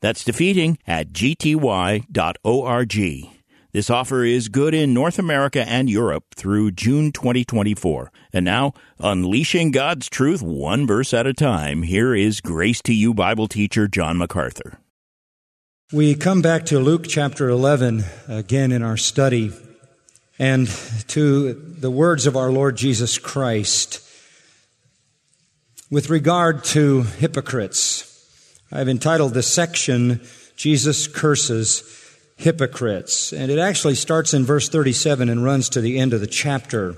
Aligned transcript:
That's 0.00 0.24
defeating 0.24 0.78
at 0.86 1.12
gty.org. 1.12 2.06
This 3.72 3.88
offer 3.88 4.24
is 4.24 4.48
good 4.48 4.74
in 4.74 4.92
North 4.92 5.16
America 5.18 5.64
and 5.68 5.88
Europe 5.88 6.24
through 6.34 6.72
June 6.72 7.12
2024. 7.12 8.10
And 8.32 8.44
now, 8.44 8.72
unleashing 8.98 9.70
God's 9.70 10.08
truth 10.08 10.42
one 10.42 10.88
verse 10.88 11.14
at 11.14 11.28
a 11.28 11.32
time, 11.32 11.84
here 11.84 12.12
is 12.12 12.40
Grace 12.40 12.82
to 12.82 12.92
You 12.92 13.14
Bible 13.14 13.46
teacher 13.46 13.86
John 13.86 14.18
MacArthur. 14.18 14.80
We 15.92 16.16
come 16.16 16.42
back 16.42 16.66
to 16.66 16.80
Luke 16.80 17.06
chapter 17.08 17.48
11 17.48 18.04
again 18.26 18.72
in 18.72 18.82
our 18.82 18.96
study 18.96 19.52
and 20.36 20.66
to 21.08 21.52
the 21.52 21.90
words 21.90 22.26
of 22.26 22.36
our 22.36 22.50
Lord 22.50 22.76
Jesus 22.76 23.18
Christ 23.18 24.00
with 25.90 26.10
regard 26.10 26.64
to 26.64 27.02
hypocrites. 27.02 28.09
I've 28.72 28.88
entitled 28.88 29.34
this 29.34 29.52
section, 29.52 30.20
Jesus 30.56 31.08
Curses 31.08 31.82
Hypocrites. 32.36 33.32
And 33.32 33.50
it 33.50 33.58
actually 33.58 33.96
starts 33.96 34.32
in 34.32 34.44
verse 34.44 34.68
37 34.68 35.28
and 35.28 35.44
runs 35.44 35.68
to 35.70 35.80
the 35.80 35.98
end 35.98 36.12
of 36.12 36.20
the 36.20 36.26
chapter. 36.26 36.94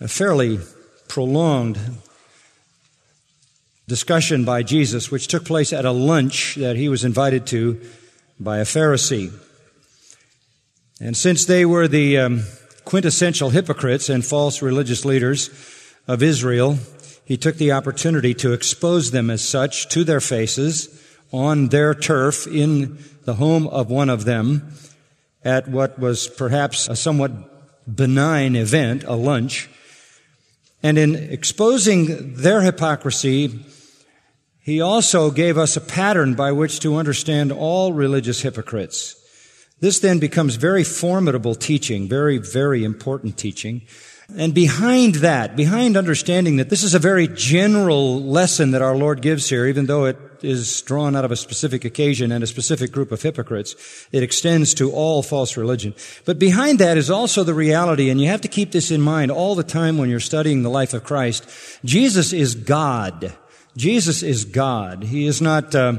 A 0.00 0.08
fairly 0.08 0.58
prolonged 1.06 1.78
discussion 3.86 4.44
by 4.44 4.62
Jesus, 4.62 5.10
which 5.10 5.28
took 5.28 5.44
place 5.44 5.72
at 5.72 5.84
a 5.84 5.90
lunch 5.90 6.54
that 6.54 6.76
he 6.76 6.88
was 6.88 7.04
invited 7.04 7.46
to 7.48 7.80
by 8.40 8.58
a 8.58 8.64
Pharisee. 8.64 9.32
And 11.00 11.16
since 11.16 11.44
they 11.44 11.66
were 11.66 11.86
the 11.86 12.18
um, 12.18 12.44
quintessential 12.84 13.50
hypocrites 13.50 14.08
and 14.08 14.24
false 14.24 14.62
religious 14.62 15.04
leaders 15.04 15.50
of 16.08 16.22
Israel, 16.22 16.78
he 17.24 17.36
took 17.36 17.56
the 17.56 17.72
opportunity 17.72 18.34
to 18.34 18.52
expose 18.52 19.10
them 19.10 19.30
as 19.30 19.46
such 19.46 19.88
to 19.90 20.04
their 20.04 20.20
faces 20.20 21.02
on 21.32 21.68
their 21.68 21.94
turf 21.94 22.46
in 22.46 22.98
the 23.24 23.34
home 23.34 23.66
of 23.68 23.90
one 23.90 24.10
of 24.10 24.24
them 24.24 24.74
at 25.42 25.68
what 25.68 25.98
was 25.98 26.28
perhaps 26.28 26.88
a 26.88 26.96
somewhat 26.96 27.32
benign 27.92 28.56
event, 28.56 29.04
a 29.04 29.14
lunch. 29.14 29.68
And 30.82 30.98
in 30.98 31.14
exposing 31.14 32.34
their 32.34 32.62
hypocrisy, 32.62 33.64
he 34.60 34.80
also 34.80 35.30
gave 35.30 35.58
us 35.58 35.76
a 35.76 35.80
pattern 35.80 36.34
by 36.34 36.52
which 36.52 36.80
to 36.80 36.96
understand 36.96 37.52
all 37.52 37.92
religious 37.92 38.42
hypocrites. 38.42 39.16
This 39.80 39.98
then 39.98 40.18
becomes 40.18 40.56
very 40.56 40.84
formidable 40.84 41.54
teaching, 41.54 42.08
very, 42.08 42.38
very 42.38 42.84
important 42.84 43.36
teaching. 43.36 43.82
And 44.36 44.54
behind 44.54 45.16
that, 45.16 45.54
behind 45.54 45.96
understanding 45.96 46.56
that 46.56 46.70
this 46.70 46.82
is 46.82 46.94
a 46.94 46.98
very 46.98 47.28
general 47.28 48.22
lesson 48.22 48.70
that 48.70 48.80
our 48.80 48.96
Lord 48.96 49.20
gives 49.20 49.48
here, 49.48 49.66
even 49.66 49.84
though 49.86 50.06
it 50.06 50.18
is 50.42 50.82
drawn 50.82 51.14
out 51.14 51.24
of 51.24 51.30
a 51.30 51.36
specific 51.36 51.84
occasion 51.84 52.32
and 52.32 52.42
a 52.42 52.46
specific 52.46 52.90
group 52.90 53.12
of 53.12 53.20
hypocrites, 53.20 54.06
it 54.12 54.22
extends 54.22 54.74
to 54.74 54.90
all 54.92 55.22
false 55.22 55.56
religion. 55.56 55.94
But 56.24 56.38
behind 56.38 56.78
that 56.78 56.96
is 56.96 57.10
also 57.10 57.44
the 57.44 57.54
reality, 57.54 58.08
and 58.08 58.20
you 58.20 58.28
have 58.28 58.42
to 58.42 58.48
keep 58.48 58.72
this 58.72 58.90
in 58.90 59.00
mind 59.00 59.30
all 59.30 59.54
the 59.54 59.62
time 59.62 59.98
when 59.98 60.08
you're 60.08 60.20
studying 60.20 60.62
the 60.62 60.70
life 60.70 60.94
of 60.94 61.04
Christ. 61.04 61.46
Jesus 61.84 62.32
is 62.32 62.54
God. 62.54 63.34
Jesus 63.76 64.22
is 64.22 64.44
God. 64.44 65.02
He 65.02 65.26
is 65.26 65.42
not, 65.42 65.74
uh, 65.74 65.98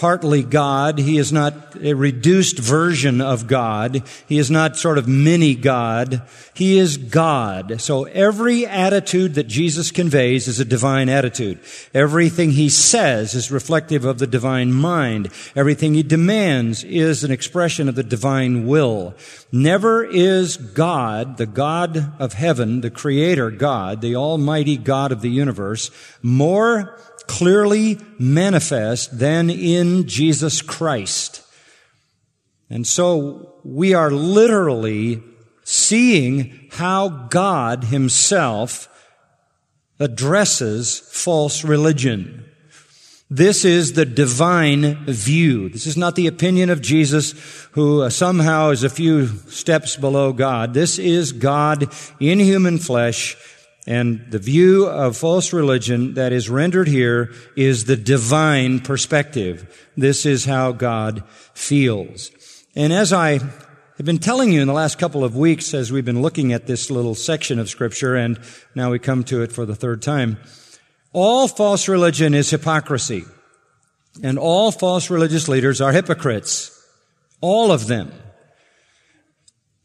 partly 0.00 0.42
God. 0.42 0.98
He 0.98 1.18
is 1.18 1.30
not 1.30 1.76
a 1.82 1.92
reduced 1.92 2.58
version 2.58 3.20
of 3.20 3.46
God. 3.46 4.02
He 4.26 4.38
is 4.38 4.50
not 4.50 4.78
sort 4.78 4.96
of 4.96 5.06
mini 5.06 5.54
God. 5.54 6.22
He 6.54 6.78
is 6.78 6.96
God. 6.96 7.82
So 7.82 8.04
every 8.04 8.66
attitude 8.66 9.34
that 9.34 9.46
Jesus 9.46 9.90
conveys 9.90 10.48
is 10.48 10.58
a 10.58 10.64
divine 10.64 11.10
attitude. 11.10 11.60
Everything 11.92 12.52
he 12.52 12.70
says 12.70 13.34
is 13.34 13.50
reflective 13.50 14.06
of 14.06 14.18
the 14.18 14.26
divine 14.26 14.72
mind. 14.72 15.28
Everything 15.54 15.92
he 15.92 16.02
demands 16.02 16.82
is 16.82 17.22
an 17.22 17.30
expression 17.30 17.86
of 17.86 17.94
the 17.94 18.02
divine 18.02 18.66
will. 18.66 19.14
Never 19.52 20.02
is 20.02 20.56
God, 20.56 21.36
the 21.36 21.44
God 21.44 22.14
of 22.18 22.32
heaven, 22.32 22.80
the 22.80 22.90
creator 22.90 23.50
God, 23.50 24.00
the 24.00 24.16
almighty 24.16 24.78
God 24.78 25.12
of 25.12 25.20
the 25.20 25.30
universe, 25.30 25.90
more 26.22 26.96
clearly 27.30 27.96
manifest 28.18 29.16
than 29.16 29.48
in 29.50 30.08
Jesus 30.08 30.60
Christ. 30.62 31.44
And 32.68 32.84
so 32.84 33.54
we 33.62 33.94
are 33.94 34.10
literally 34.10 35.22
seeing 35.62 36.68
how 36.72 37.08
God 37.08 37.84
himself 37.84 38.88
addresses 40.00 40.98
false 40.98 41.62
religion. 41.62 42.46
This 43.30 43.64
is 43.64 43.92
the 43.92 44.06
divine 44.06 45.04
view. 45.06 45.68
This 45.68 45.86
is 45.86 45.96
not 45.96 46.16
the 46.16 46.26
opinion 46.26 46.68
of 46.68 46.82
Jesus, 46.82 47.30
who 47.72 48.02
uh, 48.02 48.10
somehow 48.10 48.70
is 48.70 48.82
a 48.82 48.90
few 48.90 49.28
steps 49.48 49.94
below 49.94 50.32
God. 50.32 50.74
This 50.74 50.98
is 50.98 51.30
God 51.30 51.94
in 52.18 52.40
human 52.40 52.78
flesh 52.78 53.36
and 53.86 54.26
the 54.30 54.38
view 54.38 54.86
of 54.86 55.16
false 55.16 55.52
religion 55.52 56.14
that 56.14 56.32
is 56.32 56.50
rendered 56.50 56.88
here 56.88 57.32
is 57.56 57.84
the 57.84 57.96
divine 57.96 58.80
perspective. 58.80 59.88
This 59.96 60.26
is 60.26 60.44
how 60.44 60.72
God 60.72 61.24
feels. 61.54 62.30
And 62.76 62.92
as 62.92 63.12
I 63.12 63.38
have 63.38 64.06
been 64.06 64.18
telling 64.18 64.52
you 64.52 64.60
in 64.60 64.66
the 64.66 64.74
last 64.74 64.98
couple 64.98 65.24
of 65.24 65.36
weeks 65.36 65.74
as 65.74 65.90
we've 65.90 66.04
been 66.04 66.22
looking 66.22 66.52
at 66.52 66.66
this 66.66 66.90
little 66.90 67.14
section 67.14 67.58
of 67.58 67.68
scripture, 67.68 68.16
and 68.16 68.38
now 68.74 68.90
we 68.90 68.98
come 68.98 69.24
to 69.24 69.42
it 69.42 69.52
for 69.52 69.66
the 69.66 69.74
third 69.74 70.02
time, 70.02 70.38
all 71.12 71.48
false 71.48 71.88
religion 71.88 72.34
is 72.34 72.50
hypocrisy. 72.50 73.24
And 74.22 74.38
all 74.38 74.70
false 74.72 75.10
religious 75.10 75.48
leaders 75.48 75.80
are 75.80 75.92
hypocrites. 75.92 76.76
All 77.40 77.72
of 77.72 77.86
them. 77.86 78.12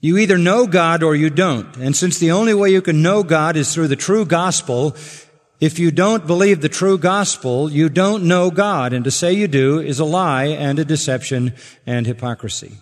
You 0.05 0.19
either 0.19 0.37
know 0.37 0.67
God 0.67 1.01
or 1.01 1.15
you 1.15 1.31
don't. 1.31 1.75
And 1.77 1.95
since 1.95 2.19
the 2.19 2.29
only 2.29 2.53
way 2.53 2.69
you 2.69 2.83
can 2.83 3.01
know 3.01 3.23
God 3.23 3.55
is 3.55 3.73
through 3.73 3.87
the 3.87 3.95
true 3.95 4.23
gospel, 4.23 4.95
if 5.59 5.79
you 5.79 5.89
don't 5.89 6.27
believe 6.27 6.61
the 6.61 6.69
true 6.69 6.99
gospel, 6.99 7.71
you 7.71 7.89
don't 7.89 8.25
know 8.25 8.51
God. 8.51 8.93
And 8.93 9.03
to 9.05 9.09
say 9.09 9.33
you 9.33 9.47
do 9.47 9.79
is 9.79 9.97
a 9.97 10.05
lie 10.05 10.45
and 10.45 10.77
a 10.77 10.85
deception 10.85 11.55
and 11.87 12.05
hypocrisy. 12.05 12.73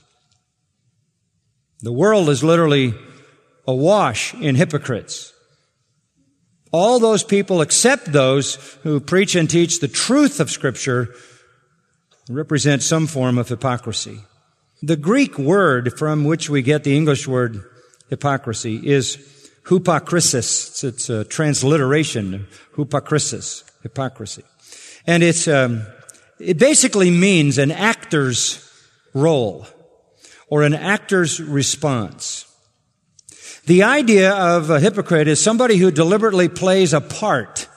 The 1.79 1.93
world 1.93 2.27
is 2.27 2.43
literally 2.43 2.93
awash 3.65 4.33
in 4.33 4.55
hypocrites. 4.55 5.31
All 6.73 6.99
those 6.99 7.23
people 7.23 7.61
except 7.61 8.11
those 8.11 8.55
who 8.83 8.99
preach 8.99 9.33
and 9.35 9.49
teach 9.49 9.79
the 9.79 9.87
truth 9.87 10.41
of 10.41 10.51
scripture 10.51 11.15
represent 12.27 12.83
some 12.83 13.07
form 13.07 13.37
of 13.37 13.47
hypocrisy. 13.47 14.19
The 14.85 14.97
Greek 14.97 15.37
word 15.37 15.97
from 15.97 16.25
which 16.25 16.49
we 16.49 16.61
get 16.61 16.83
the 16.83 16.93
English 16.93 17.25
word 17.25 17.63
hypocrisy 18.09 18.85
is 18.85 19.15
hypokrisis. 19.63 20.83
It's 20.83 21.09
a 21.09 21.23
transliteration, 21.23 22.47
hypokrisis, 22.75 23.63
hypocrisy. 23.81 24.43
And 25.07 25.23
it's, 25.23 25.47
um, 25.47 25.83
it 26.37 26.57
basically 26.57 27.11
means 27.11 27.59
an 27.59 27.71
actor's 27.71 28.69
role 29.13 29.67
or 30.49 30.63
an 30.63 30.73
actor's 30.73 31.39
response. 31.39 32.45
The 33.65 33.83
idea 33.83 34.33
of 34.33 34.69
a 34.69 34.81
hypocrite 34.81 35.29
is 35.29 35.41
somebody 35.41 35.77
who 35.77 35.91
deliberately 35.91 36.49
plays 36.49 36.91
a 36.91 36.99
part. 36.99 37.69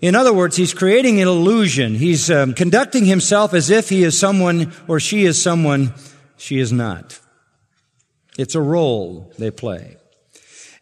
In 0.00 0.14
other 0.14 0.32
words, 0.32 0.56
he's 0.56 0.72
creating 0.72 1.20
an 1.20 1.28
illusion. 1.28 1.94
He's 1.96 2.30
um, 2.30 2.54
conducting 2.54 3.04
himself 3.04 3.52
as 3.52 3.68
if 3.68 3.90
he 3.90 4.02
is 4.02 4.18
someone 4.18 4.72
or 4.86 4.98
she 4.98 5.26
is 5.26 5.42
someone 5.42 5.92
she 6.38 6.58
is 6.58 6.72
not. 6.72 7.20
It's 8.38 8.54
a 8.54 8.60
role 8.62 9.32
they 9.38 9.50
play. 9.50 9.96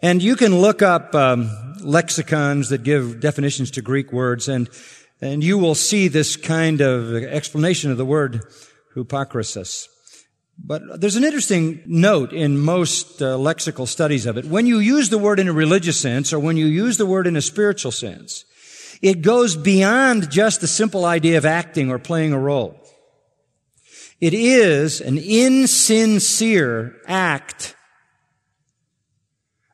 And 0.03 0.23
you 0.23 0.37
can 0.37 0.61
look 0.61 0.82
up 0.82 1.14
um, 1.14 1.50
lexicons 1.81 2.69
that 2.69 2.82
give 2.82 3.20
definitions 3.20 3.70
to 3.73 3.82
Greek 3.82 4.12
words, 4.12 4.49
and 4.49 4.69
and 5.20 5.43
you 5.43 5.56
will 5.56 5.75
see 5.75 6.08
this 6.08 6.37
kind 6.37 6.82
of 6.82 7.14
explanation 7.14 7.91
of 7.91 7.97
the 7.97 8.05
word 8.05 8.43
hypocrisy. 8.94 9.88
But 10.58 11.00
there's 11.00 11.17
an 11.17 11.25
interesting 11.25 11.82
note 11.87 12.32
in 12.32 12.59
most 12.59 13.20
uh, 13.20 13.37
lexical 13.37 13.87
studies 13.87 14.26
of 14.26 14.38
it. 14.38 14.47
When 14.47 14.67
you 14.67 14.79
use 14.79 15.11
the 15.11 15.19
word 15.19 15.38
in 15.38 15.49
a 15.49 15.52
religious 15.52 16.00
sense, 16.00 16.32
or 16.32 16.38
when 16.38 16.56
you 16.56 16.67
use 16.67 16.97
the 16.97 17.06
word 17.06 17.26
in 17.26 17.37
a 17.37 17.43
spiritual 17.43 17.93
sense, 17.93 18.44
it 19.02 19.23
goes 19.23 19.56
beyond 19.56 20.31
just 20.31 20.61
the 20.61 20.67
simple 20.67 21.05
idea 21.05 21.37
of 21.37 21.44
acting 21.44 21.91
or 21.91 21.99
playing 21.99 22.32
a 22.32 22.38
role. 22.38 22.86
It 24.21 24.33
is 24.33 25.01
an 25.01 25.19
insincere 25.19 26.97
act 27.07 27.75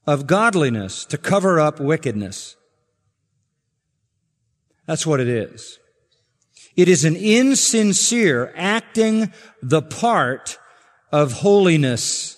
of 0.07 0.27
godliness 0.27 1.05
to 1.07 1.19
cover 1.19 1.61
up 1.61 1.79
wickedness. 1.79 2.57
That's 4.87 5.07
what 5.07 5.21
it 5.21 5.29
is. 5.29 5.79
It 6.77 6.89
is 6.89 7.05
an 7.05 7.15
insincere 7.17 8.53
acting 8.57 9.33
the 9.63 9.83
part 9.83 10.59
of 11.13 11.33
holiness 11.35 12.37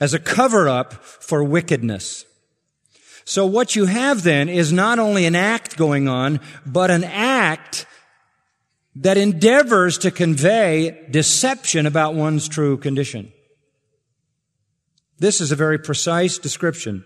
as 0.00 0.14
a 0.14 0.18
cover 0.18 0.68
up 0.68 0.94
for 0.94 1.44
wickedness. 1.44 2.24
So 3.24 3.44
what 3.46 3.76
you 3.76 3.86
have 3.86 4.22
then 4.22 4.48
is 4.48 4.72
not 4.72 4.98
only 4.98 5.26
an 5.26 5.36
act 5.36 5.76
going 5.76 6.08
on, 6.08 6.40
but 6.64 6.90
an 6.90 7.04
act 7.04 7.86
that 8.94 9.16
endeavors 9.16 9.98
to 9.98 10.10
convey 10.10 11.06
deception 11.10 11.86
about 11.86 12.14
one's 12.14 12.48
true 12.48 12.76
condition. 12.76 13.32
This 15.18 15.40
is 15.40 15.52
a 15.52 15.56
very 15.56 15.78
precise 15.78 16.38
description, 16.38 17.04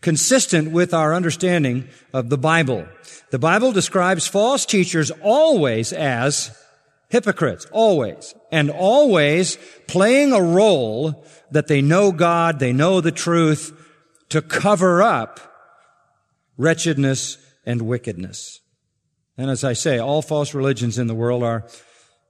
consistent 0.00 0.70
with 0.70 0.94
our 0.94 1.12
understanding 1.12 1.88
of 2.12 2.30
the 2.30 2.38
Bible. 2.38 2.86
The 3.30 3.38
Bible 3.38 3.72
describes 3.72 4.26
false 4.26 4.64
teachers 4.64 5.10
always 5.22 5.92
as 5.92 6.56
hypocrites, 7.08 7.66
always, 7.70 8.34
and 8.50 8.70
always 8.70 9.58
playing 9.86 10.32
a 10.32 10.42
role 10.42 11.24
that 11.50 11.66
they 11.66 11.82
know 11.82 12.12
God, 12.12 12.58
they 12.58 12.72
know 12.72 13.00
the 13.00 13.12
truth, 13.12 13.72
to 14.28 14.42
cover 14.42 15.02
up 15.02 15.40
wretchedness 16.56 17.38
and 17.64 17.82
wickedness. 17.82 18.60
And 19.38 19.50
as 19.50 19.64
I 19.64 19.74
say, 19.74 19.98
all 19.98 20.22
false 20.22 20.54
religions 20.54 20.98
in 20.98 21.06
the 21.06 21.14
world 21.14 21.42
are 21.42 21.66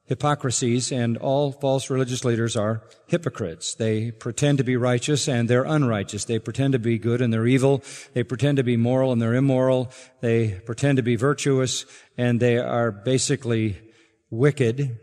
hypocrisies 0.07 0.93
and 0.93 1.17
all 1.17 1.53
false 1.53 1.91
religious 1.91 2.25
leaders 2.25 2.57
are 2.57 2.83
hypocrites. 3.07 3.75
They 3.75 4.13
pretend 4.13 4.59
to 4.59 4.65
be 4.65 4.77
righteous 4.77 5.29
and 5.29 5.49
they're 5.49 5.65
unrighteous. 5.65 6.25
They 6.25 6.39
pretend 6.39 6.73
to 6.73 6.79
be 6.79 6.99
good 6.99 7.21
and 7.21 7.33
they're 7.33 7.47
evil. 7.47 7.83
They 8.15 8.23
pretend 8.23 8.57
to 8.59 8.65
be 8.65 8.77
moral 8.77 9.13
and 9.13 9.21
they're 9.21 9.35
immoral. 9.35 9.91
They 10.21 10.61
pretend 10.65 10.97
to 10.97 11.03
be 11.03 11.17
virtuous 11.17 11.85
and 12.17 12.41
they 12.41 12.59
are 12.59 12.91
basically 12.93 13.79
wicked. 14.31 14.99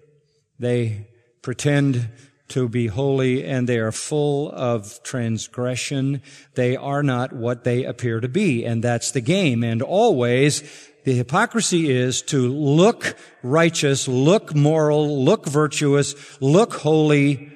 They 0.58 1.08
pretend 1.42 2.10
to 2.50 2.70
be 2.70 2.88
holy 2.88 3.44
and 3.44 3.68
they 3.68 3.80
are 3.80 3.92
full 3.92 4.52
of 4.52 5.02
transgression. 5.04 6.22
They 6.56 6.78
are 6.78 7.04
not 7.04 7.34
what 7.34 7.64
they 7.64 7.84
appear 7.84 8.20
to 8.20 8.30
be. 8.30 8.64
And 8.64 8.84
that's 8.84 9.12
the 9.12 9.22
game. 9.22 9.64
And 9.64 9.82
always 9.82 10.62
the 11.04 11.16
hypocrisy 11.16 11.92
is 11.92 12.22
to 12.24 12.48
look 12.48 13.18
righteous, 13.42 14.08
look 14.08 14.56
moral, 14.56 15.24
look 15.24 15.46
virtuous, 15.46 16.16
look 16.42 16.76
holy, 16.76 17.52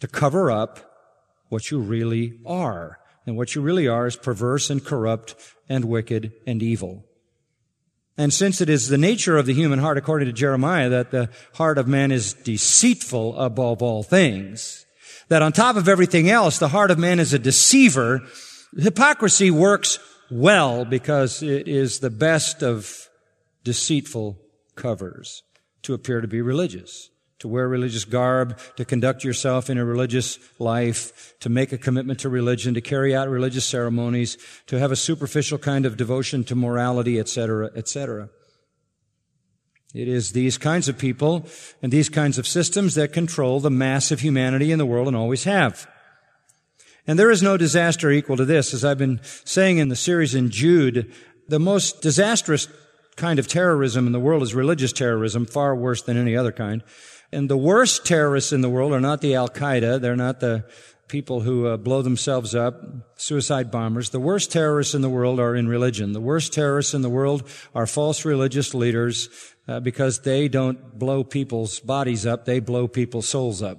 to 0.00 0.06
cover 0.06 0.50
up 0.50 0.80
what 1.48 1.70
you 1.70 1.80
really 1.80 2.38
are. 2.46 2.98
And 3.26 3.36
what 3.36 3.54
you 3.54 3.60
really 3.60 3.88
are 3.88 4.06
is 4.06 4.16
perverse 4.16 4.70
and 4.70 4.82
corrupt 4.84 5.34
and 5.68 5.84
wicked 5.84 6.32
and 6.46 6.62
evil. 6.62 7.04
And 8.16 8.32
since 8.32 8.60
it 8.60 8.68
is 8.68 8.88
the 8.88 8.98
nature 8.98 9.36
of 9.36 9.46
the 9.46 9.54
human 9.54 9.78
heart, 9.78 9.98
according 9.98 10.26
to 10.26 10.32
Jeremiah, 10.32 10.88
that 10.88 11.10
the 11.10 11.28
heart 11.54 11.78
of 11.78 11.86
man 11.86 12.10
is 12.10 12.32
deceitful 12.32 13.38
above 13.38 13.82
all 13.82 14.02
things, 14.02 14.86
that 15.28 15.42
on 15.42 15.52
top 15.52 15.76
of 15.76 15.88
everything 15.88 16.30
else, 16.30 16.58
the 16.58 16.68
heart 16.68 16.90
of 16.90 16.98
man 16.98 17.20
is 17.20 17.32
a 17.32 17.38
deceiver, 17.38 18.22
hypocrisy 18.76 19.50
works 19.50 19.98
well 20.30 20.84
because 20.84 21.42
it 21.42 21.68
is 21.68 22.00
the 22.00 22.10
best 22.10 22.62
of 22.62 23.08
deceitful 23.64 24.38
covers 24.74 25.42
to 25.82 25.94
appear 25.94 26.20
to 26.20 26.28
be 26.28 26.40
religious, 26.40 27.10
to 27.38 27.48
wear 27.48 27.68
religious 27.68 28.04
garb, 28.04 28.58
to 28.76 28.84
conduct 28.84 29.24
yourself 29.24 29.70
in 29.70 29.78
a 29.78 29.84
religious 29.84 30.38
life, 30.58 31.34
to 31.40 31.48
make 31.48 31.72
a 31.72 31.78
commitment 31.78 32.20
to 32.20 32.28
religion, 32.28 32.74
to 32.74 32.80
carry 32.80 33.14
out 33.14 33.28
religious 33.28 33.64
ceremonies, 33.64 34.36
to 34.66 34.78
have 34.78 34.92
a 34.92 34.96
superficial 34.96 35.58
kind 35.58 35.86
of 35.86 35.96
devotion 35.96 36.44
to 36.44 36.54
morality, 36.54 37.18
etc., 37.18 37.70
etc. 37.76 38.28
It 39.94 40.08
is 40.08 40.32
these 40.32 40.58
kinds 40.58 40.88
of 40.88 40.98
people 40.98 41.46
and 41.82 41.92
these 41.92 42.08
kinds 42.08 42.38
of 42.38 42.46
systems 42.46 42.94
that 42.94 43.12
control 43.12 43.60
the 43.60 43.70
mass 43.70 44.10
of 44.10 44.20
humanity 44.20 44.70
in 44.70 44.78
the 44.78 44.86
world 44.86 45.08
and 45.08 45.16
always 45.16 45.44
have. 45.44 45.88
And 47.08 47.18
there 47.18 47.30
is 47.30 47.42
no 47.42 47.56
disaster 47.56 48.10
equal 48.10 48.36
to 48.36 48.44
this. 48.44 48.74
As 48.74 48.84
I've 48.84 48.98
been 48.98 49.20
saying 49.44 49.78
in 49.78 49.88
the 49.88 49.96
series 49.96 50.34
in 50.34 50.50
Jude, 50.50 51.10
the 51.48 51.58
most 51.58 52.02
disastrous 52.02 52.68
kind 53.16 53.38
of 53.38 53.48
terrorism 53.48 54.06
in 54.06 54.12
the 54.12 54.20
world 54.20 54.42
is 54.42 54.54
religious 54.54 54.92
terrorism, 54.92 55.46
far 55.46 55.74
worse 55.74 56.02
than 56.02 56.18
any 56.18 56.36
other 56.36 56.52
kind. 56.52 56.84
And 57.32 57.48
the 57.48 57.56
worst 57.56 58.04
terrorists 58.04 58.52
in 58.52 58.60
the 58.60 58.68
world 58.68 58.92
are 58.92 59.00
not 59.00 59.22
the 59.22 59.34
Al 59.34 59.48
Qaeda. 59.48 60.02
They're 60.02 60.16
not 60.16 60.40
the 60.40 60.66
people 61.08 61.40
who 61.40 61.66
uh, 61.66 61.78
blow 61.78 62.02
themselves 62.02 62.54
up, 62.54 62.82
suicide 63.16 63.70
bombers. 63.70 64.10
The 64.10 64.20
worst 64.20 64.52
terrorists 64.52 64.94
in 64.94 65.00
the 65.00 65.08
world 65.08 65.40
are 65.40 65.56
in 65.56 65.66
religion. 65.66 66.12
The 66.12 66.20
worst 66.20 66.52
terrorists 66.52 66.92
in 66.92 67.00
the 67.00 67.08
world 67.08 67.48
are 67.74 67.86
false 67.86 68.26
religious 68.26 68.74
leaders 68.74 69.30
uh, 69.66 69.80
because 69.80 70.20
they 70.20 70.46
don't 70.48 70.98
blow 70.98 71.24
people's 71.24 71.80
bodies 71.80 72.26
up. 72.26 72.44
They 72.44 72.60
blow 72.60 72.86
people's 72.86 73.28
souls 73.28 73.62
up. 73.62 73.78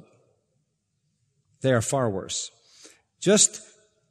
They 1.61 1.71
are 1.71 1.81
far 1.81 2.09
worse. 2.09 2.49
Just 3.19 3.62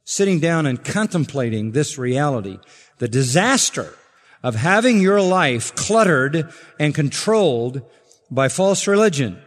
sitting 0.03 0.39
down 0.39 0.65
and 0.65 0.83
contemplating 0.83 1.71
this 1.71 1.97
reality, 1.97 2.59
the 2.97 3.07
disaster 3.07 3.93
of 4.41 4.55
having 4.55 4.99
your 4.99 5.21
life 5.21 5.75
cluttered 5.75 6.51
and 6.79 6.95
controlled 6.95 7.81
by 8.31 8.47
false 8.47 8.87
religion 8.87 9.41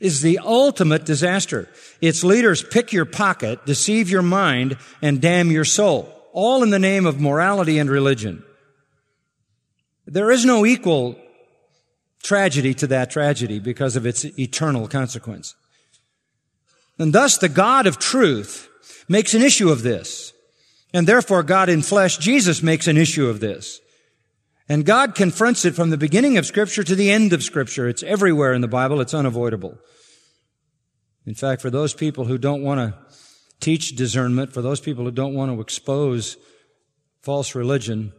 is 0.00 0.22
the 0.22 0.38
ultimate 0.38 1.04
disaster. 1.04 1.68
Its 2.00 2.24
leaders 2.24 2.62
pick 2.62 2.92
your 2.92 3.04
pocket, 3.04 3.64
deceive 3.66 4.08
your 4.08 4.22
mind, 4.22 4.78
and 5.02 5.20
damn 5.20 5.50
your 5.50 5.64
soul, 5.64 6.10
all 6.32 6.62
in 6.62 6.70
the 6.70 6.78
name 6.78 7.04
of 7.04 7.20
morality 7.20 7.78
and 7.78 7.90
religion. 7.90 8.42
There 10.06 10.30
is 10.30 10.44
no 10.44 10.64
equal 10.64 11.16
tragedy 12.22 12.74
to 12.74 12.86
that 12.88 13.10
tragedy 13.10 13.58
because 13.58 13.94
of 13.94 14.06
its 14.06 14.24
eternal 14.38 14.88
consequence. 14.88 15.54
And 17.00 17.14
thus 17.14 17.38
the 17.38 17.48
God 17.48 17.86
of 17.86 17.98
truth 17.98 18.68
makes 19.08 19.32
an 19.32 19.40
issue 19.40 19.70
of 19.70 19.82
this. 19.82 20.34
And 20.92 21.06
therefore 21.06 21.42
God 21.42 21.70
in 21.70 21.80
flesh, 21.80 22.18
Jesus 22.18 22.62
makes 22.62 22.86
an 22.86 22.98
issue 22.98 23.26
of 23.26 23.40
this. 23.40 23.80
And 24.68 24.84
God 24.84 25.14
confronts 25.14 25.64
it 25.64 25.74
from 25.74 25.88
the 25.88 25.96
beginning 25.96 26.36
of 26.36 26.44
scripture 26.44 26.84
to 26.84 26.94
the 26.94 27.10
end 27.10 27.32
of 27.32 27.42
scripture. 27.42 27.88
It's 27.88 28.02
everywhere 28.02 28.52
in 28.52 28.60
the 28.60 28.68
Bible. 28.68 29.00
It's 29.00 29.14
unavoidable. 29.14 29.78
In 31.24 31.34
fact, 31.34 31.62
for 31.62 31.70
those 31.70 31.94
people 31.94 32.26
who 32.26 32.36
don't 32.36 32.62
want 32.62 32.78
to 32.80 32.94
teach 33.60 33.96
discernment, 33.96 34.52
for 34.52 34.60
those 34.60 34.80
people 34.80 35.04
who 35.04 35.10
don't 35.10 35.34
want 35.34 35.50
to 35.50 35.60
expose 35.60 36.36
false 37.22 37.54
religion, 37.54 38.12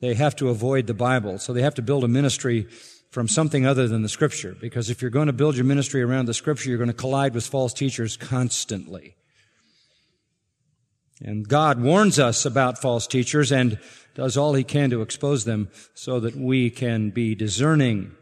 they 0.00 0.14
have 0.14 0.34
to 0.36 0.48
avoid 0.48 0.86
the 0.86 0.94
Bible. 0.94 1.38
So 1.38 1.52
they 1.52 1.62
have 1.62 1.74
to 1.74 1.82
build 1.82 2.02
a 2.02 2.08
ministry 2.08 2.66
from 3.12 3.28
something 3.28 3.66
other 3.66 3.86
than 3.86 4.00
the 4.00 4.08
scripture. 4.08 4.56
Because 4.58 4.88
if 4.88 5.02
you're 5.02 5.10
going 5.10 5.26
to 5.26 5.34
build 5.34 5.54
your 5.54 5.66
ministry 5.66 6.00
around 6.00 6.24
the 6.24 6.34
scripture, 6.34 6.70
you're 6.70 6.78
going 6.78 6.88
to 6.88 6.94
collide 6.94 7.34
with 7.34 7.46
false 7.46 7.74
teachers 7.74 8.16
constantly. 8.16 9.16
And 11.22 11.46
God 11.46 11.78
warns 11.78 12.18
us 12.18 12.46
about 12.46 12.80
false 12.80 13.06
teachers 13.06 13.52
and 13.52 13.78
does 14.14 14.38
all 14.38 14.54
he 14.54 14.64
can 14.64 14.88
to 14.90 15.02
expose 15.02 15.44
them 15.44 15.68
so 15.92 16.20
that 16.20 16.34
we 16.34 16.70
can 16.70 17.10
be 17.10 17.34
discerning. 17.34 18.12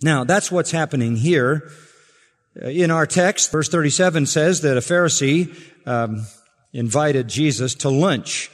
Now, 0.00 0.22
that's 0.22 0.52
what's 0.52 0.70
happening 0.70 1.16
here. 1.16 1.68
Uh, 2.56 2.68
in 2.68 2.92
our 2.92 3.04
text, 3.04 3.50
verse 3.50 3.68
37 3.68 4.26
says 4.26 4.60
that 4.60 4.76
a 4.76 4.80
Pharisee 4.80 5.52
um, 5.88 6.24
invited 6.72 7.26
Jesus 7.26 7.74
to 7.74 7.88
lunch. 7.88 8.48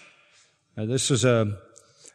Uh, 0.75 0.87
this 0.87 1.11
was 1.11 1.27
a 1.27 1.59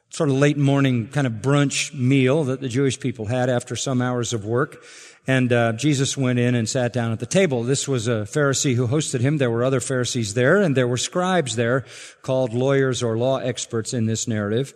sort 0.09 0.29
of 0.29 0.35
late 0.35 0.57
morning 0.57 1.07
kind 1.07 1.27
of 1.27 1.33
brunch 1.33 1.93
meal 1.93 2.43
that 2.45 2.61
the 2.61 2.69
Jewish 2.69 2.99
people 2.99 3.27
had 3.27 3.49
after 3.49 3.75
some 3.75 4.01
hours 4.01 4.33
of 4.33 4.45
work. 4.45 4.83
And 5.27 5.53
uh, 5.53 5.73
Jesus 5.73 6.17
went 6.17 6.39
in 6.39 6.55
and 6.55 6.67
sat 6.67 6.91
down 6.91 7.11
at 7.11 7.19
the 7.19 7.27
table. 7.27 7.61
This 7.61 7.87
was 7.87 8.07
a 8.07 8.21
Pharisee 8.21 8.73
who 8.73 8.87
hosted 8.87 9.19
him. 9.19 9.37
There 9.37 9.51
were 9.51 9.63
other 9.63 9.79
Pharisees 9.79 10.33
there, 10.33 10.57
and 10.57 10.75
there 10.75 10.87
were 10.87 10.97
scribes 10.97 11.55
there, 11.55 11.85
called 12.23 12.53
lawyers 12.53 13.03
or 13.03 13.15
law 13.15 13.37
experts 13.37 13.93
in 13.93 14.07
this 14.07 14.27
narrative. 14.27 14.73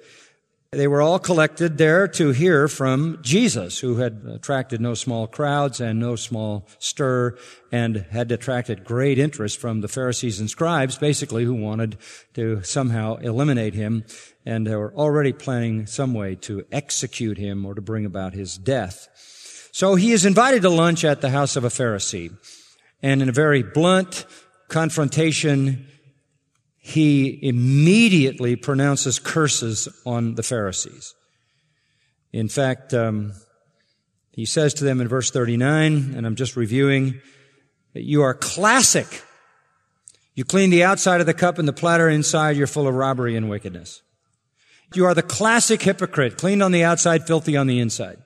They 0.74 0.88
were 0.88 1.02
all 1.02 1.20
collected 1.20 1.78
there 1.78 2.08
to 2.10 2.32
hear 2.32 2.68
from 2.68 3.20
Jesus, 3.22 3.80
who 3.80 3.98
had 3.98 4.24
attracted 4.28 4.82
no 4.82 4.96
small 4.96 5.28
crowds 5.28 5.80
and 5.80 6.00
no 6.00 6.16
small 6.16 6.68
stir 6.80 7.38
and 7.72 8.06
had 8.10 8.32
attracted 8.32 8.84
great 8.84 9.20
interest 9.20 9.60
from 9.60 9.82
the 9.82 9.88
Pharisees 9.88 10.40
and 10.40 10.50
scribes, 10.50 10.98
basically, 10.98 11.44
who 11.44 11.54
wanted 11.54 11.98
to 12.34 12.64
somehow 12.64 13.18
eliminate 13.18 13.76
him 13.76 14.04
and 14.46 14.68
they 14.68 14.76
were 14.76 14.94
already 14.96 15.32
planning 15.32 15.86
some 15.86 16.14
way 16.14 16.36
to 16.36 16.66
execute 16.72 17.38
him 17.38 17.66
or 17.66 17.76
to 17.76 17.82
bring 17.82 18.06
about 18.06 18.34
his 18.34 18.58
death. 18.58 19.08
So 19.72 19.96
he 19.96 20.12
is 20.12 20.26
invited 20.26 20.64
to 20.64 20.70
lunch 20.70 21.04
at 21.06 21.22
the 21.22 21.30
house 21.30 21.56
of 21.56 21.64
a 21.64 21.70
Pharisee. 21.70 22.36
And 23.02 23.22
in 23.22 23.30
a 23.30 23.34
very 23.34 23.64
blunt 23.64 24.26
confrontation, 24.68 25.88
he 26.86 27.40
immediately 27.42 28.58
pronounces 28.58 29.18
curses 29.18 29.88
on 30.06 30.36
the 30.36 30.44
Pharisees. 30.44 31.16
In 32.34 32.50
fact, 32.50 32.94
um, 32.94 33.34
He 34.34 34.46
says 34.46 34.74
to 34.76 34.84
them 34.84 35.00
in 35.00 35.08
verse 35.08 35.30
39, 35.30 36.16
and 36.16 36.26
I'm 36.26 36.36
just 36.36 36.56
reviewing, 36.56 37.22
that 37.94 38.02
you 38.02 38.24
are 38.24 38.34
classic. 38.34 39.24
You 40.34 40.44
clean 40.44 40.72
the 40.72 40.84
outside 40.84 41.22
of 41.22 41.28
the 41.28 41.36
cup 41.36 41.60
and 41.60 41.68
the 41.68 41.74
platter 41.74 42.10
inside, 42.10 42.58
you're 42.58 42.66
full 42.66 42.88
of 42.88 42.96
robbery 42.96 43.38
and 43.38 43.48
wickedness. 43.48 44.02
You 44.96 45.06
are 45.06 45.14
the 45.14 45.22
classic 45.22 45.84
hypocrite, 45.84 46.38
cleaned 46.38 46.64
on 46.64 46.72
the 46.72 46.84
outside, 46.84 47.28
filthy 47.28 47.56
on 47.56 47.68
the 47.68 47.80
inside. 47.80 48.18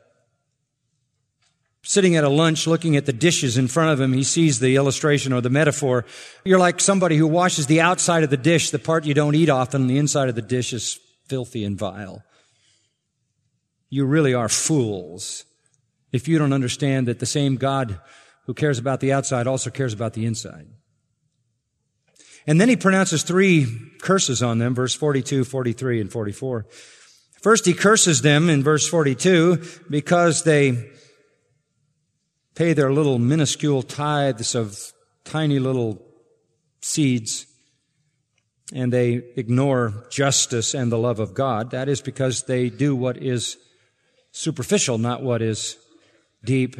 Sitting 1.87 2.17
at 2.17 2.25
a 2.25 2.29
lunch 2.29 2.67
looking 2.67 2.97
at 2.97 3.05
the 3.05 3.13
dishes 3.13 3.57
in 3.57 3.69
front 3.69 3.91
of 3.91 4.01
him, 4.01 4.11
he 4.11 4.21
sees 4.21 4.59
the 4.59 4.75
illustration 4.75 5.31
or 5.31 5.39
the 5.39 5.49
metaphor. 5.49 6.03
You're 6.43 6.59
like 6.59 6.81
somebody 6.81 7.15
who 7.15 7.25
washes 7.25 7.67
the 7.67 7.79
outside 7.79 8.23
of 8.23 8.29
the 8.29 8.35
dish, 8.35 8.71
the 8.71 8.77
part 8.77 9.05
you 9.05 9.13
don't 9.13 9.35
eat 9.35 9.47
often, 9.47 9.87
the 9.87 9.97
inside 9.97 10.27
of 10.27 10.35
the 10.35 10.41
dish 10.41 10.73
is 10.73 10.99
filthy 11.29 11.63
and 11.63 11.77
vile. 11.77 12.25
You 13.89 14.03
really 14.03 14.33
are 14.33 14.49
fools 14.49 15.45
if 16.11 16.27
you 16.27 16.37
don't 16.37 16.51
understand 16.51 17.07
that 17.07 17.19
the 17.19 17.25
same 17.25 17.55
God 17.55 18.01
who 18.47 18.53
cares 18.53 18.79
about 18.79 18.99
the 18.99 19.13
outside 19.13 19.47
also 19.47 19.69
cares 19.69 19.93
about 19.93 20.11
the 20.11 20.25
inside. 20.25 20.67
And 22.45 22.59
then 22.59 22.67
he 22.67 22.75
pronounces 22.75 23.23
three 23.23 23.93
curses 24.01 24.43
on 24.43 24.57
them, 24.57 24.75
verse 24.75 24.93
42, 24.93 25.45
43, 25.45 26.01
and 26.01 26.11
44. 26.11 26.65
First, 27.41 27.65
he 27.65 27.73
curses 27.73 28.23
them 28.23 28.49
in 28.49 28.61
verse 28.61 28.89
42 28.89 29.63
because 29.89 30.43
they 30.43 30.91
pay 32.57 32.73
their 32.73 32.91
little 32.91 33.19
minuscule 33.19 33.83
tithes 33.83 34.55
of 34.55 34.91
tiny 35.23 35.59
little 35.59 36.03
seeds 36.81 37.45
and 38.73 38.91
they 38.91 39.21
ignore 39.35 40.07
justice 40.09 40.73
and 40.73 40.91
the 40.91 40.97
love 40.97 41.19
of 41.19 41.35
God. 41.35 41.69
That 41.69 41.87
is 41.87 42.01
because 42.01 42.43
they 42.43 42.69
do 42.69 42.95
what 42.95 43.17
is 43.17 43.57
superficial, 44.31 44.97
not 44.97 45.21
what 45.21 45.43
is 45.43 45.77
deep. 46.43 46.75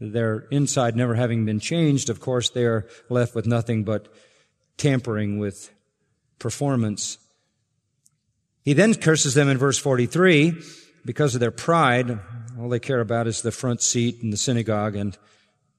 Their 0.00 0.46
inside 0.50 0.96
never 0.96 1.14
having 1.14 1.44
been 1.44 1.60
changed, 1.60 2.08
of 2.08 2.20
course, 2.20 2.48
they 2.48 2.64
are 2.64 2.86
left 3.10 3.34
with 3.34 3.46
nothing 3.46 3.84
but 3.84 4.08
tampering 4.78 5.38
with 5.38 5.70
performance. 6.38 7.18
He 8.62 8.72
then 8.72 8.94
curses 8.94 9.34
them 9.34 9.48
in 9.48 9.58
verse 9.58 9.78
43 9.78 10.58
because 11.04 11.34
of 11.34 11.40
their 11.40 11.50
pride. 11.50 12.18
All 12.60 12.68
they 12.68 12.80
care 12.80 13.00
about 13.00 13.28
is 13.28 13.42
the 13.42 13.52
front 13.52 13.82
seat 13.82 14.18
in 14.20 14.30
the 14.30 14.36
synagogue 14.36 14.96
and 14.96 15.16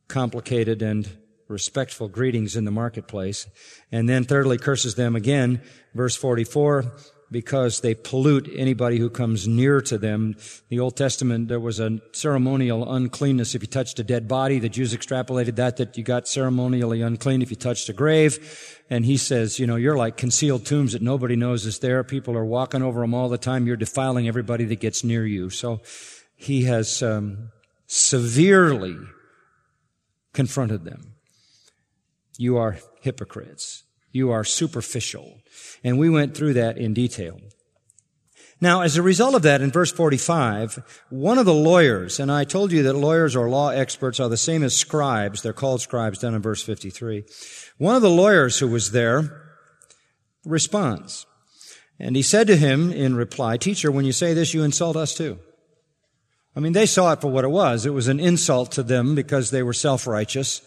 complicated 0.07 0.81
and 0.81 1.09
respectful 1.49 2.07
greetings 2.07 2.55
in 2.55 2.63
the 2.63 2.71
marketplace. 2.71 3.47
And 3.91 4.07
then 4.07 4.23
thirdly 4.23 4.57
curses 4.57 4.95
them 4.95 5.15
again, 5.15 5.61
verse 5.93 6.15
44, 6.15 6.85
because 7.31 7.81
they 7.81 7.95
pollute 7.95 8.49
anybody 8.55 8.97
who 8.97 9.09
comes 9.09 9.47
near 9.47 9.81
to 9.81 9.97
them. 9.97 10.35
The 10.69 10.79
Old 10.79 10.95
Testament, 10.95 11.47
there 11.49 11.59
was 11.59 11.79
a 11.79 11.99
ceremonial 12.13 12.91
uncleanness 12.91 13.55
if 13.55 13.61
you 13.61 13.67
touched 13.67 13.99
a 13.99 14.03
dead 14.03 14.27
body. 14.27 14.57
The 14.57 14.69
Jews 14.69 14.95
extrapolated 14.95 15.57
that, 15.57 15.77
that 15.77 15.97
you 15.97 16.03
got 16.03 16.27
ceremonially 16.27 17.01
unclean 17.01 17.41
if 17.41 17.49
you 17.49 17.57
touched 17.57 17.89
a 17.89 17.93
grave. 17.93 18.79
And 18.89 19.05
he 19.05 19.17
says, 19.17 19.59
you 19.59 19.67
know, 19.67 19.75
you're 19.75 19.97
like 19.97 20.17
concealed 20.17 20.65
tombs 20.65 20.93
that 20.93 21.01
nobody 21.01 21.35
knows 21.35 21.65
is 21.65 21.79
there. 21.79 22.03
People 22.03 22.37
are 22.37 22.45
walking 22.45 22.81
over 22.81 23.01
them 23.01 23.13
all 23.13 23.27
the 23.27 23.37
time. 23.37 23.67
You're 23.67 23.75
defiling 23.75 24.27
everybody 24.27 24.65
that 24.65 24.79
gets 24.79 25.03
near 25.03 25.25
you. 25.25 25.49
So 25.49 25.81
he 26.39 26.63
has 26.63 27.03
um, 27.03 27.51
severely 27.85 28.95
confronted 30.33 30.85
them. 30.85 31.15
You 32.37 32.57
are 32.57 32.77
hypocrites. 33.01 33.83
You 34.13 34.31
are 34.31 34.45
superficial. 34.45 35.41
And 35.83 35.99
we 35.99 36.09
went 36.09 36.35
through 36.35 36.53
that 36.53 36.77
in 36.77 36.93
detail. 36.93 37.41
Now, 38.61 38.81
as 38.81 38.95
a 38.95 39.01
result 39.01 39.35
of 39.35 39.41
that, 39.41 39.61
in 39.61 39.69
verse 39.69 39.91
45, 39.91 41.03
one 41.09 41.37
of 41.37 41.45
the 41.45 41.53
lawyers, 41.53 42.21
and 42.21 42.31
I 42.31 42.45
told 42.45 42.71
you 42.71 42.83
that 42.83 42.93
lawyers 42.93 43.35
or 43.35 43.49
law 43.49 43.69
experts 43.69 44.19
are 44.21 44.29
the 44.29 44.37
same 44.37 44.63
as 44.63 44.75
scribes, 44.75 45.41
they're 45.41 45.51
called 45.51 45.81
scribes 45.81 46.19
down 46.19 46.35
in 46.35 46.41
verse 46.41 46.63
53. 46.63 47.25
One 47.77 47.95
of 47.95 48.01
the 48.01 48.09
lawyers 48.09 48.59
who 48.59 48.69
was 48.69 48.91
there 48.91 49.45
responds. 50.45 51.25
And 51.99 52.15
he 52.15 52.21
said 52.21 52.47
to 52.47 52.55
him 52.55 52.93
in 52.93 53.15
reply, 53.15 53.57
Teacher, 53.57 53.91
when 53.91 54.05
you 54.05 54.13
say 54.13 54.33
this, 54.33 54.53
you 54.53 54.63
insult 54.63 54.95
us 54.95 55.13
too. 55.13 55.39
I 56.59 56.61
mean, 56.61 56.73
they 56.73 56.87
saw 56.87 57.13
it 57.13 57.21
for 57.21 57.31
what 57.31 57.45
it 57.45 57.51
was. 57.51 57.85
It 57.85 57.93
was 57.93 58.09
an 58.09 58.19
insult 58.19 58.73
to 58.73 58.83
them 58.83 59.15
because 59.15 59.49
they 59.49 59.63
were 59.63 59.71
self-righteous. 59.71 60.61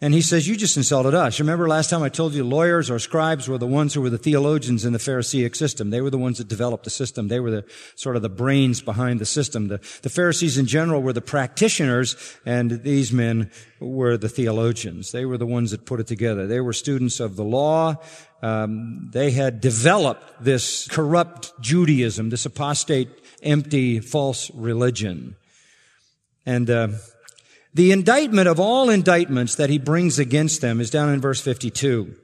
And 0.00 0.14
he 0.14 0.20
says, 0.20 0.46
you 0.46 0.56
just 0.56 0.76
insulted 0.76 1.14
us. 1.14 1.40
Remember 1.40 1.66
last 1.66 1.90
time 1.90 2.04
I 2.04 2.10
told 2.10 2.32
you 2.34 2.44
lawyers 2.44 2.92
or 2.92 3.00
scribes 3.00 3.48
were 3.48 3.58
the 3.58 3.66
ones 3.66 3.92
who 3.92 4.00
were 4.00 4.10
the 4.10 4.18
theologians 4.18 4.84
in 4.84 4.92
the 4.92 5.00
Pharisaic 5.00 5.56
system. 5.56 5.90
They 5.90 6.00
were 6.00 6.10
the 6.10 6.18
ones 6.18 6.38
that 6.38 6.46
developed 6.46 6.84
the 6.84 6.90
system. 6.90 7.26
They 7.26 7.40
were 7.40 7.50
the 7.50 7.64
sort 7.96 8.14
of 8.14 8.22
the 8.22 8.28
brains 8.28 8.80
behind 8.80 9.18
the 9.18 9.26
system. 9.26 9.66
The, 9.66 9.78
the 10.02 10.10
Pharisees 10.10 10.58
in 10.58 10.66
general 10.66 11.02
were 11.02 11.12
the 11.12 11.20
practitioners 11.20 12.14
and 12.46 12.84
these 12.84 13.10
men 13.10 13.50
were 13.80 14.16
the 14.16 14.28
theologians. 14.28 15.10
They 15.10 15.24
were 15.24 15.38
the 15.38 15.44
ones 15.46 15.72
that 15.72 15.86
put 15.86 15.98
it 15.98 16.06
together. 16.06 16.46
They 16.46 16.60
were 16.60 16.72
students 16.72 17.18
of 17.18 17.34
the 17.34 17.44
law. 17.44 17.96
Um, 18.42 19.10
they 19.12 19.32
had 19.32 19.60
developed 19.60 20.44
this 20.44 20.86
corrupt 20.86 21.52
Judaism, 21.60 22.30
this 22.30 22.46
apostate, 22.46 23.08
empty, 23.46 24.00
false 24.00 24.50
religion. 24.54 25.36
And, 26.44 26.68
uh, 26.68 26.88
the 27.74 27.92
indictment 27.92 28.48
of 28.48 28.58
all 28.58 28.88
indictments 28.88 29.54
that 29.56 29.68
he 29.68 29.78
brings 29.78 30.18
against 30.18 30.62
them 30.62 30.80
is 30.80 30.88
down 30.88 31.10
in 31.10 31.20
verse 31.20 31.40
52. 31.42 32.16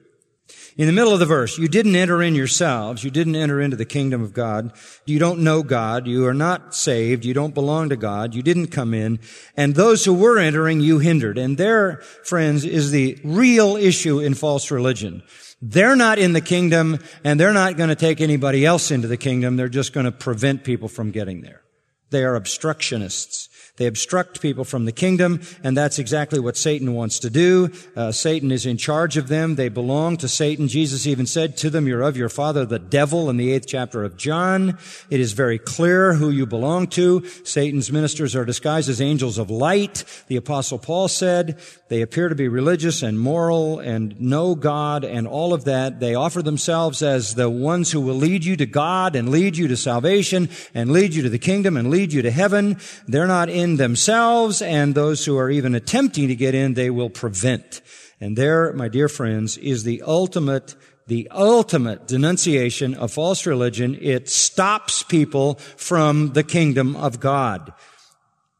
In 0.78 0.86
the 0.86 0.92
middle 0.92 1.12
of 1.12 1.20
the 1.20 1.26
verse, 1.26 1.58
you 1.58 1.68
didn't 1.68 1.96
enter 1.96 2.22
in 2.22 2.34
yourselves. 2.34 3.04
You 3.04 3.10
didn't 3.10 3.36
enter 3.36 3.60
into 3.60 3.76
the 3.76 3.84
kingdom 3.84 4.22
of 4.22 4.32
God. 4.32 4.72
You 5.04 5.18
don't 5.18 5.40
know 5.40 5.62
God. 5.62 6.06
You 6.06 6.26
are 6.26 6.34
not 6.34 6.74
saved. 6.74 7.26
You 7.26 7.34
don't 7.34 7.52
belong 7.52 7.90
to 7.90 7.96
God. 7.96 8.34
You 8.34 8.42
didn't 8.42 8.68
come 8.68 8.94
in. 8.94 9.18
And 9.54 9.74
those 9.74 10.06
who 10.06 10.14
were 10.14 10.38
entering, 10.38 10.80
you 10.80 10.98
hindered. 10.98 11.36
And 11.36 11.58
there, 11.58 11.96
friends, 12.24 12.64
is 12.64 12.90
the 12.90 13.20
real 13.22 13.76
issue 13.76 14.18
in 14.20 14.32
false 14.32 14.70
religion. 14.70 15.22
They're 15.64 15.94
not 15.94 16.18
in 16.18 16.32
the 16.32 16.40
kingdom 16.40 16.98
and 17.22 17.38
they're 17.38 17.52
not 17.52 17.76
going 17.76 17.88
to 17.88 17.94
take 17.94 18.20
anybody 18.20 18.66
else 18.66 18.90
into 18.90 19.06
the 19.06 19.16
kingdom. 19.16 19.56
They're 19.56 19.68
just 19.68 19.92
going 19.92 20.06
to 20.06 20.12
prevent 20.12 20.64
people 20.64 20.88
from 20.88 21.12
getting 21.12 21.40
there. 21.40 21.62
They 22.10 22.24
are 22.24 22.34
obstructionists. 22.34 23.48
They 23.78 23.86
obstruct 23.86 24.42
people 24.42 24.64
from 24.64 24.84
the 24.84 24.92
kingdom, 24.92 25.40
and 25.64 25.74
that's 25.74 25.98
exactly 25.98 26.38
what 26.38 26.58
Satan 26.58 26.92
wants 26.92 27.18
to 27.20 27.30
do. 27.30 27.70
Uh, 27.96 28.12
Satan 28.12 28.52
is 28.52 28.66
in 28.66 28.76
charge 28.76 29.16
of 29.16 29.28
them. 29.28 29.54
They 29.54 29.70
belong 29.70 30.18
to 30.18 30.28
Satan. 30.28 30.68
Jesus 30.68 31.06
even 31.06 31.24
said 31.24 31.56
to 31.56 31.70
them, 31.70 31.88
you're 31.88 32.02
of 32.02 32.14
your 32.14 32.28
father, 32.28 32.66
the 32.66 32.78
devil, 32.78 33.30
in 33.30 33.38
the 33.38 33.50
eighth 33.50 33.66
chapter 33.66 34.04
of 34.04 34.18
John. 34.18 34.76
It 35.08 35.20
is 35.20 35.32
very 35.32 35.58
clear 35.58 36.12
who 36.12 36.28
you 36.28 36.44
belong 36.44 36.88
to. 36.88 37.26
Satan's 37.44 37.90
ministers 37.90 38.36
are 38.36 38.44
disguised 38.44 38.90
as 38.90 39.00
angels 39.00 39.38
of 39.38 39.50
light. 39.50 40.04
The 40.26 40.36
apostle 40.36 40.78
Paul 40.78 41.08
said 41.08 41.58
they 41.88 42.02
appear 42.02 42.28
to 42.28 42.34
be 42.34 42.48
religious 42.48 43.02
and 43.02 43.18
moral 43.18 43.78
and 43.78 44.20
know 44.20 44.54
God 44.54 45.02
and 45.02 45.26
all 45.26 45.54
of 45.54 45.64
that. 45.64 45.98
They 45.98 46.14
offer 46.14 46.42
themselves 46.42 47.02
as 47.02 47.36
the 47.36 47.48
ones 47.48 47.90
who 47.90 48.02
will 48.02 48.16
lead 48.16 48.44
you 48.44 48.56
to 48.56 48.66
God 48.66 49.16
and 49.16 49.30
lead 49.30 49.56
you 49.56 49.66
to 49.68 49.76
salvation 49.78 50.50
and 50.74 50.92
lead 50.92 51.14
you 51.14 51.22
to 51.22 51.30
the 51.30 51.38
kingdom 51.38 51.78
and 51.78 51.88
lead 51.88 52.12
you 52.12 52.20
to 52.20 52.30
heaven. 52.30 52.78
They're 53.08 53.26
not 53.26 53.48
in 53.48 53.61
in 53.62 53.76
themselves 53.76 54.60
and 54.60 54.94
those 54.94 55.24
who 55.24 55.38
are 55.38 55.50
even 55.50 55.74
attempting 55.74 56.28
to 56.28 56.34
get 56.34 56.54
in, 56.54 56.74
they 56.74 56.90
will 56.90 57.10
prevent. 57.10 57.80
And 58.20 58.36
there, 58.36 58.72
my 58.72 58.88
dear 58.88 59.08
friends, 59.08 59.56
is 59.56 59.84
the 59.84 60.02
ultimate 60.02 60.74
the 61.08 61.28
ultimate 61.32 62.06
denunciation 62.06 62.94
of 62.94 63.12
false 63.12 63.44
religion. 63.44 63.98
It 64.00 64.28
stops 64.30 65.02
people 65.02 65.56
from 65.76 66.32
the 66.32 66.44
kingdom 66.44 66.94
of 66.94 67.18
God. 67.18 67.72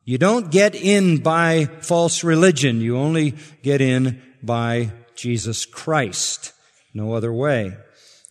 You 0.05 0.19
don't 0.19 0.51
get 0.51 0.75
in 0.75 1.19
by 1.19 1.67
false 1.81 2.25
religion. 2.25 2.81
You 2.81 2.99
only 2.99 3.37
get 3.63 3.81
in 3.81 4.21
by 4.43 4.91
Jesus 5.15 5.65
Christ. 5.65 6.53
No 6.93 7.15
other 7.15 7.33
way. 7.33 7.77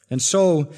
And 0.10 0.22
so 0.22 0.74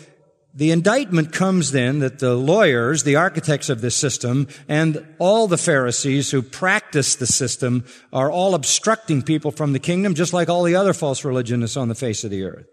the 0.56 0.72
indictment 0.72 1.34
comes 1.34 1.72
then 1.72 2.00
that 2.00 2.20
the 2.20 2.36
lawyers, 2.36 3.04
the 3.04 3.16
architects 3.16 3.70
of 3.70 3.82
this 3.82 3.96
system, 3.96 4.48
and 4.68 5.04
all 5.18 5.48
the 5.48 5.58
Pharisees 5.58 6.30
who 6.30 6.44
practice 6.44 7.16
the 7.16 7.26
system 7.26 7.86
are 8.12 8.30
all 8.30 8.54
obstructing 8.54 9.24
people 9.24 9.50
from 9.50 9.74
the 9.74 9.80
kingdom, 9.80 10.14
just 10.14 10.32
like 10.32 10.50
all 10.50 10.64
the 10.64 10.76
other 10.76 10.94
false 10.94 11.26
religionists 11.26 11.76
on 11.76 11.88
the 11.88 11.96
face 11.96 12.24
of 12.24 12.30
the 12.30 12.44
earth. 12.44 12.68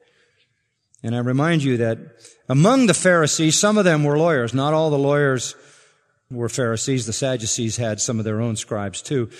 And 1.03 1.15
I 1.15 1.21
remind 1.21 1.63
you 1.63 1.79
that 1.79 1.99
among 2.51 2.87
the 2.87 2.95
Pharisees, 2.95 3.59
some 3.59 3.79
of 3.79 3.87
them 3.87 4.05
were 4.05 4.19
lawyers. 4.19 4.53
Not 4.53 4.75
all 4.75 4.91
the 4.91 4.99
lawyers 4.99 5.55
were 6.31 6.51
Pharisees. 6.51 7.07
The 7.07 7.15
Sadducees 7.15 7.79
had 7.79 8.01
some 8.01 8.19
of 8.19 8.27
their 8.27 8.43
own 8.43 8.57
scribes 8.57 9.01
too. 9.01 9.31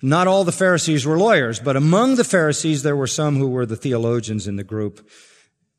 Not 0.00 0.26
all 0.26 0.44
the 0.44 0.52
Pharisees 0.52 1.04
were 1.04 1.18
lawyers, 1.18 1.60
but 1.60 1.76
among 1.76 2.14
the 2.14 2.24
Pharisees 2.24 2.82
there 2.82 2.96
were 2.96 3.06
some 3.06 3.36
who 3.36 3.48
were 3.48 3.66
the 3.66 3.76
theologians 3.76 4.48
in 4.48 4.56
the 4.56 4.64
group. 4.64 5.06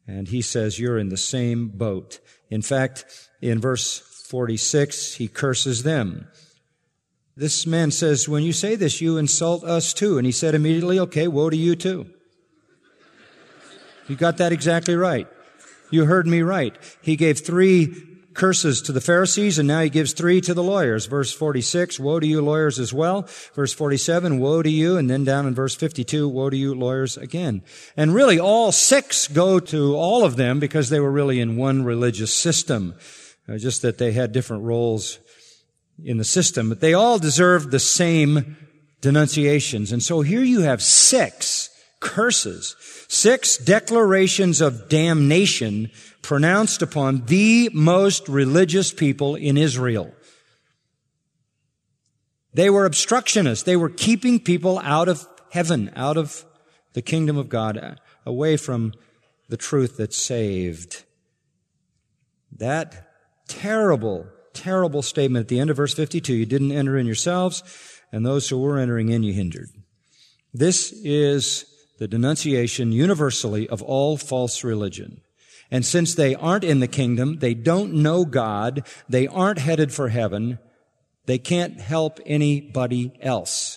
And 0.07 0.27
he 0.27 0.41
says, 0.41 0.79
you're 0.79 0.97
in 0.97 1.09
the 1.09 1.17
same 1.17 1.69
boat. 1.69 2.19
In 2.49 2.61
fact, 2.61 3.05
in 3.41 3.59
verse 3.59 3.99
46, 3.99 5.15
he 5.15 5.27
curses 5.27 5.83
them. 5.83 6.27
This 7.35 7.65
man 7.65 7.91
says, 7.91 8.27
when 8.27 8.43
you 8.43 8.53
say 8.53 8.75
this, 8.75 9.01
you 9.01 9.17
insult 9.17 9.63
us 9.63 9.93
too. 9.93 10.17
And 10.17 10.25
he 10.25 10.31
said 10.31 10.53
immediately, 10.53 10.99
okay, 10.99 11.27
woe 11.27 11.49
to 11.49 11.57
you 11.57 11.75
too. 11.75 12.07
You 14.07 14.15
got 14.15 14.37
that 14.37 14.51
exactly 14.51 14.95
right. 14.95 15.27
You 15.89 16.05
heard 16.05 16.27
me 16.27 16.41
right. 16.41 16.75
He 17.01 17.15
gave 17.15 17.39
three 17.39 18.10
curses 18.33 18.81
to 18.83 18.91
the 18.91 19.01
Pharisees, 19.01 19.59
and 19.59 19.67
now 19.67 19.81
he 19.81 19.89
gives 19.89 20.13
three 20.13 20.41
to 20.41 20.53
the 20.53 20.63
lawyers. 20.63 21.05
Verse 21.05 21.33
46, 21.33 21.99
woe 21.99 22.19
to 22.19 22.27
you 22.27 22.41
lawyers 22.41 22.79
as 22.79 22.93
well. 22.93 23.27
Verse 23.53 23.73
47, 23.73 24.39
woe 24.39 24.61
to 24.61 24.69
you. 24.69 24.97
And 24.97 25.09
then 25.09 25.23
down 25.23 25.47
in 25.47 25.53
verse 25.53 25.75
52, 25.75 26.27
woe 26.27 26.49
to 26.49 26.57
you 26.57 26.73
lawyers 26.73 27.17
again. 27.17 27.61
And 27.97 28.13
really 28.13 28.39
all 28.39 28.71
six 28.71 29.27
go 29.27 29.59
to 29.59 29.95
all 29.95 30.23
of 30.23 30.35
them 30.35 30.59
because 30.59 30.89
they 30.89 30.99
were 30.99 31.11
really 31.11 31.39
in 31.39 31.57
one 31.57 31.83
religious 31.83 32.33
system. 32.33 32.95
Uh, 33.49 33.57
just 33.57 33.81
that 33.81 33.97
they 33.97 34.11
had 34.11 34.31
different 34.31 34.63
roles 34.63 35.19
in 36.03 36.17
the 36.17 36.23
system, 36.23 36.69
but 36.69 36.79
they 36.79 36.93
all 36.93 37.19
deserved 37.19 37.71
the 37.71 37.79
same 37.79 38.55
denunciations. 39.01 39.91
And 39.91 40.01
so 40.01 40.21
here 40.21 40.43
you 40.43 40.61
have 40.61 40.81
six 40.81 41.69
curses, 41.99 42.75
six 43.11 43.57
declarations 43.57 44.61
of 44.61 44.87
damnation 44.87 45.91
pronounced 46.21 46.81
upon 46.81 47.25
the 47.25 47.69
most 47.73 48.29
religious 48.29 48.93
people 48.93 49.35
in 49.35 49.57
Israel. 49.57 50.13
They 52.53 52.69
were 52.69 52.85
obstructionists. 52.85 53.65
They 53.65 53.75
were 53.75 53.89
keeping 53.89 54.39
people 54.39 54.79
out 54.79 55.09
of 55.09 55.27
heaven, 55.51 55.91
out 55.93 56.15
of 56.15 56.45
the 56.93 57.01
kingdom 57.01 57.35
of 57.35 57.49
God, 57.49 57.99
away 58.25 58.55
from 58.55 58.93
the 59.49 59.57
truth 59.57 59.97
that 59.97 60.13
saved. 60.13 61.03
That 62.57 63.09
terrible, 63.49 64.25
terrible 64.53 65.01
statement 65.01 65.43
at 65.43 65.47
the 65.49 65.59
end 65.59 65.69
of 65.69 65.75
verse 65.75 65.93
52, 65.93 66.33
you 66.33 66.45
didn't 66.45 66.71
enter 66.71 66.97
in 66.97 67.05
yourselves, 67.05 67.61
and 68.09 68.25
those 68.25 68.47
who 68.47 68.57
were 68.57 68.79
entering 68.79 69.09
in 69.09 69.23
you 69.23 69.33
hindered. 69.33 69.67
This 70.53 70.93
is 70.93 71.65
the 72.01 72.07
denunciation 72.07 72.91
universally 72.91 73.69
of 73.69 73.83
all 73.83 74.17
false 74.17 74.63
religion. 74.63 75.21
And 75.69 75.85
since 75.85 76.15
they 76.15 76.33
aren't 76.33 76.63
in 76.63 76.79
the 76.79 76.87
kingdom, 76.87 77.37
they 77.37 77.53
don't 77.53 77.93
know 77.93 78.25
God, 78.25 78.87
they 79.07 79.27
aren't 79.27 79.59
headed 79.59 79.93
for 79.93 80.09
heaven, 80.09 80.57
they 81.27 81.37
can't 81.37 81.79
help 81.79 82.19
anybody 82.25 83.13
else. 83.21 83.70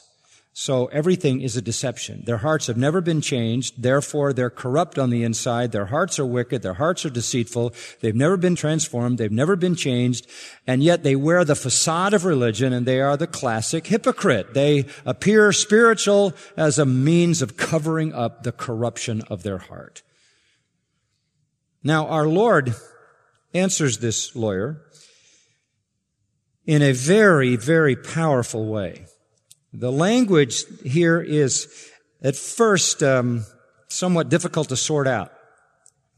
So 0.57 0.87
everything 0.87 1.41
is 1.41 1.57
a 1.57 1.63
deception. 1.63 2.23
Their 2.27 2.37
hearts 2.37 2.69
have 2.69 2.77
never 2.77 3.01
been 3.01 3.21
changed. 3.21 3.83
Therefore, 3.83 4.33
they're 4.33 4.51
corrupt 4.51 5.01
on 5.01 5.11
the 5.11 5.25
inside. 5.25 5.73
Their 5.73 5.87
hearts 5.87 6.21
are 6.21 6.25
wicked. 6.25 6.63
Their 6.63 6.75
hearts 6.75 7.05
are 7.05 7.11
deceitful. 7.11 7.75
They've 8.01 8.15
never 8.15 8.37
been 8.37 8.55
transformed. 8.55 9.19
They've 9.19 9.33
never 9.33 9.57
been 9.57 9.75
changed. 9.75 10.29
And 10.65 10.81
yet 10.81 11.03
they 11.03 11.17
wear 11.17 11.45
the 11.45 11.57
facade 11.57 12.15
of 12.15 12.25
religion 12.25 12.73
and 12.73 12.87
they 12.87 13.01
are 13.01 13.17
the 13.17 13.27
classic 13.27 13.89
hypocrite. 13.89 14.55
They 14.55 14.87
appear 15.05 15.51
spiritual 15.53 16.35
as 16.57 16.79
a 16.79 16.87
means 16.87 17.43
of 17.43 17.57
covering 17.57 18.15
up 18.15 18.45
the 18.45 18.53
corruption 18.53 19.23
of 19.23 19.43
their 19.43 19.59
heart. 19.59 20.03
Now, 21.83 22.07
our 22.07 22.29
Lord 22.29 22.77
answers 23.55 23.99
this 23.99 24.37
lawyer 24.37 24.83
in 26.65 26.81
a 26.81 26.93
very, 26.93 27.57
very 27.57 27.97
powerful 27.97 28.67
way. 28.67 29.07
The 29.76 29.90
language 29.90 30.64
here 30.85 31.21
is 31.21 31.90
at 32.23 32.37
first 32.37 33.02
um, 33.02 33.45
somewhat 33.88 34.28
difficult 34.28 34.69
to 34.69 34.76
sort 34.76 35.09
out. 35.09 35.33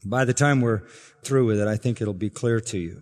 By 0.05 0.25
the 0.25 0.33
time 0.33 0.61
we're 0.61 0.83
through 1.23 1.47
with 1.47 1.59
it, 1.59 1.67
I 1.67 1.75
think 1.75 1.99
it'll 1.99 2.13
be 2.13 2.29
clear 2.29 2.59
to 2.59 2.77
you. 2.77 3.01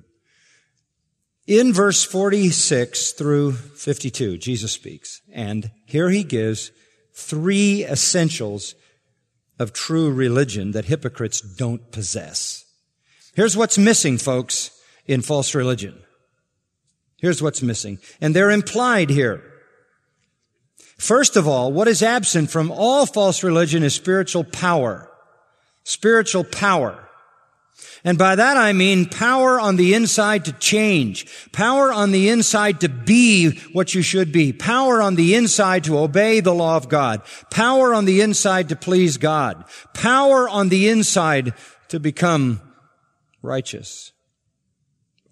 In 1.45 1.73
verse 1.73 2.05
46 2.05 3.11
through 3.11 3.51
52, 3.51 4.37
Jesus 4.37 4.71
speaks, 4.71 5.21
and 5.31 5.71
here 5.85 6.09
he 6.09 6.23
gives 6.23 6.71
three 7.13 7.85
essentials 7.85 8.75
of 9.59 9.73
true 9.73 10.09
religion 10.09 10.71
that 10.71 10.85
hypocrites 10.85 11.41
don't 11.41 11.91
possess. 11.91 12.63
Here's 13.35 13.57
what's 13.57 13.77
missing, 13.77 14.17
folks, 14.17 14.71
in 15.05 15.21
false 15.21 15.53
religion. 15.53 16.01
Here's 17.17 17.41
what's 17.41 17.61
missing. 17.61 17.99
And 18.21 18.33
they're 18.33 18.51
implied 18.51 19.09
here. 19.09 19.43
First 20.97 21.35
of 21.35 21.47
all, 21.47 21.71
what 21.71 21.87
is 21.87 22.01
absent 22.01 22.49
from 22.49 22.71
all 22.71 23.05
false 23.05 23.43
religion 23.43 23.83
is 23.83 23.93
spiritual 23.93 24.43
power. 24.43 25.09
Spiritual 25.83 26.43
power. 26.43 27.05
And 28.03 28.17
by 28.17 28.35
that 28.35 28.55
I 28.55 28.71
mean 28.71 29.07
power 29.07 29.59
on 29.59 29.75
the 29.75 29.93
inside 29.93 30.45
to 30.45 30.53
change. 30.53 31.27
Power 31.51 31.91
on 31.91 32.11
the 32.11 32.29
inside 32.29 32.79
to 32.81 32.89
be 32.89 33.57
what 33.73 33.93
you 33.93 34.01
should 34.01 34.31
be. 34.31 34.53
Power 34.53 35.01
on 35.01 35.15
the 35.15 35.35
inside 35.35 35.83
to 35.85 35.97
obey 35.97 36.39
the 36.39 36.53
law 36.53 36.77
of 36.77 36.87
God. 36.87 37.21
Power 37.49 37.93
on 37.93 38.05
the 38.05 38.21
inside 38.21 38.69
to 38.69 38.75
please 38.75 39.17
God. 39.17 39.65
Power 39.93 40.47
on 40.47 40.69
the 40.69 40.87
inside 40.87 41.53
to 41.89 41.99
become 41.99 42.61
righteous. 43.41 44.11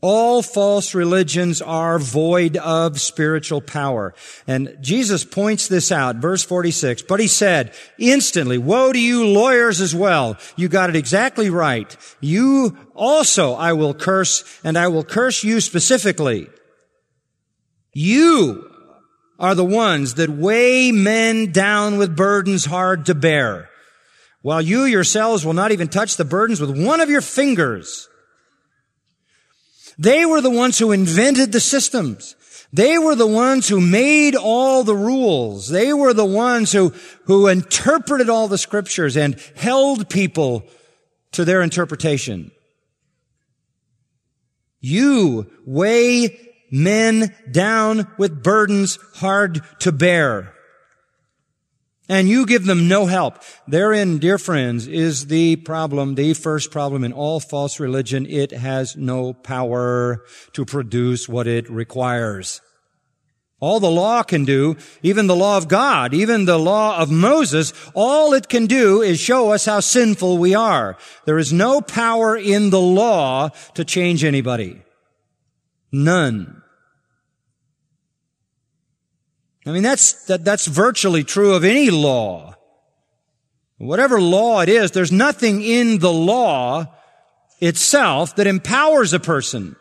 All 0.05 0.41
false 0.41 0.93
religions 0.93 1.61
are 1.61 1.97
void 1.97 2.57
of 2.57 2.99
spiritual 2.99 3.61
power. 3.61 4.13
And 4.45 4.75
Jesus 4.81 5.23
points 5.23 5.69
this 5.69 5.93
out, 5.93 6.17
verse 6.17 6.43
46. 6.43 7.03
But 7.03 7.21
he 7.21 7.27
said, 7.27 7.73
instantly, 7.97 8.57
woe 8.57 8.91
to 8.91 8.99
you 8.99 9.25
lawyers 9.25 9.79
as 9.79 9.95
well. 9.95 10.35
You 10.57 10.67
got 10.67 10.89
it 10.89 10.97
exactly 10.97 11.49
right. 11.49 11.95
You 12.19 12.77
also 12.93 13.53
I 13.53 13.71
will 13.71 13.93
curse, 13.93 14.43
and 14.61 14.77
I 14.77 14.89
will 14.89 15.05
curse 15.05 15.41
you 15.41 15.61
specifically. 15.61 16.49
You 17.93 18.69
are 19.39 19.55
the 19.55 19.63
ones 19.63 20.15
that 20.15 20.29
weigh 20.29 20.91
men 20.91 21.53
down 21.53 21.97
with 21.97 22.17
burdens 22.17 22.65
hard 22.65 23.05
to 23.05 23.15
bear, 23.15 23.69
while 24.41 24.61
you 24.61 24.83
yourselves 24.83 25.45
will 25.45 25.53
not 25.53 25.71
even 25.71 25.87
touch 25.87 26.17
the 26.17 26.25
burdens 26.25 26.59
with 26.59 26.77
one 26.77 26.99
of 26.99 27.09
your 27.09 27.21
fingers. 27.21 28.09
They 29.97 30.25
were 30.25 30.41
the 30.41 30.49
ones 30.49 30.79
who 30.79 30.91
invented 30.91 31.51
the 31.51 31.59
systems. 31.59 32.35
They 32.71 32.97
were 32.97 33.15
the 33.15 33.27
ones 33.27 33.69
who 33.69 33.79
made 33.79 34.35
all 34.35 34.83
the 34.83 34.95
rules. 34.95 35.69
They 35.69 35.93
were 35.93 36.13
the 36.13 36.25
ones 36.25 36.71
who, 36.71 36.93
who 37.25 37.47
interpreted 37.47 38.29
all 38.29 38.47
the 38.47 38.57
scriptures 38.57 39.15
and 39.15 39.39
held 39.55 40.09
people 40.09 40.65
to 41.33 41.45
their 41.45 41.61
interpretation. 41.61 42.51
You 44.81 45.51
weigh 45.65 46.39
men 46.71 47.33
down 47.51 48.07
with 48.17 48.43
burdens 48.43 48.97
hard 49.15 49.61
to 49.79 49.91
bear 49.91 50.52
and 52.13 52.29
you 52.29 52.45
give 52.45 52.65
them 52.65 52.87
no 52.87 53.07
help. 53.07 53.41
Therein, 53.67 54.19
dear 54.19 54.37
friends, 54.37 54.85
is 54.85 55.25
the 55.27 55.55
problem, 55.55 56.13
the 56.13 56.35
first 56.35 56.69
problem 56.69 57.03
in 57.03 57.11
all 57.11 57.39
false 57.39 57.79
religion. 57.79 58.27
It 58.27 58.51
has 58.51 58.95
no 58.95 59.33
power 59.33 60.23
to 60.51 60.63
produce 60.63 61.27
what 61.27 61.47
it 61.47 61.67
requires. 61.71 62.61
All 63.59 63.79
the 63.79 63.89
law 63.89 64.21
can 64.21 64.45
do, 64.45 64.77
even 65.01 65.25
the 65.25 65.35
law 65.35 65.57
of 65.57 65.67
God, 65.67 66.13
even 66.13 66.45
the 66.45 66.59
law 66.59 66.99
of 66.99 67.09
Moses, 67.09 67.73
all 67.95 68.35
it 68.35 68.47
can 68.47 68.67
do 68.67 69.01
is 69.01 69.19
show 69.19 69.51
us 69.51 69.65
how 69.65 69.79
sinful 69.79 70.37
we 70.37 70.53
are. 70.53 70.97
There 71.25 71.39
is 71.39 71.51
no 71.51 71.81
power 71.81 72.37
in 72.37 72.69
the 72.69 72.81
law 72.81 73.49
to 73.73 73.83
change 73.83 74.23
anybody. 74.23 74.83
None. 75.91 76.62
I 79.65 79.71
mean, 79.71 79.83
that's, 79.83 80.25
that, 80.25 80.43
that's 80.43 80.67
virtually 80.67 81.23
true 81.23 81.53
of 81.53 81.63
any 81.63 81.89
law. 81.89 82.55
Whatever 83.77 84.19
law 84.21 84.61
it 84.61 84.69
is, 84.69 84.91
there's 84.91 85.11
nothing 85.11 85.61
in 85.61 85.99
the 85.99 86.11
law 86.11 86.93
itself 87.59 88.35
that 88.35 88.47
empowers 88.47 89.13
a 89.13 89.19
person. 89.19 89.75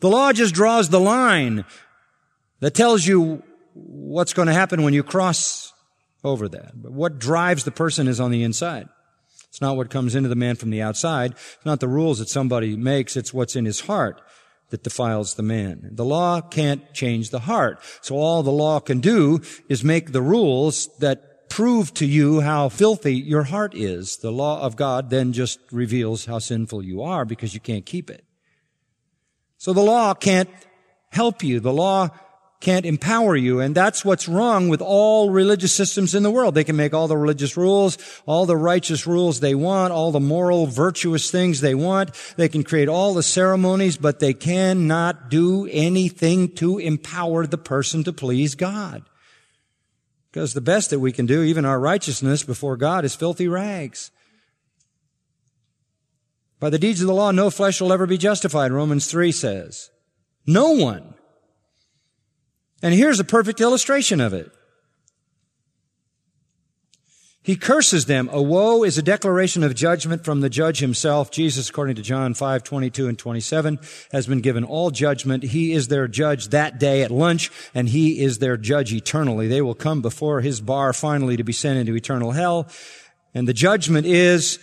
The 0.00 0.08
law 0.08 0.32
just 0.32 0.54
draws 0.54 0.88
the 0.88 1.00
line 1.00 1.64
that 2.60 2.74
tells 2.74 3.06
you 3.06 3.42
what's 3.74 4.32
going 4.32 4.48
to 4.48 4.54
happen 4.54 4.82
when 4.82 4.94
you 4.94 5.02
cross 5.02 5.72
over 6.24 6.48
that. 6.48 6.72
But 6.74 6.92
what 6.92 7.18
drives 7.18 7.64
the 7.64 7.70
person 7.70 8.08
is 8.08 8.20
on 8.20 8.30
the 8.30 8.42
inside. 8.42 8.88
It's 9.48 9.60
not 9.60 9.76
what 9.76 9.90
comes 9.90 10.14
into 10.14 10.28
the 10.28 10.34
man 10.34 10.56
from 10.56 10.70
the 10.70 10.82
outside. 10.82 11.32
It's 11.32 11.64
not 11.64 11.80
the 11.80 11.88
rules 11.88 12.18
that 12.18 12.28
somebody 12.28 12.76
makes. 12.76 13.16
It's 13.16 13.32
what's 13.32 13.56
in 13.56 13.64
his 13.64 13.80
heart 13.80 14.20
that 14.70 14.82
defiles 14.82 15.34
the 15.34 15.42
man. 15.42 15.90
The 15.92 16.04
law 16.04 16.40
can't 16.40 16.92
change 16.92 17.30
the 17.30 17.40
heart. 17.40 17.80
So 18.00 18.16
all 18.16 18.42
the 18.42 18.50
law 18.50 18.80
can 18.80 19.00
do 19.00 19.40
is 19.68 19.84
make 19.84 20.12
the 20.12 20.22
rules 20.22 20.88
that 20.98 21.48
prove 21.48 21.94
to 21.94 22.06
you 22.06 22.40
how 22.40 22.68
filthy 22.68 23.14
your 23.14 23.44
heart 23.44 23.74
is. 23.74 24.16
The 24.16 24.32
law 24.32 24.60
of 24.60 24.76
God 24.76 25.10
then 25.10 25.32
just 25.32 25.60
reveals 25.70 26.26
how 26.26 26.38
sinful 26.38 26.82
you 26.82 27.02
are 27.02 27.24
because 27.24 27.54
you 27.54 27.60
can't 27.60 27.86
keep 27.86 28.10
it. 28.10 28.24
So 29.56 29.72
the 29.72 29.82
law 29.82 30.14
can't 30.14 30.50
help 31.10 31.42
you. 31.42 31.60
The 31.60 31.72
law 31.72 32.08
can't 32.66 32.84
empower 32.84 33.36
you. 33.36 33.60
And 33.60 33.76
that's 33.76 34.04
what's 34.04 34.26
wrong 34.26 34.68
with 34.68 34.82
all 34.82 35.30
religious 35.30 35.72
systems 35.72 36.16
in 36.16 36.24
the 36.24 36.32
world. 36.32 36.56
They 36.56 36.64
can 36.64 36.74
make 36.74 36.92
all 36.92 37.06
the 37.06 37.16
religious 37.16 37.56
rules, 37.56 37.96
all 38.26 38.44
the 38.44 38.56
righteous 38.56 39.06
rules 39.06 39.38
they 39.38 39.54
want, 39.54 39.92
all 39.92 40.10
the 40.10 40.18
moral, 40.18 40.66
virtuous 40.66 41.30
things 41.30 41.60
they 41.60 41.76
want. 41.76 42.10
They 42.36 42.48
can 42.48 42.64
create 42.64 42.88
all 42.88 43.14
the 43.14 43.22
ceremonies, 43.22 43.96
but 43.96 44.18
they 44.18 44.34
cannot 44.34 45.30
do 45.30 45.68
anything 45.70 46.56
to 46.56 46.78
empower 46.78 47.46
the 47.46 47.56
person 47.56 48.02
to 48.02 48.12
please 48.12 48.56
God. 48.56 49.04
Because 50.32 50.52
the 50.52 50.60
best 50.60 50.90
that 50.90 50.98
we 50.98 51.12
can 51.12 51.24
do, 51.24 51.44
even 51.44 51.64
our 51.64 51.78
righteousness 51.78 52.42
before 52.42 52.76
God, 52.76 53.04
is 53.04 53.14
filthy 53.14 53.46
rags. 53.46 54.10
By 56.58 56.70
the 56.70 56.80
deeds 56.80 57.00
of 57.00 57.06
the 57.06 57.14
law, 57.14 57.30
no 57.30 57.48
flesh 57.48 57.80
will 57.80 57.92
ever 57.92 58.06
be 58.06 58.18
justified, 58.18 58.72
Romans 58.72 59.06
3 59.08 59.30
says. 59.30 59.90
No 60.48 60.72
one. 60.72 61.15
And 62.82 62.94
here's 62.94 63.20
a 63.20 63.24
perfect 63.24 63.60
illustration 63.60 64.20
of 64.20 64.32
it. 64.34 64.50
He 67.46 67.54
curses 67.54 68.06
them. 68.06 68.28
A 68.32 68.42
woe 68.42 68.82
is 68.82 68.98
a 68.98 69.02
declaration 69.02 69.62
of 69.62 69.72
judgment 69.72 70.24
from 70.24 70.40
the 70.40 70.50
judge 70.50 70.80
himself. 70.80 71.30
Jesus, 71.30 71.70
according 71.70 71.94
to 71.94 72.02
John 72.02 72.34
5, 72.34 72.64
22 72.64 73.06
and 73.06 73.16
27, 73.16 73.78
has 74.10 74.26
been 74.26 74.40
given 74.40 74.64
all 74.64 74.90
judgment. 74.90 75.44
He 75.44 75.70
is 75.70 75.86
their 75.86 76.08
judge 76.08 76.48
that 76.48 76.80
day 76.80 77.02
at 77.02 77.12
lunch, 77.12 77.52
and 77.72 77.88
he 77.88 78.20
is 78.20 78.38
their 78.38 78.56
judge 78.56 78.92
eternally. 78.92 79.46
They 79.46 79.62
will 79.62 79.76
come 79.76 80.02
before 80.02 80.40
his 80.40 80.60
bar 80.60 80.92
finally 80.92 81.36
to 81.36 81.44
be 81.44 81.52
sent 81.52 81.78
into 81.78 81.94
eternal 81.94 82.32
hell. 82.32 82.66
And 83.32 83.46
the 83.46 83.54
judgment 83.54 84.08
is 84.08 84.58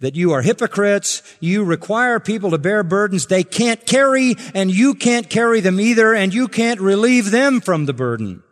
that 0.00 0.14
you 0.14 0.32
are 0.32 0.42
hypocrites. 0.42 1.22
You 1.40 1.64
require 1.64 2.20
people 2.20 2.50
to 2.50 2.58
bear 2.58 2.82
burdens 2.82 3.26
they 3.26 3.44
can't 3.44 3.84
carry, 3.86 4.34
and 4.54 4.70
you 4.70 4.94
can't 4.94 5.28
carry 5.28 5.60
them 5.60 5.80
either, 5.80 6.14
and 6.14 6.34
you 6.34 6.48
can't 6.48 6.80
relieve 6.80 7.30
them 7.30 7.60
from 7.60 7.86
the 7.86 7.94
burden. 7.94 8.42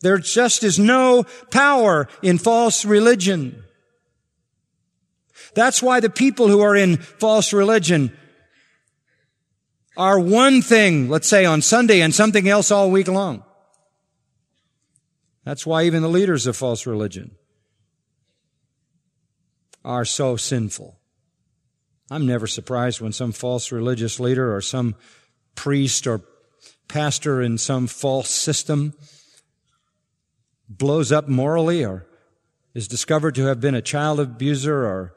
There 0.00 0.18
just 0.18 0.62
is 0.62 0.78
no 0.78 1.24
power 1.50 2.08
in 2.22 2.38
false 2.38 2.84
religion. 2.84 3.64
That's 5.54 5.82
why 5.82 6.00
the 6.00 6.10
people 6.10 6.48
who 6.48 6.60
are 6.60 6.76
in 6.76 6.98
false 6.98 7.52
religion 7.52 8.16
are 9.96 10.20
one 10.20 10.62
thing, 10.62 11.08
let's 11.08 11.26
say 11.26 11.44
on 11.44 11.60
Sunday, 11.60 12.00
and 12.00 12.14
something 12.14 12.48
else 12.48 12.70
all 12.70 12.90
week 12.90 13.08
long. 13.08 13.42
That's 15.44 15.66
why 15.66 15.84
even 15.84 16.02
the 16.02 16.08
leaders 16.08 16.46
of 16.46 16.56
false 16.56 16.86
religion 16.86 17.32
are 19.84 20.04
so 20.04 20.36
sinful. 20.36 20.98
I'm 22.10 22.26
never 22.26 22.46
surprised 22.46 23.00
when 23.00 23.12
some 23.12 23.32
false 23.32 23.70
religious 23.70 24.18
leader 24.18 24.54
or 24.54 24.60
some 24.60 24.94
priest 25.54 26.06
or 26.06 26.22
pastor 26.88 27.42
in 27.42 27.58
some 27.58 27.86
false 27.86 28.30
system 28.30 28.94
blows 30.68 31.12
up 31.12 31.28
morally 31.28 31.84
or 31.84 32.06
is 32.74 32.88
discovered 32.88 33.34
to 33.34 33.46
have 33.46 33.60
been 33.60 33.74
a 33.74 33.82
child 33.82 34.20
abuser 34.20 34.86
or 34.86 35.14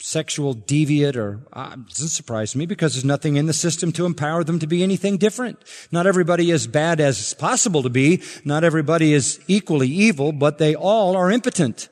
sexual 0.00 0.54
deviant 0.54 1.16
or 1.16 1.46
uh, 1.52 1.76
doesn't 1.76 2.08
surprise 2.08 2.56
me 2.56 2.66
because 2.66 2.94
there's 2.94 3.04
nothing 3.04 3.36
in 3.36 3.46
the 3.46 3.52
system 3.52 3.92
to 3.92 4.04
empower 4.04 4.42
them 4.42 4.58
to 4.58 4.66
be 4.66 4.82
anything 4.82 5.16
different. 5.16 5.58
Not 5.92 6.06
everybody 6.06 6.50
is 6.50 6.66
bad 6.66 7.00
as 7.00 7.34
possible 7.34 7.82
to 7.84 7.90
be. 7.90 8.22
Not 8.44 8.64
everybody 8.64 9.12
is 9.12 9.40
equally 9.46 9.88
evil, 9.88 10.32
but 10.32 10.58
they 10.58 10.74
all 10.74 11.16
are 11.16 11.30
impotent 11.30 11.88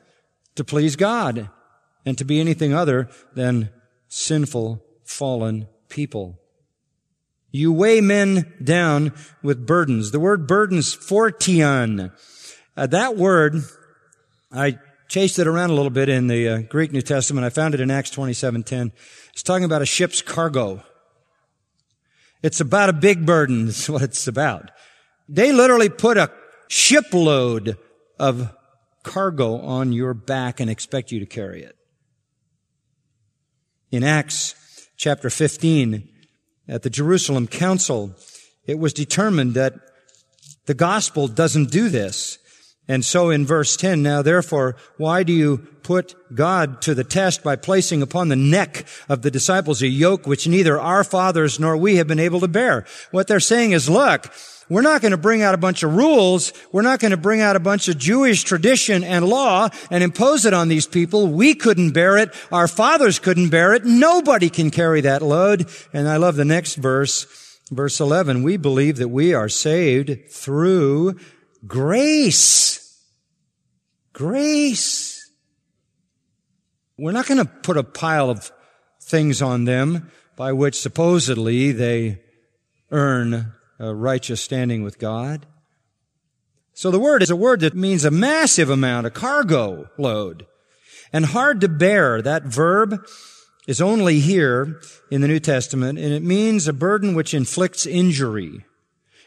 to 0.55 0.63
please 0.63 0.95
God 0.95 1.49
and 2.05 2.17
to 2.17 2.25
be 2.25 2.39
anything 2.39 2.73
other 2.73 3.09
than 3.33 3.69
sinful, 4.07 4.83
fallen 5.03 5.67
people. 5.89 6.39
You 7.51 7.71
weigh 7.71 8.01
men 8.01 8.51
down 8.63 9.13
with 9.43 9.67
burdens. 9.67 10.11
The 10.11 10.19
word 10.19 10.47
burdens, 10.47 10.95
phortion. 10.95 12.11
Uh, 12.75 12.87
that 12.87 13.15
word, 13.15 13.57
I 14.51 14.79
chased 15.07 15.37
it 15.37 15.45
around 15.45 15.69
a 15.69 15.73
little 15.73 15.91
bit 15.91 16.09
in 16.09 16.27
the 16.27 16.49
uh, 16.49 16.57
Greek 16.61 16.91
New 16.91 17.03
Testament. 17.03 17.45
I 17.45 17.49
found 17.49 17.75
it 17.75 17.79
in 17.79 17.91
Acts 17.91 18.09
27:10. 18.09 18.91
It's 19.31 19.43
talking 19.43 19.65
about 19.65 19.83
a 19.83 19.85
ship's 19.85 20.21
cargo. 20.23 20.81
It's 22.41 22.59
about 22.59 22.89
a 22.89 22.93
big 22.93 23.25
burden. 23.25 23.65
That's 23.67 23.87
what 23.87 24.01
it's 24.01 24.27
about. 24.27 24.71
They 25.29 25.51
literally 25.51 25.89
put 25.89 26.17
a 26.17 26.31
shipload 26.67 27.77
of 28.19 28.51
cargo 29.03 29.59
on 29.59 29.93
your 29.93 30.15
back 30.15 30.59
and 30.59 30.69
expect 30.69 31.11
you 31.11 31.19
to 31.19 31.25
carry 31.27 31.61
it. 31.61 31.75
In 33.93 34.03
Acts 34.03 34.55
chapter 34.97 35.29
15, 35.29 36.09
at 36.67 36.81
the 36.81 36.89
Jerusalem 36.89 37.45
Council, 37.45 38.15
it 38.65 38.79
was 38.79 38.91
determined 38.91 39.53
that 39.53 39.75
the 40.65 40.73
gospel 40.73 41.27
doesn't 41.27 41.69
do 41.69 41.89
this. 41.89 42.39
And 42.87 43.05
so 43.05 43.29
in 43.29 43.45
verse 43.45 43.77
10, 43.77 44.01
now 44.01 44.23
therefore, 44.23 44.77
why 44.97 45.21
do 45.21 45.31
you 45.31 45.59
put 45.83 46.15
God 46.33 46.81
to 46.81 46.95
the 46.95 47.03
test 47.03 47.43
by 47.43 47.55
placing 47.55 48.01
upon 48.01 48.29
the 48.29 48.35
neck 48.35 48.87
of 49.07 49.21
the 49.21 49.29
disciples 49.29 49.83
a 49.83 49.87
yoke 49.87 50.25
which 50.25 50.47
neither 50.47 50.81
our 50.81 51.03
fathers 51.03 51.59
nor 51.59 51.77
we 51.77 51.97
have 51.97 52.07
been 52.07 52.17
able 52.17 52.39
to 52.39 52.47
bear? 52.47 52.87
What 53.11 53.27
they're 53.27 53.39
saying 53.39 53.73
is, 53.73 53.91
look, 53.91 54.33
we're 54.73 54.81
not 54.81 55.01
going 55.01 55.11
to 55.11 55.17
bring 55.17 55.41
out 55.41 55.53
a 55.53 55.57
bunch 55.57 55.83
of 55.83 55.95
rules. 55.95 56.51
We're 56.71 56.81
not 56.81 56.99
going 56.99 57.11
to 57.11 57.17
bring 57.17 57.41
out 57.41 57.55
a 57.55 57.59
bunch 57.59 57.87
of 57.87 57.97
Jewish 57.97 58.43
tradition 58.43 59.03
and 59.03 59.27
law 59.27 59.69
and 59.91 60.03
impose 60.03 60.45
it 60.45 60.53
on 60.53 60.67
these 60.67 60.87
people. 60.87 61.27
We 61.27 61.53
couldn't 61.53 61.91
bear 61.91 62.17
it. 62.17 62.33
Our 62.51 62.67
fathers 62.67 63.19
couldn't 63.19 63.49
bear 63.49 63.73
it. 63.73 63.85
Nobody 63.85 64.49
can 64.49 64.71
carry 64.71 65.01
that 65.01 65.21
load. 65.21 65.69
And 65.93 66.07
I 66.07 66.17
love 66.17 66.35
the 66.35 66.45
next 66.45 66.75
verse. 66.75 67.27
Verse 67.71 67.99
11, 67.99 68.43
we 68.43 68.57
believe 68.57 68.97
that 68.97 69.07
we 69.07 69.33
are 69.33 69.49
saved 69.49 70.29
through 70.29 71.19
Grace. 71.65 73.01
Grace. 74.11 75.31
We're 76.97 77.11
not 77.11 77.25
going 77.25 77.39
to 77.39 77.45
put 77.45 77.77
a 77.77 77.83
pile 77.83 78.29
of 78.29 78.51
things 79.01 79.41
on 79.41 79.65
them 79.65 80.11
by 80.35 80.51
which 80.51 80.79
supposedly 80.79 81.71
they 81.71 82.21
earn 82.91 83.53
a 83.79 83.93
righteous 83.93 84.41
standing 84.41 84.83
with 84.83 84.99
God. 84.99 85.45
So 86.73 86.89
the 86.89 86.99
word 86.99 87.21
is 87.21 87.29
a 87.29 87.35
word 87.35 87.59
that 87.61 87.75
means 87.75 88.03
a 88.03 88.11
massive 88.11 88.69
amount, 88.69 89.07
a 89.07 89.11
cargo 89.11 89.89
load. 89.97 90.45
And 91.11 91.25
hard 91.25 91.61
to 91.61 91.69
bear, 91.69 92.21
that 92.21 92.43
verb 92.43 93.05
is 93.67 93.79
only 93.79 94.19
here 94.19 94.81
in 95.11 95.21
the 95.21 95.27
New 95.27 95.39
Testament, 95.39 95.99
and 95.99 96.11
it 96.11 96.23
means 96.23 96.67
a 96.67 96.73
burden 96.73 97.13
which 97.13 97.33
inflicts 97.33 97.85
injury. 97.85 98.65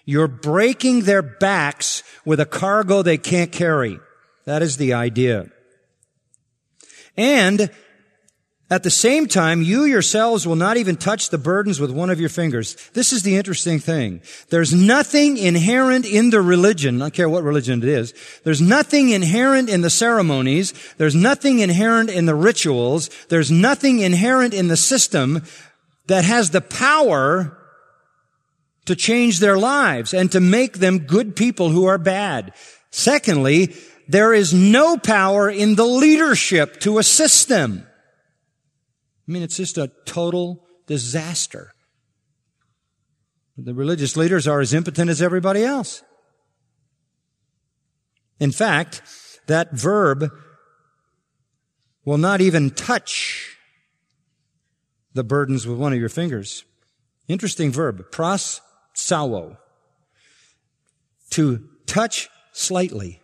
You're 0.05 0.29
breaking 0.29 1.03
their 1.03 1.23
backs 1.23 2.03
with 2.25 2.41
a 2.41 2.47
cargo 2.47 3.03
they 3.03 3.19
can't 3.19 3.53
carry. 3.53 3.99
That 4.45 4.63
is 4.63 4.77
the 4.77 4.93
idea. 4.93 5.51
And 7.17 7.71
at 8.69 8.83
the 8.83 8.91
same 8.91 9.29
time, 9.29 9.63
you 9.63 9.85
yourselves 9.85 10.45
will 10.45 10.57
not 10.57 10.77
even 10.77 10.97
touch 10.97 11.31
the 11.31 11.39
burdens 11.39 11.79
with 11.79 11.93
one 11.93 12.11
of 12.11 12.19
your 12.19 12.29
fingers. 12.29 12.75
This 12.95 13.13
is 13.13 13.23
the 13.23 13.37
interesting 13.37 13.79
thing. 13.79 14.21
There's 14.49 14.75
nothing 14.75 15.37
inherent 15.37 16.05
in 16.05 16.31
the 16.31 16.41
religion, 16.41 16.97
I 16.97 17.05
don't 17.05 17.15
care 17.15 17.29
what 17.29 17.45
religion 17.45 17.81
it 17.81 17.89
is. 17.89 18.13
There's 18.43 18.61
nothing 18.61 19.11
inherent 19.11 19.69
in 19.69 19.83
the 19.83 19.91
ceremonies. 19.91 20.75
There's 20.99 21.15
nothing 21.15 21.61
inherent 21.61 22.11
in 22.11 22.27
the 22.27 22.35
rituals. 22.35 23.09
There's 23.29 23.53
nothing 23.53 24.01
inherent 24.01 24.53
in 24.53 24.67
the 24.67 24.77
system 24.77 25.45
that 26.09 26.25
has 26.25 26.51
the 26.51 26.61
power 26.61 27.57
to 28.87 28.97
change 28.97 29.39
their 29.39 29.57
lives 29.57 30.13
and 30.13 30.31
to 30.33 30.41
make 30.41 30.79
them 30.79 31.01
good 31.01 31.37
people 31.37 31.71
who 31.71 31.87
are 31.87 31.99
bad. 31.99 32.53
Secondly, 32.91 33.77
there 34.09 34.33
is 34.33 34.53
no 34.53 34.97
power 34.97 35.49
in 35.49 35.77
the 35.77 35.85
leadership 35.85 36.81
to 36.81 36.99
assist 36.99 37.49
them. 37.49 37.87
I 39.29 39.33
mean, 39.33 39.43
it's 39.43 39.57
just 39.57 39.79
a 39.79 39.91
total 40.05 40.67
disaster. 40.87 41.73
The 43.59 43.75
religious 43.75 44.17
leaders 44.17 44.47
are 44.47 44.61
as 44.61 44.75
impotent 44.75 45.11
as 45.11 45.23
everybody 45.23 45.65
else. 45.65 46.03
In 48.39 48.53
fact, 48.53 49.03
that 49.47 49.73
verb 49.73 50.31
will 52.05 52.19
not 52.19 52.41
even 52.41 52.71
touch 52.71 53.57
the 55.15 55.25
burdens 55.25 55.67
with 55.67 55.79
one 55.79 55.93
of 55.93 55.99
your 55.99 56.11
fingers. 56.11 56.65
Interesting 57.29 57.73
verb. 57.73 58.11
Pros 58.13 58.61
sawo. 58.95 59.57
To 61.31 61.67
touch 61.87 62.29
slightly. 62.53 63.23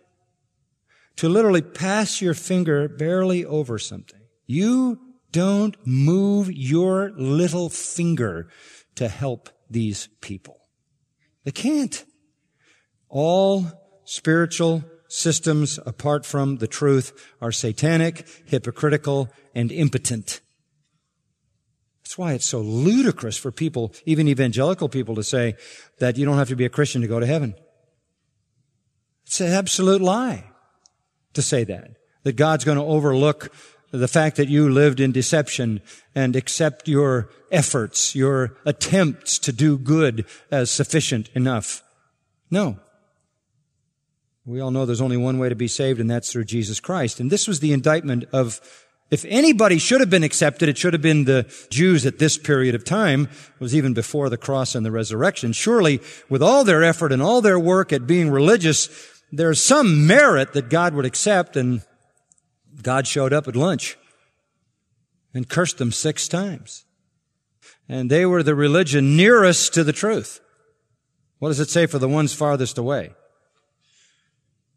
To 1.17 1.29
literally 1.29 1.61
pass 1.61 2.21
your 2.21 2.33
finger 2.33 2.89
barely 2.89 3.45
over 3.45 3.77
something. 3.77 4.19
You 4.47 4.99
don't 5.33 5.75
move 5.85 6.49
your 6.49 7.11
little 7.17 7.69
finger 7.69 8.47
to 8.95 9.09
help 9.09 9.49
these 9.69 10.07
people. 10.21 10.61
They 11.43 11.51
can't. 11.51 12.05
All 13.09 13.65
spiritual 14.05 14.85
systems 15.09 15.79
apart 15.85 16.25
from 16.25 16.57
the 16.57 16.67
truth 16.67 17.11
are 17.41 17.51
satanic, 17.51 18.27
hypocritical, 18.45 19.29
and 19.53 19.71
impotent. 19.71 20.41
That's 22.03 22.17
why 22.17 22.33
it's 22.33 22.45
so 22.45 22.59
ludicrous 22.61 23.37
for 23.37 23.51
people, 23.51 23.93
even 24.05 24.27
evangelical 24.27 24.89
people, 24.89 25.15
to 25.15 25.23
say 25.23 25.55
that 25.99 26.17
you 26.17 26.25
don't 26.25 26.37
have 26.37 26.49
to 26.49 26.55
be 26.55 26.65
a 26.65 26.69
Christian 26.69 27.01
to 27.01 27.07
go 27.07 27.19
to 27.19 27.25
heaven. 27.25 27.55
It's 29.25 29.41
an 29.41 29.51
absolute 29.51 30.01
lie 30.01 30.49
to 31.33 31.41
say 31.41 31.63
that. 31.63 31.91
That 32.23 32.35
God's 32.35 32.63
going 32.63 32.77
to 32.77 32.83
overlook 32.83 33.53
the 33.99 34.07
fact 34.07 34.37
that 34.37 34.49
you 34.49 34.67
lived 34.67 34.99
in 34.99 35.11
deception 35.11 35.79
and 36.15 36.35
accept 36.35 36.87
your 36.87 37.29
efforts, 37.51 38.15
your 38.15 38.57
attempts 38.65 39.37
to 39.37 39.53
do 39.53 39.77
good 39.77 40.25
as 40.49 40.71
sufficient 40.71 41.29
enough. 41.35 41.83
No. 42.49 42.79
We 44.45 44.59
all 44.59 44.71
know 44.71 44.85
there's 44.85 44.99
only 44.99 45.15
one 45.15 45.37
way 45.37 45.47
to 45.47 45.55
be 45.55 45.67
saved, 45.67 45.99
and 45.99 46.09
that's 46.09 46.31
through 46.31 46.45
Jesus 46.45 46.79
Christ. 46.79 47.19
And 47.19 47.31
this 47.31 47.47
was 47.47 47.59
the 47.59 47.71
indictment 47.71 48.25
of 48.33 48.59
If 49.13 49.25
anybody 49.25 49.77
should 49.77 49.99
have 49.99 50.09
been 50.09 50.23
accepted, 50.23 50.69
it 50.69 50.77
should 50.77 50.93
have 50.93 51.01
been 51.03 51.25
the 51.25 51.45
Jews 51.69 52.03
at 52.07 52.17
this 52.17 52.35
period 52.35 52.73
of 52.73 52.83
time. 52.83 53.25
It 53.25 53.59
was 53.59 53.75
even 53.75 53.93
before 53.93 54.27
the 54.27 54.37
cross 54.37 54.73
and 54.73 54.83
the 54.83 54.91
resurrection. 54.91 55.53
Surely, 55.53 56.01
with 56.29 56.41
all 56.41 56.63
their 56.63 56.83
effort 56.83 57.11
and 57.11 57.21
all 57.21 57.39
their 57.39 57.59
work 57.59 57.93
at 57.93 58.07
being 58.07 58.31
religious, 58.31 58.89
there's 59.31 59.63
some 59.63 60.07
merit 60.07 60.53
that 60.53 60.71
God 60.71 60.95
would 60.95 61.05
accept, 61.05 61.55
and 61.55 61.83
God 62.81 63.07
showed 63.07 63.33
up 63.33 63.47
at 63.47 63.55
lunch 63.55 63.97
and 65.33 65.49
cursed 65.49 65.77
them 65.77 65.91
six 65.91 66.27
times. 66.27 66.85
And 67.87 68.09
they 68.09 68.25
were 68.25 68.43
the 68.43 68.55
religion 68.55 69.17
nearest 69.17 69.73
to 69.73 69.83
the 69.83 69.93
truth. 69.93 70.39
What 71.39 71.49
does 71.49 71.59
it 71.59 71.69
say 71.69 71.85
for 71.85 71.99
the 71.99 72.07
ones 72.07 72.33
farthest 72.33 72.77
away? 72.77 73.11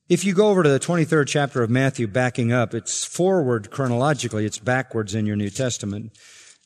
If 0.09 0.24
you 0.24 0.35
go 0.35 0.48
over 0.50 0.62
to 0.62 0.68
the 0.68 0.78
23rd 0.78 1.26
chapter 1.26 1.62
of 1.62 1.70
Matthew, 1.70 2.06
backing 2.06 2.52
up, 2.52 2.74
it's 2.74 3.04
forward 3.04 3.70
chronologically, 3.70 4.46
it's 4.46 4.59
backwards 4.59 5.14
in 5.14 5.26
your 5.26 5.35
New 5.35 5.50
Testament. 5.50 6.16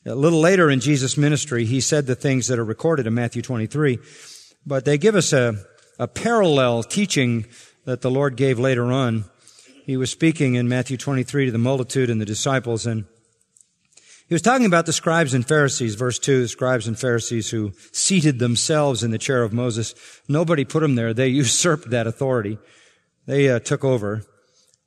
A 0.05 0.13
little 0.15 0.39
later 0.39 0.69
in 0.69 0.79
Jesus' 0.79 1.17
ministry, 1.17 1.65
he 1.65 1.81
said 1.81 2.05
the 2.05 2.15
things 2.15 2.47
that 2.47 2.59
are 2.59 2.65
recorded 2.65 3.07
in 3.07 3.15
Matthew 3.15 3.41
23, 3.41 3.97
but 4.65 4.85
they 4.85 4.97
give 4.97 5.15
us 5.15 5.33
a, 5.33 5.55
a 5.97 6.07
parallel 6.07 6.83
teaching 6.83 7.47
that 7.85 8.01
the 8.01 8.11
Lord 8.11 8.35
gave 8.35 8.59
later 8.59 8.85
on. 8.91 9.25
He 9.91 9.97
was 9.97 10.09
speaking 10.09 10.55
in 10.55 10.69
Matthew 10.69 10.95
23 10.95 11.47
to 11.47 11.51
the 11.51 11.57
multitude 11.57 12.09
and 12.09 12.21
the 12.21 12.25
disciples, 12.25 12.85
and 12.85 13.03
he 14.29 14.33
was 14.33 14.41
talking 14.41 14.65
about 14.65 14.85
the 14.85 14.93
scribes 14.93 15.33
and 15.33 15.45
Pharisees, 15.45 15.95
verse 15.95 16.17
2, 16.17 16.43
the 16.43 16.47
scribes 16.47 16.87
and 16.87 16.97
Pharisees 16.97 17.49
who 17.49 17.73
seated 17.91 18.39
themselves 18.39 19.03
in 19.03 19.11
the 19.11 19.17
chair 19.17 19.43
of 19.43 19.51
Moses. 19.51 19.93
Nobody 20.29 20.63
put 20.63 20.79
them 20.79 20.95
there. 20.95 21.13
They 21.13 21.27
usurped 21.43 21.89
that 21.89 22.07
authority. 22.07 22.57
They 23.25 23.49
uh, 23.49 23.59
took 23.59 23.83
over. 23.83 24.23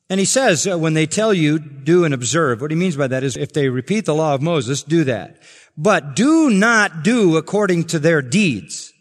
And 0.09 0.19
he 0.19 0.25
says, 0.25 0.65
uh, 0.65 0.75
when 0.79 0.95
they 0.95 1.05
tell 1.05 1.35
you, 1.35 1.59
do 1.59 2.03
and 2.03 2.11
observe, 2.11 2.59
what 2.59 2.71
he 2.71 2.75
means 2.75 2.95
by 2.95 3.05
that 3.05 3.23
is 3.23 3.37
if 3.37 3.53
they 3.53 3.69
repeat 3.69 4.05
the 4.05 4.15
law 4.15 4.33
of 4.33 4.41
Moses, 4.41 4.81
do 4.81 5.03
that. 5.03 5.39
But 5.77 6.15
do 6.15 6.49
not 6.49 7.03
do 7.03 7.37
according 7.37 7.83
to 7.89 7.99
their 7.99 8.23
deeds. 8.23 8.91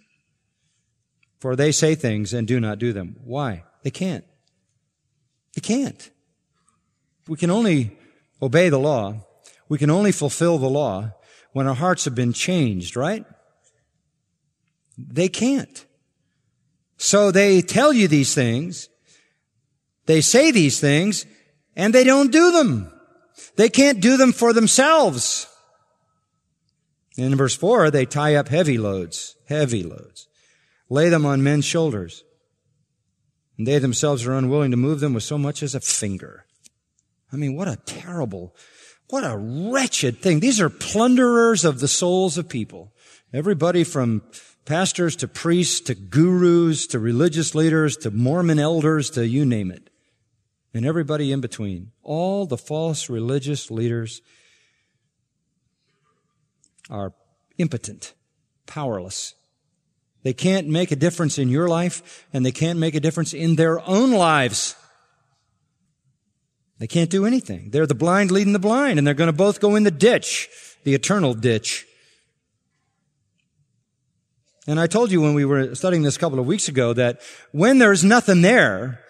For 1.38 1.56
they 1.56 1.72
say 1.72 1.94
things 1.94 2.34
and 2.34 2.46
do 2.46 2.60
not 2.60 2.78
do 2.78 2.92
them. 2.92 3.16
Why? 3.24 3.64
They 3.84 3.90
can't. 3.90 4.26
They 5.54 5.60
can't. 5.60 6.10
We 7.28 7.36
can 7.36 7.50
only 7.50 7.96
obey 8.42 8.68
the 8.68 8.78
law. 8.78 9.26
We 9.68 9.78
can 9.78 9.90
only 9.90 10.12
fulfill 10.12 10.58
the 10.58 10.68
law 10.68 11.12
when 11.52 11.66
our 11.66 11.74
hearts 11.74 12.04
have 12.04 12.14
been 12.14 12.32
changed, 12.32 12.96
right? 12.96 13.24
They 14.98 15.28
can't. 15.28 15.86
So 16.96 17.30
they 17.30 17.60
tell 17.62 17.92
you 17.92 18.08
these 18.08 18.34
things, 18.34 18.88
they 20.06 20.20
say 20.20 20.50
these 20.50 20.80
things 20.80 21.26
and 21.76 21.94
they 21.94 22.04
don't 22.04 22.32
do 22.32 22.52
them. 22.52 22.92
They 23.56 23.68
can't 23.68 24.00
do 24.00 24.16
them 24.16 24.32
for 24.32 24.52
themselves. 24.52 25.48
In 27.16 27.36
verse 27.36 27.54
four, 27.54 27.90
they 27.90 28.06
tie 28.06 28.34
up 28.34 28.48
heavy 28.48 28.78
loads, 28.78 29.36
heavy 29.48 29.82
loads, 29.82 30.26
lay 30.88 31.08
them 31.08 31.24
on 31.24 31.42
men's 31.42 31.64
shoulders. 31.64 32.23
And 33.56 33.66
they 33.66 33.78
themselves 33.78 34.26
are 34.26 34.34
unwilling 34.34 34.70
to 34.72 34.76
move 34.76 35.00
them 35.00 35.14
with 35.14 35.22
so 35.22 35.38
much 35.38 35.62
as 35.62 35.74
a 35.74 35.80
finger. 35.80 36.44
I 37.32 37.36
mean, 37.36 37.56
what 37.56 37.68
a 37.68 37.76
terrible, 37.76 38.54
what 39.08 39.24
a 39.24 39.36
wretched 39.36 40.18
thing. 40.18 40.40
These 40.40 40.60
are 40.60 40.70
plunderers 40.70 41.64
of 41.64 41.80
the 41.80 41.88
souls 41.88 42.38
of 42.38 42.48
people. 42.48 42.92
Everybody 43.32 43.84
from 43.84 44.22
pastors 44.64 45.16
to 45.16 45.28
priests 45.28 45.80
to 45.80 45.94
gurus 45.94 46.86
to 46.88 46.98
religious 46.98 47.54
leaders 47.54 47.96
to 47.98 48.10
Mormon 48.10 48.58
elders 48.58 49.10
to 49.10 49.26
you 49.26 49.44
name 49.44 49.70
it 49.70 49.90
and 50.74 50.84
everybody 50.84 51.32
in 51.32 51.40
between. 51.40 51.92
All 52.02 52.46
the 52.46 52.58
false 52.58 53.08
religious 53.08 53.70
leaders 53.70 54.20
are 56.90 57.14
impotent, 57.56 58.14
powerless. 58.66 59.34
They 60.24 60.32
can't 60.32 60.66
make 60.66 60.90
a 60.90 60.96
difference 60.96 61.38
in 61.38 61.50
your 61.50 61.68
life 61.68 62.26
and 62.32 62.44
they 62.44 62.50
can't 62.50 62.78
make 62.78 62.94
a 62.94 63.00
difference 63.00 63.34
in 63.34 63.56
their 63.56 63.78
own 63.86 64.10
lives. 64.10 64.74
They 66.78 66.86
can't 66.86 67.10
do 67.10 67.26
anything. 67.26 67.70
They're 67.70 67.86
the 67.86 67.94
blind 67.94 68.30
leading 68.30 68.54
the 68.54 68.58
blind 68.58 68.98
and 68.98 69.06
they're 69.06 69.14
going 69.14 69.28
to 69.28 69.36
both 69.36 69.60
go 69.60 69.76
in 69.76 69.84
the 69.84 69.90
ditch, 69.90 70.48
the 70.82 70.94
eternal 70.94 71.34
ditch. 71.34 71.86
And 74.66 74.80
I 74.80 74.86
told 74.86 75.12
you 75.12 75.20
when 75.20 75.34
we 75.34 75.44
were 75.44 75.74
studying 75.74 76.02
this 76.02 76.16
a 76.16 76.18
couple 76.18 76.40
of 76.40 76.46
weeks 76.46 76.68
ago 76.68 76.94
that 76.94 77.20
when 77.52 77.76
there's 77.76 78.02
nothing 78.02 78.40
there, 78.40 79.00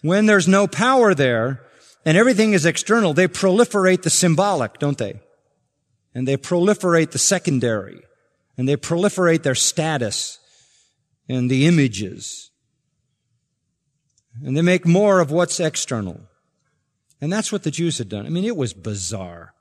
when 0.00 0.24
there's 0.24 0.48
no 0.48 0.66
power 0.66 1.14
there 1.14 1.60
and 2.06 2.16
everything 2.16 2.54
is 2.54 2.64
external, 2.64 3.12
they 3.12 3.28
proliferate 3.28 4.02
the 4.02 4.10
symbolic, 4.10 4.78
don't 4.78 4.96
they? 4.96 5.20
And 6.14 6.26
they 6.26 6.38
proliferate 6.38 7.10
the 7.10 7.18
secondary 7.18 8.00
and 8.56 8.66
they 8.66 8.76
proliferate 8.78 9.42
their 9.42 9.54
status 9.54 10.38
and 11.28 11.50
the 11.50 11.66
images. 11.66 12.50
And 14.44 14.56
they 14.56 14.62
make 14.62 14.86
more 14.86 15.20
of 15.20 15.30
what's 15.30 15.60
external. 15.60 16.20
And 17.20 17.32
that's 17.32 17.52
what 17.52 17.62
the 17.62 17.70
Jews 17.70 17.98
had 17.98 18.08
done. 18.08 18.26
I 18.26 18.30
mean, 18.30 18.44
it 18.44 18.56
was 18.56 18.72
bizarre. 18.72 19.54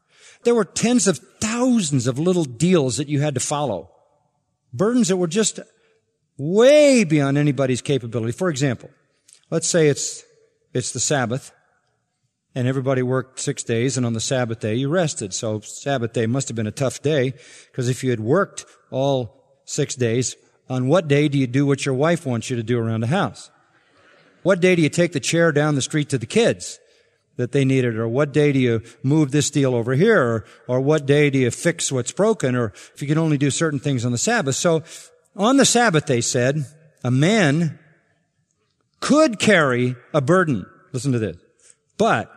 There 0.44 0.56
were 0.56 0.66
tens 0.66 1.08
of 1.08 1.20
thousands 1.40 2.08
of 2.08 2.18
little 2.18 2.46
deals 2.46 2.98
that 2.98 3.08
you 3.08 3.22
had 3.22 3.36
to 3.36 3.40
follow. 3.40 3.92
Burdens 4.74 5.10
that 5.10 5.18
were 5.18 5.28
just 5.28 5.60
way 6.38 7.04
beyond 7.04 7.38
anybody's 7.38 7.82
capability. 7.82 8.32
For 8.32 8.50
example, 8.50 8.90
let's 9.50 9.68
say 9.68 9.88
it's 9.88 10.24
it's 10.74 10.94
the 10.94 11.00
Sabbath, 11.00 11.52
and 12.56 12.68
everybody 12.68 13.04
worked 13.04 13.40
six 13.40 13.62
days, 13.62 13.98
and 13.98 14.06
on 14.06 14.14
the 14.14 14.22
Sabbath 14.22 14.62
day 14.62 14.74
you 14.76 14.90
rested. 14.90 15.34
So 15.34 15.60
Sabbath 15.60 16.14
day 16.14 16.26
must 16.26 16.48
have 16.48 16.56
been 16.56 16.66
a 16.66 16.72
tough 16.72 17.02
day, 17.02 17.34
because 17.70 17.90
if 17.90 18.04
you 18.04 18.10
had 18.10 18.22
worked 18.22 18.66
all 18.90 19.62
six 19.66 19.94
days, 19.96 20.36
on 20.72 20.88
what 20.88 21.10
day 21.10 21.28
do 21.28 21.38
you 21.38 21.48
do 21.48 21.66
what 21.66 21.86
your 21.86 21.94
wife 21.94 22.26
wants 22.26 22.50
you 22.50 22.56
to 22.56 22.64
do 22.64 22.80
around 22.80 23.02
the 23.02 23.08
house? 23.08 23.52
What 24.42 24.62
day 24.62 24.74
do 24.74 24.82
you 24.82 24.88
take 24.88 25.12
the 25.12 25.20
chair 25.20 25.52
down 25.52 25.76
the 25.76 25.82
street 25.82 26.08
to 26.10 26.18
the 26.18 26.26
kids 26.26 26.80
that 27.36 27.52
they 27.52 27.66
needed? 27.66 27.98
Or 27.98 28.08
what 28.08 28.32
day 28.32 28.54
do 28.54 28.60
you 28.60 28.82
move 29.04 29.32
this 29.32 29.50
deal 29.50 29.76
over 29.76 29.96
here? 29.96 30.22
Or, 30.22 30.46
or 30.70 30.80
what 30.80 31.06
day 31.06 31.30
do 31.30 31.40
you 31.40 31.52
fix 31.52 31.92
what's 31.92 32.14
broken? 32.14 32.56
Or 32.56 32.72
if 32.96 33.02
you 33.02 33.08
can 33.10 33.18
only 33.18 33.38
do 33.38 33.52
certain 33.52 33.80
things 33.80 34.06
on 34.06 34.14
the 34.14 34.18
Sabbath. 34.18 34.56
So 34.56 34.84
on 35.36 35.58
the 35.58 35.66
Sabbath, 35.66 36.06
they 36.06 36.22
said, 36.22 36.66
a 37.04 37.12
man 37.12 37.78
could 39.02 39.40
carry 39.40 39.98
a 40.14 40.22
burden. 40.22 40.66
Listen 40.94 41.12
to 41.12 41.20
this. 41.20 41.36
But 41.98 42.32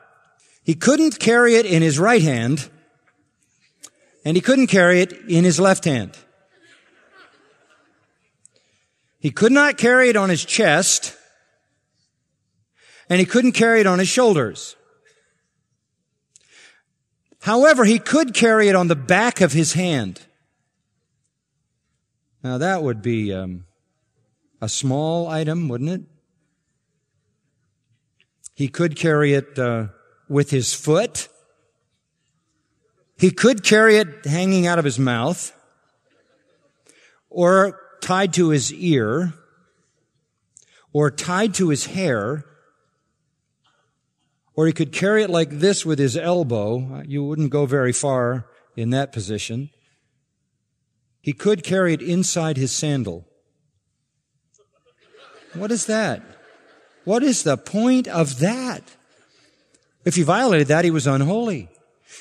he 0.65 0.75
couldn't 0.75 1.21
carry 1.21 1.55
it 1.55 1.67
in 1.67 1.83
his 1.83 2.01
right 2.01 2.23
hand 2.23 2.69
and 4.25 4.37
he 4.37 4.41
couldn't 4.41 4.67
carry 4.67 5.03
it 5.03 5.13
in 5.29 5.45
his 5.45 5.61
left 5.61 5.85
hand. 5.85 6.19
He 9.25 9.31
could 9.31 9.53
not 9.53 9.79
carry 9.79 10.11
it 10.11 10.17
on 10.17 10.29
his 10.29 10.45
chest 10.45 11.17
and 13.09 13.19
he 13.19 13.25
couldn't 13.25 13.53
carry 13.53 13.81
it 13.81 13.87
on 13.87 13.99
his 13.99 14.09
shoulders. 14.09 14.77
However, 17.41 17.87
he 17.87 17.99
could 17.99 18.35
carry 18.35 18.69
it 18.69 18.75
on 18.75 18.89
the 18.89 18.95
back 18.95 19.41
of 19.41 19.55
his 19.55 19.73
hand. 19.73 20.21
Now 22.43 22.59
that 22.59 22.83
would 22.83 23.01
be 23.01 23.33
um, 23.33 23.65
a 24.61 24.69
small 24.69 25.27
item, 25.27 25.69
wouldn't 25.69 25.89
it? 25.89 26.03
He 28.53 28.69
could 28.69 28.95
carry 28.95 29.33
it 29.33 29.59
uh, 29.59 29.87
with 30.29 30.51
his 30.51 30.75
foot. 30.75 31.29
He 33.17 33.31
could 33.31 33.63
carry 33.63 33.97
it 33.97 34.27
hanging 34.27 34.67
out 34.67 34.79
of 34.79 34.85
his 34.85 34.99
mouth 34.99 35.51
or 37.31 37.81
tied 38.05 38.35
to 38.35 38.51
his 38.51 38.73
ear 38.75 39.33
or 40.93 41.11
tied 41.11 41.55
to 41.55 41.71
his 41.71 41.87
hair 41.87 42.45
or 44.55 44.67
he 44.67 44.73
could 44.73 44.93
carry 44.93 45.23
it 45.23 45.31
like 45.31 45.51
this 45.51 45.87
with 45.87 45.99
his 45.99 46.17
elbow. 46.17 47.03
You 47.07 47.25
wouldn't 47.25 47.51
go 47.51 47.65
very 47.67 47.93
far 47.93 48.47
in 48.77 48.91
that 48.91 49.11
position. 49.11 49.71
He 51.23 51.33
could 51.33 51.65
carry 51.65 51.95
it 51.95 52.03
inside 52.03 52.59
his 52.59 52.71
sandal. 52.71 53.27
What 55.55 55.73
is 55.73 55.87
that? 55.87 56.23
What 57.05 57.23
is 57.23 57.43
the 57.43 57.57
point 57.57 58.07
of 58.07 58.39
that? 58.41 58.83
If 60.05 60.17
he 60.17 60.23
violated 60.23 60.69
that, 60.69 60.85
he 60.85 60.91
was 60.91 61.07
unholy. 61.07 61.71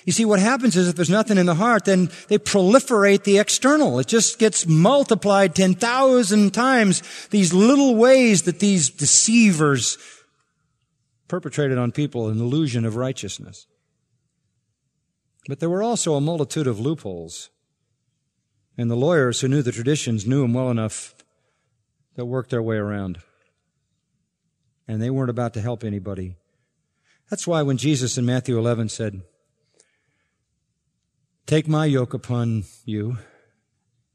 You 0.05 0.13
see, 0.13 0.25
what 0.25 0.39
happens 0.39 0.75
is 0.75 0.87
if 0.87 0.95
there's 0.95 1.09
nothing 1.09 1.37
in 1.37 1.45
the 1.45 1.55
heart, 1.55 1.85
then 1.85 2.09
they 2.27 2.37
proliferate 2.37 3.23
the 3.23 3.37
external. 3.37 3.99
It 3.99 4.07
just 4.07 4.39
gets 4.39 4.67
multiplied 4.67 5.55
10,000 5.55 6.53
times. 6.53 7.01
These 7.29 7.53
little 7.53 7.95
ways 7.95 8.43
that 8.43 8.59
these 8.59 8.89
deceivers 8.89 9.97
perpetrated 11.27 11.77
on 11.77 11.91
people 11.91 12.29
an 12.29 12.39
illusion 12.39 12.85
of 12.85 12.95
righteousness. 12.95 13.67
But 15.47 15.59
there 15.59 15.69
were 15.69 15.83
also 15.83 16.15
a 16.15 16.21
multitude 16.21 16.67
of 16.67 16.79
loopholes. 16.79 17.49
And 18.77 18.89
the 18.89 18.95
lawyers 18.95 19.41
who 19.41 19.47
knew 19.47 19.61
the 19.61 19.71
traditions 19.71 20.25
knew 20.25 20.41
them 20.41 20.53
well 20.53 20.71
enough 20.71 21.15
that 22.15 22.25
worked 22.25 22.49
their 22.49 22.61
way 22.61 22.77
around 22.77 23.19
and 24.87 25.01
they 25.01 25.09
weren't 25.09 25.29
about 25.29 25.53
to 25.53 25.61
help 25.61 25.83
anybody. 25.83 26.35
That's 27.29 27.47
why 27.47 27.61
when 27.61 27.77
Jesus 27.77 28.17
in 28.17 28.25
Matthew 28.25 28.57
11 28.57 28.89
said, 28.89 29.21
Take 31.53 31.67
my 31.67 31.85
yoke 31.85 32.15
upon 32.15 32.63
you 32.83 33.19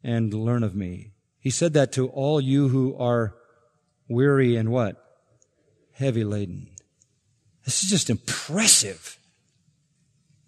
and 0.02 0.34
learn 0.34 0.64
of 0.64 0.74
me. 0.74 1.12
He 1.38 1.50
said 1.50 1.72
that 1.74 1.92
to 1.92 2.08
all 2.08 2.40
you 2.40 2.66
who 2.66 2.96
are 2.98 3.36
weary 4.08 4.56
and 4.56 4.72
what? 4.72 4.96
Heavy 5.92 6.24
laden. 6.24 6.70
This 7.64 7.84
is 7.84 7.90
just 7.90 8.10
impressive. 8.10 9.20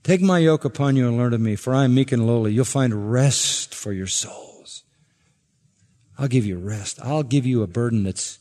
Take 0.03 0.21
my 0.21 0.39
yoke 0.39 0.65
upon 0.65 0.97
you 0.97 1.07
and 1.07 1.17
learn 1.17 1.33
of 1.33 1.41
me, 1.41 1.55
for 1.55 1.73
I 1.73 1.85
am 1.85 1.95
meek 1.95 2.11
and 2.11 2.27
lowly. 2.27 2.53
You'll 2.53 2.65
find 2.65 3.13
rest 3.13 3.73
for 3.73 3.93
your 3.93 4.09
souls. 4.09 4.83
I'll 6.19 6.27
give 6.27 6.45
you 6.45 6.59
rest. 6.59 6.99
I'll 7.05 7.23
give 7.23 7.47
you 7.47 7.63
a 7.63 7.69
burden 7.69 8.03
that's 8.03 8.41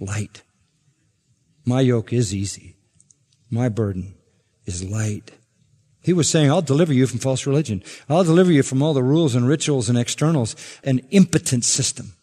light. 0.00 0.40
My 1.66 1.82
yoke 1.82 2.10
is 2.10 2.34
easy. 2.34 2.74
My 3.50 3.68
burden 3.68 4.14
is 4.64 4.82
light. 4.82 5.32
He 6.02 6.12
was 6.12 6.28
saying, 6.28 6.50
I'll 6.50 6.62
deliver 6.62 6.92
you 6.92 7.06
from 7.06 7.20
false 7.20 7.46
religion. 7.46 7.82
I'll 8.08 8.24
deliver 8.24 8.50
you 8.50 8.62
from 8.62 8.82
all 8.82 8.92
the 8.92 9.02
rules 9.02 9.34
and 9.34 9.46
rituals 9.46 9.88
and 9.88 9.96
externals, 9.96 10.56
an 10.82 11.00
impotent 11.10 11.64
system. 11.64 12.14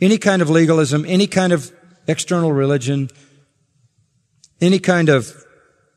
Any 0.00 0.18
kind 0.18 0.42
of 0.42 0.50
legalism, 0.50 1.04
any 1.06 1.28
kind 1.28 1.52
of 1.52 1.72
external 2.08 2.52
religion, 2.52 3.10
any 4.60 4.80
kind 4.80 5.08
of 5.08 5.32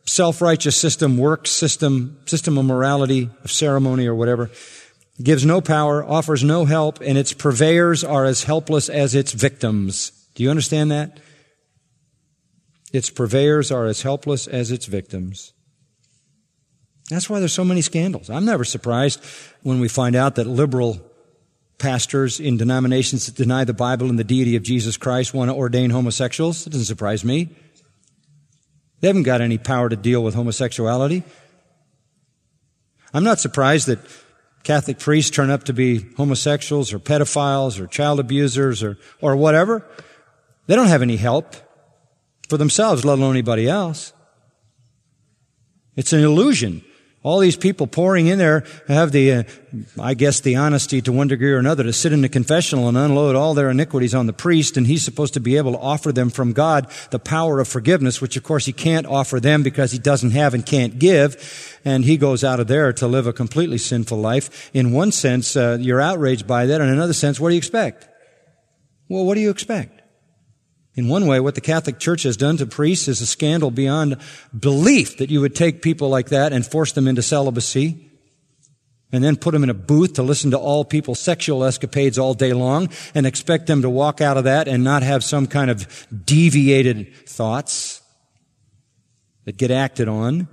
self-righteous 0.05 0.77
system, 0.77 1.17
work 1.17 1.47
system, 1.47 2.19
system 2.25 2.57
of 2.57 2.65
morality, 2.65 3.29
of 3.43 3.51
ceremony 3.51 4.07
or 4.07 4.15
whatever, 4.15 4.51
gives 5.21 5.45
no 5.45 5.62
power, 5.62 6.05
offers 6.05 6.43
no 6.43 6.65
help, 6.65 7.01
and 7.01 7.17
its 7.17 7.33
purveyors 7.33 8.03
are 8.03 8.25
as 8.25 8.43
helpless 8.43 8.88
as 8.88 9.15
its 9.15 9.31
victims. 9.31 10.12
Do 10.36 10.43
you 10.43 10.51
understand 10.51 10.91
that? 10.91 11.19
Its 12.93 13.10
purveyors 13.10 13.71
are 13.71 13.88
as 13.88 14.03
helpless 14.03 14.47
as 14.47 14.71
its 14.71 14.86
victims. 14.86 15.53
That's 17.09 17.29
why 17.29 17.39
there's 17.39 17.53
so 17.53 17.63
many 17.63 17.81
scandals. 17.81 18.29
I'm 18.29 18.45
never 18.45 18.65
surprised 18.65 19.23
when 19.63 19.79
we 19.79 19.87
find 19.87 20.15
out 20.15 20.35
that 20.35 20.47
liberal 20.47 20.99
pastors 21.77 22.39
in 22.39 22.57
denominations 22.57 23.27
that 23.27 23.35
deny 23.35 23.63
the 23.63 23.73
Bible 23.73 24.09
and 24.09 24.17
the 24.17 24.23
deity 24.23 24.55
of 24.55 24.63
Jesus 24.63 24.97
Christ 24.97 25.33
want 25.33 25.49
to 25.49 25.55
ordain 25.55 25.89
homosexuals. 25.91 26.65
It 26.67 26.71
doesn't 26.71 26.85
surprise 26.85 27.23
me. 27.23 27.49
They 28.99 29.07
haven't 29.07 29.23
got 29.23 29.41
any 29.41 29.57
power 29.57 29.89
to 29.89 29.95
deal 29.95 30.23
with 30.23 30.33
homosexuality. 30.33 31.23
I'm 33.13 33.23
not 33.23 33.39
surprised 33.39 33.87
that 33.87 33.99
Catholic 34.63 34.99
priests 34.99 35.31
turn 35.31 35.49
up 35.49 35.63
to 35.65 35.73
be 35.73 35.99
homosexuals 36.17 36.91
or 36.91 36.99
pedophiles 36.99 37.79
or 37.79 37.87
child 37.87 38.19
abusers 38.19 38.83
or, 38.83 38.97
or 39.21 39.35
whatever. 39.35 39.85
They 40.65 40.75
don't 40.75 40.87
have 40.87 41.01
any 41.01 41.15
help 41.15 41.55
for 42.49 42.57
themselves, 42.57 43.05
let 43.05 43.17
alone 43.17 43.31
anybody 43.31 43.69
else. 43.69 44.11
It's 45.95 46.11
an 46.11 46.23
illusion. 46.23 46.83
All 47.27 47.39
these 47.39 47.57
people 47.57 47.87
pouring 47.87 48.27
in 48.27 48.37
there 48.37 48.63
have 48.87 49.11
the, 49.11 49.31
uh, 49.33 49.43
I 49.99 50.13
guess, 50.13 50.39
the 50.39 50.55
honesty 50.55 51.01
to 51.01 51.11
one 51.11 51.27
degree 51.27 51.51
or 51.51 51.57
another 51.57 51.83
to 51.83 51.91
sit 51.91 52.13
in 52.13 52.21
the 52.21 52.29
confessional 52.29 52.87
and 52.87 52.97
unload 52.97 53.35
all 53.35 53.53
their 53.53 53.69
iniquities 53.69 54.15
on 54.15 54.27
the 54.27 54.31
priest, 54.31 54.77
and 54.77 54.87
he's 54.87 55.03
supposed 55.03 55.33
to 55.33 55.41
be 55.41 55.57
able 55.57 55.73
to 55.73 55.77
offer 55.77 56.13
them 56.13 56.29
from 56.29 56.53
God 56.53 56.89
the 57.11 57.19
power 57.19 57.59
of 57.59 57.67
forgiveness, 57.67 58.21
which 58.21 58.37
of 58.37 58.43
course 58.43 58.65
he 58.65 58.71
can't 58.71 59.05
offer 59.05 59.41
them 59.41 59.61
because 59.61 59.91
he 59.91 59.99
doesn't 59.99 60.31
have 60.31 60.53
and 60.53 60.65
can't 60.65 60.99
give, 60.99 61.35
and 61.83 62.05
he 62.05 62.15
goes 62.15 62.45
out 62.45 62.61
of 62.61 62.67
there 62.67 62.93
to 62.93 63.07
live 63.07 63.27
a 63.27 63.33
completely 63.33 63.77
sinful 63.77 64.17
life. 64.17 64.71
In 64.73 64.93
one 64.93 65.11
sense, 65.11 65.57
uh, 65.57 65.77
you're 65.81 65.99
outraged 65.99 66.47
by 66.47 66.65
that. 66.67 66.79
And 66.79 66.89
in 66.89 66.95
another 66.95 67.11
sense, 67.11 67.41
what 67.41 67.49
do 67.49 67.55
you 67.55 67.59
expect? 67.59 68.07
Well, 69.09 69.25
what 69.25 69.35
do 69.35 69.41
you 69.41 69.49
expect? 69.49 69.96
In 70.97 71.07
one 71.07 71.27
way, 71.27 71.39
what 71.39 71.53
the 71.53 71.62
Catholic 71.62 71.99
Church 71.99 72.23
has 72.23 72.36
done 72.36 72.57
to 72.57 72.65
priests 72.65 73.07
is 73.07 73.21
a 73.21 73.27
scandal 73.27 73.69
beyond 73.69 74.17
belief 74.60 75.19
that 75.19 75.29
you 75.29 75.39
would 75.41 75.55
take 75.55 75.83
people 75.83 76.10
like 76.10 76.29
that 76.29 76.51
and 76.51 76.65
force 76.65 76.91
them 76.91 77.07
into 77.07 77.21
celibacy 77.21 78.10
and 79.12 79.23
then 79.23 79.36
put 79.36 79.51
them 79.51 79.63
in 79.63 79.69
a 79.69 79.75
booth 79.75 80.13
to 80.13 80.23
listen 80.23 80.49
to 80.51 80.57
all 80.57 80.83
people's 80.83 81.19
sexual 81.19 81.63
escapades 81.63 82.17
all 82.17 82.33
day 82.33 82.51
long 82.51 82.89
and 83.13 83.27
expect 83.27 83.67
them 83.67 83.83
to 83.83 83.89
walk 83.91 84.21
out 84.21 84.38
of 84.38 84.45
that 84.45 84.67
and 84.67 84.83
not 84.83 85.03
have 85.03 85.23
some 85.23 85.45
kind 85.45 85.69
of 85.69 86.07
deviated 86.25 87.15
thoughts 87.27 88.01
that 89.45 89.55
get 89.55 89.69
acted 89.69 90.07
on. 90.07 90.47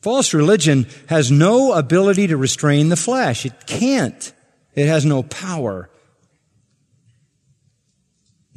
False 0.00 0.32
religion 0.32 0.86
has 1.10 1.30
no 1.30 1.74
ability 1.74 2.28
to 2.28 2.36
restrain 2.38 2.88
the 2.88 2.96
flesh. 2.96 3.44
It 3.44 3.66
can't. 3.66 4.32
It 4.74 4.86
has 4.86 5.04
no 5.04 5.22
power. 5.22 5.90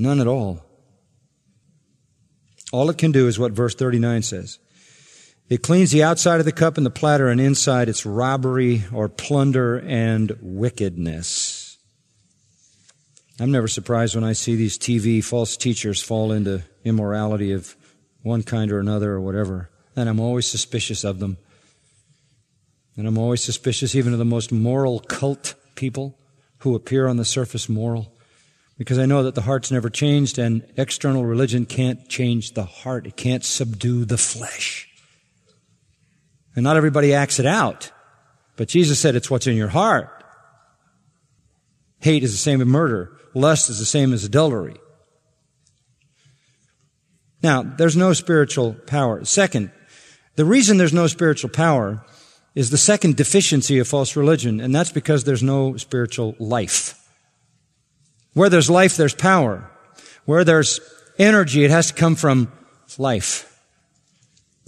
None 0.01 0.19
at 0.19 0.25
all. 0.25 0.65
All 2.71 2.89
it 2.89 2.97
can 2.97 3.11
do 3.11 3.27
is 3.27 3.37
what 3.37 3.51
verse 3.51 3.75
39 3.75 4.23
says. 4.23 4.57
It 5.47 5.61
cleans 5.61 5.91
the 5.91 6.01
outside 6.01 6.39
of 6.39 6.45
the 6.47 6.51
cup 6.51 6.77
and 6.77 6.85
the 6.85 6.89
platter, 6.89 7.27
and 7.27 7.39
inside 7.39 7.87
it's 7.87 8.03
robbery 8.03 8.83
or 8.91 9.07
plunder 9.09 9.77
and 9.79 10.35
wickedness. 10.41 11.77
I'm 13.39 13.51
never 13.51 13.67
surprised 13.67 14.15
when 14.15 14.23
I 14.23 14.33
see 14.33 14.55
these 14.55 14.79
TV 14.79 15.23
false 15.23 15.55
teachers 15.55 16.01
fall 16.01 16.31
into 16.31 16.63
immorality 16.83 17.51
of 17.51 17.75
one 18.23 18.41
kind 18.41 18.71
or 18.71 18.79
another 18.79 19.11
or 19.11 19.21
whatever. 19.21 19.69
And 19.95 20.09
I'm 20.09 20.19
always 20.19 20.47
suspicious 20.47 21.03
of 21.03 21.19
them. 21.19 21.37
And 22.97 23.07
I'm 23.07 23.19
always 23.19 23.43
suspicious 23.43 23.93
even 23.93 24.13
of 24.13 24.19
the 24.19 24.25
most 24.25 24.51
moral 24.51 24.99
cult 24.99 25.53
people 25.75 26.17
who 26.59 26.73
appear 26.73 27.07
on 27.07 27.17
the 27.17 27.25
surface 27.25 27.69
moral 27.69 28.10
because 28.81 28.97
I 28.97 29.05
know 29.05 29.21
that 29.21 29.35
the 29.35 29.43
heart's 29.43 29.69
never 29.69 29.91
changed 29.91 30.39
and 30.39 30.65
external 30.75 31.23
religion 31.23 31.67
can't 31.67 32.09
change 32.09 32.55
the 32.55 32.63
heart. 32.63 33.05
It 33.05 33.15
can't 33.15 33.45
subdue 33.45 34.05
the 34.05 34.17
flesh. 34.17 34.89
And 36.55 36.63
not 36.63 36.77
everybody 36.77 37.13
acts 37.13 37.37
it 37.37 37.45
out. 37.45 37.91
But 38.55 38.69
Jesus 38.69 38.99
said 38.99 39.15
it's 39.15 39.29
what's 39.29 39.45
in 39.45 39.55
your 39.55 39.67
heart. 39.67 40.23
Hate 41.99 42.23
is 42.23 42.31
the 42.31 42.39
same 42.39 42.59
as 42.59 42.65
murder. 42.65 43.15
Lust 43.35 43.69
is 43.69 43.77
the 43.77 43.85
same 43.85 44.13
as 44.13 44.23
adultery. 44.23 44.77
Now, 47.43 47.61
there's 47.61 47.95
no 47.95 48.13
spiritual 48.13 48.73
power. 48.73 49.23
Second, 49.25 49.71
the 50.37 50.45
reason 50.45 50.77
there's 50.79 50.91
no 50.91 51.05
spiritual 51.05 51.51
power 51.51 52.03
is 52.55 52.71
the 52.71 52.79
second 52.79 53.15
deficiency 53.15 53.77
of 53.77 53.87
false 53.87 54.15
religion, 54.15 54.59
and 54.59 54.73
that's 54.73 54.91
because 54.91 55.23
there's 55.23 55.43
no 55.43 55.77
spiritual 55.77 56.35
life. 56.39 56.97
Where 58.33 58.49
there's 58.49 58.69
life, 58.69 58.97
there's 58.97 59.15
power. 59.15 59.69
Where 60.25 60.43
there's 60.43 60.79
energy, 61.17 61.63
it 61.63 61.71
has 61.71 61.87
to 61.87 61.93
come 61.93 62.15
from 62.15 62.51
life. 62.97 63.47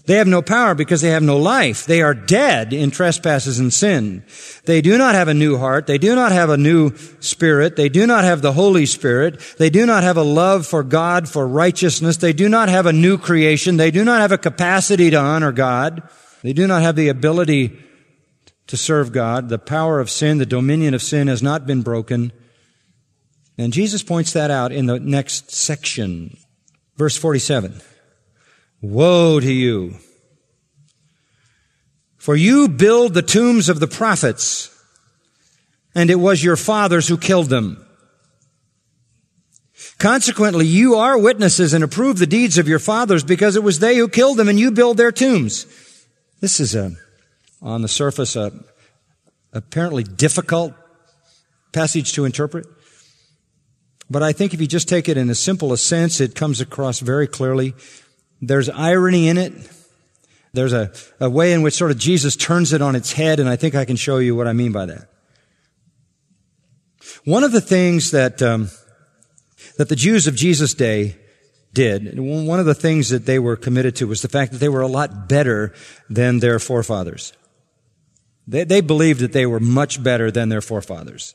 They 0.05 0.15
have 0.15 0.27
no 0.27 0.41
power 0.41 0.75
because 0.75 0.99
they 0.99 1.11
have 1.11 1.23
no 1.23 1.37
life. 1.37 1.85
They 1.85 2.01
are 2.01 2.13
dead 2.13 2.73
in 2.73 2.91
trespasses 2.91 3.57
and 3.59 3.71
sin. 3.71 4.25
They 4.65 4.81
do 4.81 4.97
not 4.97 5.15
have 5.15 5.29
a 5.29 5.33
new 5.33 5.57
heart. 5.57 5.87
They 5.87 5.97
do 5.97 6.13
not 6.13 6.33
have 6.33 6.49
a 6.49 6.57
new 6.57 6.93
spirit. 7.21 7.77
They 7.77 7.87
do 7.87 8.05
not 8.05 8.25
have 8.25 8.41
the 8.41 8.51
Holy 8.51 8.85
Spirit. 8.85 9.39
They 9.57 9.69
do 9.69 9.85
not 9.85 10.03
have 10.03 10.17
a 10.17 10.23
love 10.23 10.67
for 10.67 10.83
God, 10.83 11.29
for 11.29 11.47
righteousness. 11.47 12.17
They 12.17 12.33
do 12.33 12.49
not 12.49 12.67
have 12.67 12.85
a 12.85 12.91
new 12.91 13.17
creation. 13.17 13.77
They 13.77 13.91
do 13.91 14.03
not 14.03 14.19
have 14.19 14.33
a 14.33 14.37
capacity 14.37 15.09
to 15.09 15.17
honor 15.17 15.53
God. 15.53 16.03
They 16.41 16.51
do 16.51 16.67
not 16.67 16.81
have 16.81 16.97
the 16.97 17.07
ability 17.07 17.79
to 18.67 18.75
serve 18.75 19.13
God. 19.13 19.47
The 19.47 19.59
power 19.59 20.01
of 20.01 20.09
sin, 20.09 20.37
the 20.37 20.45
dominion 20.45 20.93
of 20.93 21.01
sin 21.01 21.29
has 21.29 21.41
not 21.41 21.65
been 21.65 21.81
broken. 21.81 22.33
And 23.57 23.73
Jesus 23.73 24.03
points 24.03 24.33
that 24.33 24.51
out 24.51 24.71
in 24.71 24.87
the 24.87 24.99
next 24.99 25.51
section. 25.51 26.37
Verse 26.97 27.17
47. 27.17 27.81
Woe 28.81 29.39
to 29.39 29.51
you! 29.51 29.95
For 32.17 32.35
you 32.35 32.69
build 32.69 33.13
the 33.13 33.21
tombs 33.21 33.67
of 33.67 33.79
the 33.79 33.87
prophets, 33.87 34.69
and 35.93 36.09
it 36.09 36.15
was 36.15 36.43
your 36.43 36.55
fathers 36.55 37.07
who 37.07 37.17
killed 37.17 37.47
them. 37.47 37.85
Consequently, 39.97 40.65
you 40.65 40.95
are 40.95 41.17
witnesses 41.17 41.73
and 41.73 41.83
approve 41.83 42.19
the 42.19 42.27
deeds 42.27 42.57
of 42.57 42.67
your 42.67 42.79
fathers 42.79 43.23
because 43.23 43.55
it 43.55 43.63
was 43.63 43.79
they 43.79 43.97
who 43.97 44.07
killed 44.07 44.37
them 44.37 44.49
and 44.49 44.59
you 44.59 44.71
build 44.71 44.97
their 44.97 45.11
tombs. 45.11 45.65
This 46.39 46.59
is 46.59 46.75
a, 46.75 46.93
on 47.61 47.81
the 47.81 47.87
surface, 47.87 48.35
a 48.35 48.51
apparently 49.53 50.03
difficult 50.03 50.73
passage 51.71 52.13
to 52.13 52.25
interpret. 52.25 52.65
But 54.09 54.23
I 54.23 54.31
think 54.31 54.53
if 54.53 54.61
you 54.61 54.67
just 54.67 54.89
take 54.89 55.09
it 55.09 55.17
in 55.17 55.29
a 55.29 55.35
simple 55.35 55.75
sense, 55.77 56.19
it 56.19 56.35
comes 56.35 56.61
across 56.61 56.99
very 56.99 57.27
clearly. 57.27 57.73
There's 58.41 58.69
irony 58.69 59.27
in 59.27 59.37
it. 59.37 59.53
There's 60.53 60.73
a, 60.73 60.91
a 61.19 61.29
way 61.29 61.53
in 61.53 61.61
which 61.61 61.73
sort 61.73 61.91
of 61.91 61.97
Jesus 61.97 62.35
turns 62.35 62.73
it 62.73 62.81
on 62.81 62.95
its 62.95 63.13
head, 63.13 63.39
and 63.39 63.49
I 63.49 63.55
think 63.55 63.73
I 63.73 63.85
can 63.85 63.95
show 63.95 64.17
you 64.17 64.35
what 64.35 64.47
I 64.47 64.53
mean 64.53 64.71
by 64.71 64.85
that. 64.85 65.09
One 67.25 67.43
of 67.43 67.51
the 67.51 67.61
things 67.61 68.11
that 68.11 68.41
um, 68.41 68.69
that 69.77 69.89
the 69.89 69.95
Jews 69.95 70.27
of 70.27 70.35
Jesus' 70.35 70.73
day 70.73 71.17
did, 71.73 72.19
one 72.19 72.59
of 72.59 72.65
the 72.65 72.75
things 72.75 73.09
that 73.09 73.25
they 73.25 73.39
were 73.39 73.55
committed 73.55 73.95
to 73.95 74.07
was 74.07 74.21
the 74.21 74.29
fact 74.29 74.51
that 74.51 74.59
they 74.59 74.69
were 74.69 74.81
a 74.81 74.87
lot 74.87 75.27
better 75.27 75.73
than 76.09 76.39
their 76.39 76.59
forefathers. 76.59 77.33
They, 78.47 78.63
they 78.63 78.81
believed 78.81 79.21
that 79.21 79.33
they 79.33 79.45
were 79.45 79.59
much 79.59 80.03
better 80.03 80.29
than 80.29 80.49
their 80.49 80.61
forefathers. 80.61 81.33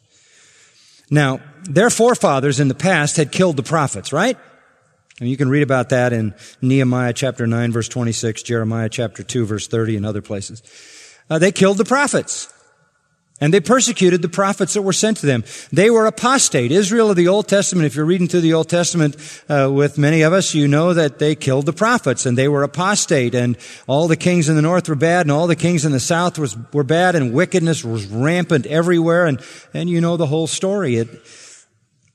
Now, 1.11 1.41
their 1.65 1.91
forefathers 1.91 2.61
in 2.61 2.69
the 2.69 2.75
past 2.75 3.17
had 3.17 3.33
killed 3.33 3.57
the 3.57 3.63
prophets, 3.63 4.13
right? 4.13 4.37
And 5.21 5.29
you 5.29 5.37
can 5.37 5.49
read 5.49 5.63
about 5.63 5.89
that 5.89 6.13
in 6.13 6.35
Nehemiah 6.63 7.13
chapter 7.13 7.47
9 7.47 7.73
verse 7.73 7.89
26, 7.89 8.43
Jeremiah 8.43 8.89
chapter 8.89 9.23
2 9.23 9.47
verse 9.47 9.67
30 9.67 9.97
and 9.97 10.07
other 10.07 10.23
places. 10.23 10.63
Uh, 11.29 11.39
they 11.39 11.53
killed 11.53 11.79
the 11.79 11.85
prophets. 11.85 12.53
And 13.41 13.55
they 13.55 13.61
persecuted 13.61 14.21
the 14.21 14.29
prophets 14.29 14.75
that 14.75 14.83
were 14.83 14.93
sent 14.93 15.19
to 15.19 15.27
them. 15.27 15.45
They 15.73 15.91
were 15.91 16.07
apostate. 16.07 16.73
Israel 16.73 17.11
of 17.11 17.17
the 17.17 17.29
Old 17.29 17.47
Testament, 17.47 17.87
if 17.87 17.95
you're 17.95 18.05
reading 18.05 18.27
through 18.27 18.41
the 18.41 18.55
Old 18.55 18.69
Testament 18.69 19.17
uh, 19.49 19.71
with 19.73 19.97
many 19.97 20.23
of 20.23 20.33
us, 20.33 20.55
you 20.55 20.67
know 20.67 20.93
that 20.93 21.21
they 21.21 21.37
killed 21.37 21.67
the 21.67 21.73
prophets 21.73 22.27
and 22.27 22.37
they 22.37 22.49
were 22.49 22.65
apostate 22.65 23.37
and 23.37 23.57
all 23.87 24.09
the 24.09 24.17
kings 24.17 24.49
in 24.49 24.57
the 24.57 24.63
north 24.63 24.89
were 24.89 24.97
bad 24.97 25.27
and 25.27 25.31
all 25.31 25.47
the 25.47 25.55
kings 25.55 25.85
in 25.85 25.93
the 25.93 26.01
south 26.01 26.37
was, 26.37 26.57
were 26.73 26.83
bad 26.83 27.15
and 27.15 27.33
wickedness 27.33 27.85
was 27.85 28.07
rampant 28.07 28.67
everywhere 28.67 29.27
and, 29.27 29.41
and 29.73 29.89
you 29.89 30.01
know 30.01 30.17
the 30.17 30.27
whole 30.27 30.49
story. 30.49 30.97
It, 30.97 31.09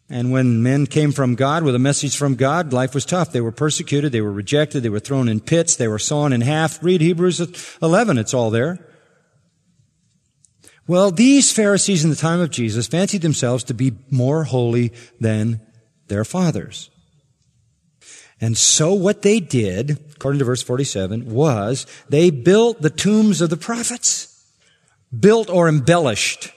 and 0.09 0.29
when 0.31 0.61
men 0.61 0.85
came 0.87 1.13
from 1.13 1.35
God 1.35 1.63
with 1.63 1.73
a 1.73 1.79
message 1.79 2.17
from 2.17 2.35
God, 2.35 2.73
life 2.73 2.93
was 2.93 3.05
tough. 3.05 3.31
They 3.31 3.39
were 3.39 3.53
persecuted, 3.53 4.11
they 4.11 4.21
were 4.21 4.31
rejected, 4.31 4.83
they 4.83 4.89
were 4.89 4.99
thrown 4.99 5.29
in 5.29 5.39
pits, 5.39 5.77
they 5.77 5.87
were 5.87 5.99
sawn 5.99 6.33
in 6.33 6.41
half. 6.41 6.83
Read 6.83 6.99
Hebrews 6.99 7.77
11, 7.81 8.17
it's 8.17 8.33
all 8.33 8.49
there. 8.49 8.92
Well, 10.85 11.11
these 11.11 11.51
Pharisees 11.51 12.03
in 12.03 12.09
the 12.09 12.15
time 12.15 12.41
of 12.41 12.51
Jesus 12.51 12.87
fancied 12.87 13.21
themselves 13.21 13.63
to 13.65 13.73
be 13.73 13.93
more 14.09 14.43
holy 14.43 14.91
than 15.19 15.61
their 16.07 16.25
fathers. 16.25 16.89
And 18.41 18.57
so 18.57 18.93
what 18.93 19.21
they 19.21 19.39
did, 19.39 19.91
according 20.15 20.39
to 20.39 20.45
verse 20.45 20.61
47, 20.61 21.31
was 21.33 21.87
they 22.09 22.29
built 22.29 22.81
the 22.81 22.89
tombs 22.89 23.39
of 23.39 23.49
the 23.49 23.57
prophets. 23.57 24.29
Built 25.17 25.49
or 25.49 25.69
embellished. 25.69 26.51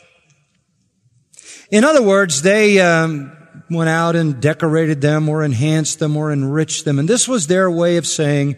In 1.70 1.85
other 1.85 2.03
words, 2.03 2.43
they 2.43 2.81
um, 2.81 3.31
went 3.70 3.91
out 3.91 4.16
and 4.16 4.41
decorated 4.41 5.01
them 5.01 5.29
or 5.29 5.45
enhanced 5.45 6.01
them 6.01 6.16
or 6.16 6.33
enriched 6.33 6.85
them. 6.85 6.99
And 6.99 7.09
this 7.09 7.29
was 7.29 7.47
their 7.47 7.70
way 7.70 7.97
of 7.97 8.07
saying, 8.07 8.57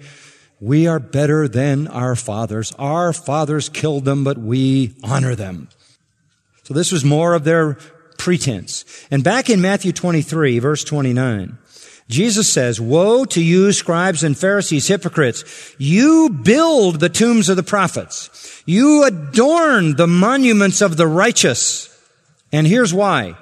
we 0.61 0.87
are 0.87 0.99
better 0.99 1.47
than 1.47 1.87
our 1.89 2.17
fathers. 2.17 2.73
Our 2.79 3.13
fathers 3.13 3.69
killed 3.69 4.05
them, 4.05 4.25
but 4.25 4.39
we 4.39 4.95
honor 5.05 5.35
them. 5.35 5.69
So 6.65 6.75
this 6.75 6.93
was 6.93 7.05
more 7.05 7.35
of 7.35 7.45
their 7.45 7.75
pretense. 8.19 8.85
And 9.11 9.23
back 9.25 9.49
in 9.49 9.61
Matthew 9.61 9.93
23, 9.93 10.59
verse 10.59 10.85
29, 10.85 11.57
Jesus 12.09 12.53
says, 12.53 12.81
Woe 12.81 13.25
to 13.27 13.43
you, 13.43 13.73
scribes 13.73 14.25
and 14.25 14.37
Pharisees, 14.37 14.89
hypocrites! 14.89 15.75
You 15.79 16.31
build 16.31 17.01
the 17.01 17.09
tombs 17.09 17.49
of 17.49 17.57
the 17.57 17.63
prophets. 17.63 18.63
You 18.67 19.05
adorn 19.05 19.97
the 19.97 20.07
monuments 20.07 20.81
of 20.81 20.97
the 20.97 21.07
righteous. 21.07 21.89
And 22.51 22.67
here's 22.67 22.95
why 22.95 23.37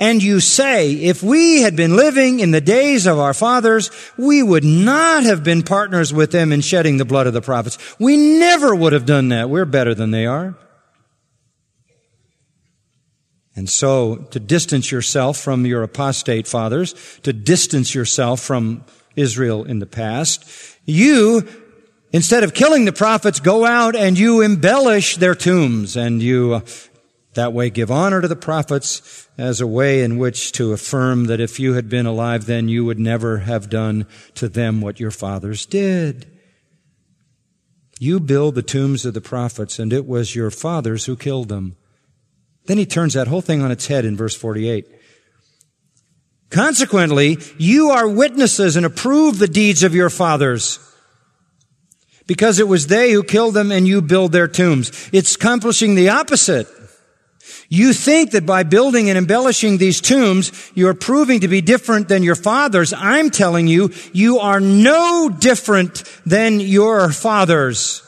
and 0.00 0.22
you 0.22 0.40
say, 0.40 0.92
if 0.92 1.22
we 1.22 1.60
had 1.60 1.76
been 1.76 1.94
living 1.94 2.40
in 2.40 2.52
the 2.52 2.62
days 2.62 3.06
of 3.06 3.18
our 3.18 3.34
fathers, 3.34 3.90
we 4.16 4.42
would 4.42 4.64
not 4.64 5.24
have 5.24 5.44
been 5.44 5.62
partners 5.62 6.10
with 6.10 6.32
them 6.32 6.52
in 6.52 6.62
shedding 6.62 6.96
the 6.96 7.04
blood 7.04 7.26
of 7.26 7.34
the 7.34 7.42
prophets. 7.42 7.76
We 8.00 8.16
never 8.16 8.74
would 8.74 8.94
have 8.94 9.04
done 9.04 9.28
that. 9.28 9.50
We're 9.50 9.66
better 9.66 9.94
than 9.94 10.10
they 10.10 10.24
are. 10.24 10.56
And 13.54 13.68
so, 13.68 14.16
to 14.30 14.40
distance 14.40 14.90
yourself 14.90 15.36
from 15.36 15.66
your 15.66 15.82
apostate 15.82 16.46
fathers, 16.46 16.94
to 17.24 17.34
distance 17.34 17.94
yourself 17.94 18.40
from 18.40 18.84
Israel 19.16 19.64
in 19.64 19.80
the 19.80 19.86
past, 19.86 20.46
you, 20.86 21.46
instead 22.10 22.42
of 22.42 22.54
killing 22.54 22.86
the 22.86 22.92
prophets, 22.92 23.38
go 23.38 23.66
out 23.66 23.94
and 23.94 24.18
you 24.18 24.40
embellish 24.40 25.16
their 25.16 25.34
tombs 25.34 25.94
and 25.94 26.22
you 26.22 26.54
uh, 26.54 26.60
that 27.34 27.52
way 27.52 27.70
give 27.70 27.90
honor 27.90 28.20
to 28.20 28.28
the 28.28 28.36
prophets 28.36 29.28
as 29.38 29.60
a 29.60 29.66
way 29.66 30.02
in 30.02 30.18
which 30.18 30.52
to 30.52 30.72
affirm 30.72 31.26
that 31.26 31.40
if 31.40 31.60
you 31.60 31.74
had 31.74 31.88
been 31.88 32.06
alive 32.06 32.46
then 32.46 32.68
you 32.68 32.84
would 32.84 32.98
never 32.98 33.38
have 33.38 33.70
done 33.70 34.06
to 34.34 34.48
them 34.48 34.80
what 34.80 35.00
your 35.00 35.10
fathers 35.10 35.64
did. 35.66 36.26
You 38.00 38.18
build 38.18 38.54
the 38.54 38.62
tombs 38.62 39.04
of 39.04 39.14
the 39.14 39.20
prophets 39.20 39.78
and 39.78 39.92
it 39.92 40.06
was 40.06 40.34
your 40.34 40.50
fathers 40.50 41.04
who 41.04 41.16
killed 41.16 41.48
them. 41.48 41.76
Then 42.66 42.78
he 42.78 42.86
turns 42.86 43.14
that 43.14 43.28
whole 43.28 43.42
thing 43.42 43.62
on 43.62 43.70
its 43.70 43.86
head 43.86 44.04
in 44.04 44.16
verse 44.16 44.34
48. 44.34 44.86
Consequently, 46.50 47.38
you 47.58 47.90
are 47.90 48.08
witnesses 48.08 48.76
and 48.76 48.84
approve 48.84 49.38
the 49.38 49.48
deeds 49.48 49.82
of 49.82 49.94
your 49.94 50.10
fathers 50.10 50.80
because 52.26 52.58
it 52.58 52.68
was 52.68 52.86
they 52.86 53.12
who 53.12 53.22
killed 53.22 53.54
them 53.54 53.70
and 53.70 53.86
you 53.86 54.02
build 54.02 54.32
their 54.32 54.48
tombs. 54.48 55.08
It's 55.12 55.36
accomplishing 55.36 55.94
the 55.94 56.08
opposite. 56.08 56.68
You 57.72 57.92
think 57.92 58.32
that 58.32 58.44
by 58.44 58.64
building 58.64 59.08
and 59.08 59.16
embellishing 59.16 59.78
these 59.78 60.00
tombs, 60.00 60.50
you're 60.74 60.92
proving 60.92 61.40
to 61.40 61.48
be 61.48 61.60
different 61.60 62.08
than 62.08 62.24
your 62.24 62.34
fathers. 62.34 62.92
I'm 62.92 63.30
telling 63.30 63.68
you, 63.68 63.92
you 64.12 64.40
are 64.40 64.58
no 64.58 65.28
different 65.28 66.02
than 66.26 66.58
your 66.58 67.12
fathers. 67.12 68.02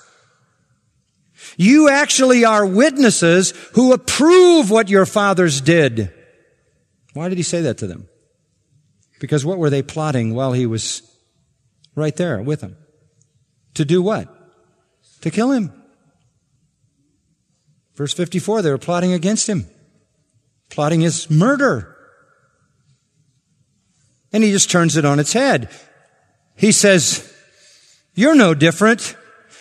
You 1.57 1.89
actually 1.89 2.45
are 2.45 2.67
witnesses 2.67 3.53
who 3.75 3.93
approve 3.93 4.69
what 4.69 4.89
your 4.89 5.07
fathers 5.07 5.61
did. 5.61 6.13
Why 7.15 7.29
did 7.29 7.39
he 7.39 7.45
say 7.45 7.63
that 7.63 7.79
to 7.79 7.87
them? 7.87 8.09
Because 9.21 9.45
what 9.45 9.59
were 9.59 9.71
they 9.71 9.83
plotting 9.83 10.35
while 10.35 10.53
he 10.53 10.67
was 10.67 11.03
right 11.95 12.17
there 12.17 12.43
with 12.43 12.63
them? 12.63 12.77
To 13.75 13.85
do 13.85 14.03
what? 14.03 14.29
To 15.21 15.31
kill 15.31 15.53
him. 15.53 15.73
Verse 18.03 18.15
54, 18.15 18.63
they 18.63 18.71
were 18.73 18.79
plotting 18.79 19.13
against 19.13 19.49
him, 19.49 19.65
plotting 20.71 21.03
his 21.03 21.31
murder. 21.31 21.97
And 24.33 24.43
he 24.43 24.51
just 24.51 24.73
turns 24.73 24.97
it 24.97 25.05
on 25.05 25.21
its 25.21 25.33
head. 25.33 25.71
He 26.57 26.73
says, 26.73 27.33
You're 28.17 28.35
no 28.35 28.55
different. 28.55 29.17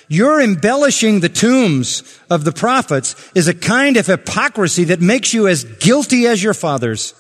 Your 0.08 0.42
embellishing 0.42 1.20
the 1.20 1.30
tombs 1.30 2.20
of 2.32 2.44
the 2.44 2.52
prophets 2.52 3.16
is 3.36 3.48
a 3.48 3.54
kind 3.54 3.96
of 3.96 4.08
hypocrisy 4.08 4.86
that 4.86 5.02
makes 5.02 5.36
you 5.36 5.48
as 5.48 5.64
guilty 5.64 6.26
as 6.26 6.42
your 6.42 6.56
fathers. 6.56 7.14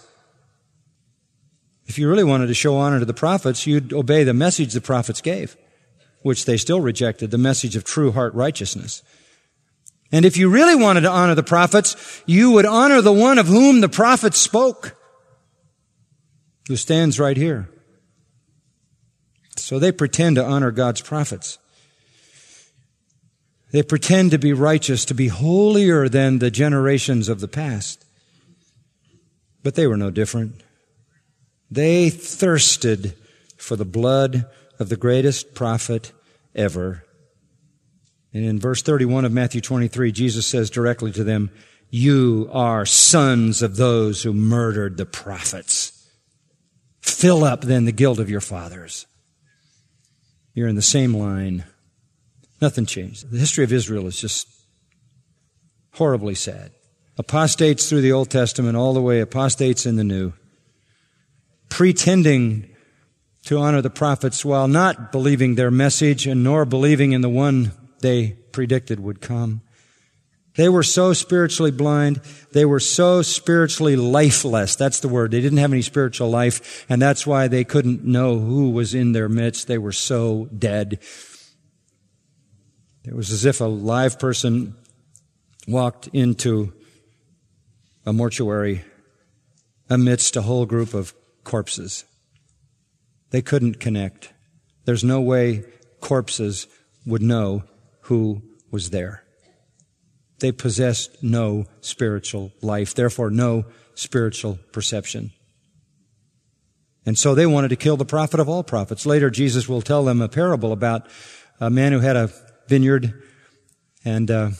If 1.85 1.99
you 1.99 2.09
really 2.09 2.23
wanted 2.23 2.47
to 2.47 2.55
show 2.55 2.77
honor 2.77 2.97
to 2.97 3.05
the 3.05 3.13
prophets, 3.13 3.67
you'd 3.67 3.93
obey 3.93 4.23
the 4.23 4.33
message 4.33 4.73
the 4.73 4.81
prophets 4.81 5.21
gave, 5.21 5.55
which 6.23 6.45
they 6.45 6.57
still 6.57 6.81
rejected, 6.81 7.29
the 7.29 7.37
message 7.37 7.75
of 7.75 7.83
true 7.83 8.11
heart 8.11 8.33
righteousness. 8.33 9.03
And 10.11 10.25
if 10.25 10.35
you 10.35 10.49
really 10.49 10.75
wanted 10.75 11.01
to 11.01 11.09
honor 11.09 11.35
the 11.35 11.43
prophets, 11.43 12.21
you 12.25 12.51
would 12.51 12.65
honor 12.65 13.01
the 13.01 13.13
one 13.13 13.37
of 13.37 13.47
whom 13.47 13.79
the 13.79 13.89
prophets 13.89 14.37
spoke, 14.37 14.95
who 16.67 16.75
stands 16.75 17.19
right 17.19 17.37
here. 17.37 17.69
So 19.55 19.79
they 19.79 19.91
pretend 19.91 20.35
to 20.35 20.45
honor 20.45 20.71
God's 20.71 21.01
prophets. 21.01 21.57
They 23.71 23.83
pretend 23.83 24.31
to 24.31 24.37
be 24.37 24.51
righteous, 24.51 25.05
to 25.05 25.13
be 25.13 25.29
holier 25.29 26.09
than 26.09 26.39
the 26.39 26.51
generations 26.51 27.29
of 27.29 27.39
the 27.39 27.47
past. 27.47 28.03
But 29.63 29.75
they 29.75 29.87
were 29.87 29.97
no 29.97 30.11
different. 30.11 30.61
They 31.69 32.09
thirsted 32.09 33.15
for 33.55 33.77
the 33.77 33.85
blood 33.85 34.45
of 34.77 34.89
the 34.89 34.97
greatest 34.97 35.53
prophet 35.53 36.11
ever 36.53 37.05
and 38.33 38.45
in 38.45 38.59
verse 38.59 38.81
31 38.81 39.25
of 39.25 39.31
Matthew 39.31 39.61
23, 39.61 40.11
Jesus 40.11 40.47
says 40.47 40.69
directly 40.69 41.11
to 41.11 41.23
them, 41.23 41.51
You 41.89 42.49
are 42.53 42.85
sons 42.85 43.61
of 43.61 43.75
those 43.75 44.23
who 44.23 44.33
murdered 44.33 44.97
the 44.97 45.05
prophets. 45.05 46.09
Fill 47.01 47.43
up 47.43 47.61
then 47.61 47.85
the 47.85 47.91
guilt 47.91 48.19
of 48.19 48.29
your 48.29 48.41
fathers. 48.41 49.05
You're 50.53 50.69
in 50.69 50.75
the 50.75 50.81
same 50.81 51.13
line. 51.13 51.65
Nothing 52.61 52.85
changed. 52.85 53.29
The 53.31 53.39
history 53.39 53.63
of 53.63 53.73
Israel 53.73 54.07
is 54.07 54.19
just 54.19 54.47
horribly 55.93 56.35
sad. 56.35 56.71
Apostates 57.17 57.89
through 57.89 58.01
the 58.01 58.11
Old 58.13 58.29
Testament, 58.29 58.77
all 58.77 58.93
the 58.93 59.01
way 59.01 59.19
apostates 59.19 59.85
in 59.85 59.97
the 59.97 60.03
New. 60.03 60.33
Pretending 61.69 62.69
to 63.45 63.57
honor 63.57 63.81
the 63.81 63.89
prophets 63.89 64.45
while 64.45 64.67
not 64.67 65.11
believing 65.11 65.55
their 65.55 65.71
message 65.71 66.27
and 66.27 66.43
nor 66.43 66.63
believing 66.63 67.11
in 67.11 67.21
the 67.21 67.29
one 67.29 67.71
they 68.01 68.31
predicted 68.51 68.99
would 68.99 69.21
come. 69.21 69.61
They 70.55 70.67
were 70.67 70.83
so 70.83 71.13
spiritually 71.13 71.71
blind. 71.71 72.21
They 72.51 72.65
were 72.65 72.81
so 72.81 73.21
spiritually 73.21 73.95
lifeless. 73.95 74.75
That's 74.75 74.99
the 74.99 75.07
word. 75.07 75.31
They 75.31 75.39
didn't 75.39 75.59
have 75.59 75.71
any 75.71 75.81
spiritual 75.81 76.29
life, 76.29 76.85
and 76.89 77.01
that's 77.01 77.25
why 77.25 77.47
they 77.47 77.63
couldn't 77.63 78.03
know 78.03 78.37
who 78.37 78.71
was 78.71 78.93
in 78.93 79.13
their 79.13 79.29
midst. 79.29 79.67
They 79.67 79.77
were 79.77 79.93
so 79.93 80.49
dead. 80.57 80.99
It 83.05 83.15
was 83.15 83.31
as 83.31 83.45
if 83.45 83.61
a 83.61 83.65
live 83.65 84.19
person 84.19 84.75
walked 85.67 86.07
into 86.07 86.73
a 88.05 88.11
mortuary 88.11 88.83
amidst 89.89 90.35
a 90.35 90.41
whole 90.41 90.65
group 90.65 90.93
of 90.93 91.13
corpses. 91.43 92.03
They 93.29 93.41
couldn't 93.41 93.79
connect. 93.79 94.33
There's 94.85 95.03
no 95.03 95.21
way 95.21 95.63
corpses 96.01 96.67
would 97.05 97.21
know 97.21 97.63
who 98.03 98.41
was 98.71 98.89
there. 98.89 99.23
They 100.39 100.51
possessed 100.51 101.21
no 101.21 101.65
spiritual 101.81 102.51
life, 102.61 102.95
therefore, 102.95 103.29
no 103.29 103.65
spiritual 103.93 104.57
perception. 104.71 105.31
And 107.05 107.17
so 107.17 107.35
they 107.35 107.45
wanted 107.45 107.69
to 107.69 107.75
kill 107.75 107.97
the 107.97 108.05
prophet 108.05 108.39
of 108.39 108.49
all 108.49 108.63
prophets. 108.63 109.05
Later, 109.05 109.29
Jesus 109.29 109.67
will 109.67 109.81
tell 109.81 110.03
them 110.03 110.21
a 110.21 110.29
parable 110.29 110.71
about 110.71 111.07
a 111.59 111.69
man 111.69 111.91
who 111.91 111.99
had 111.99 112.15
a 112.15 112.31
vineyard 112.67 113.21
and 114.03 114.31
uh, 114.31 114.51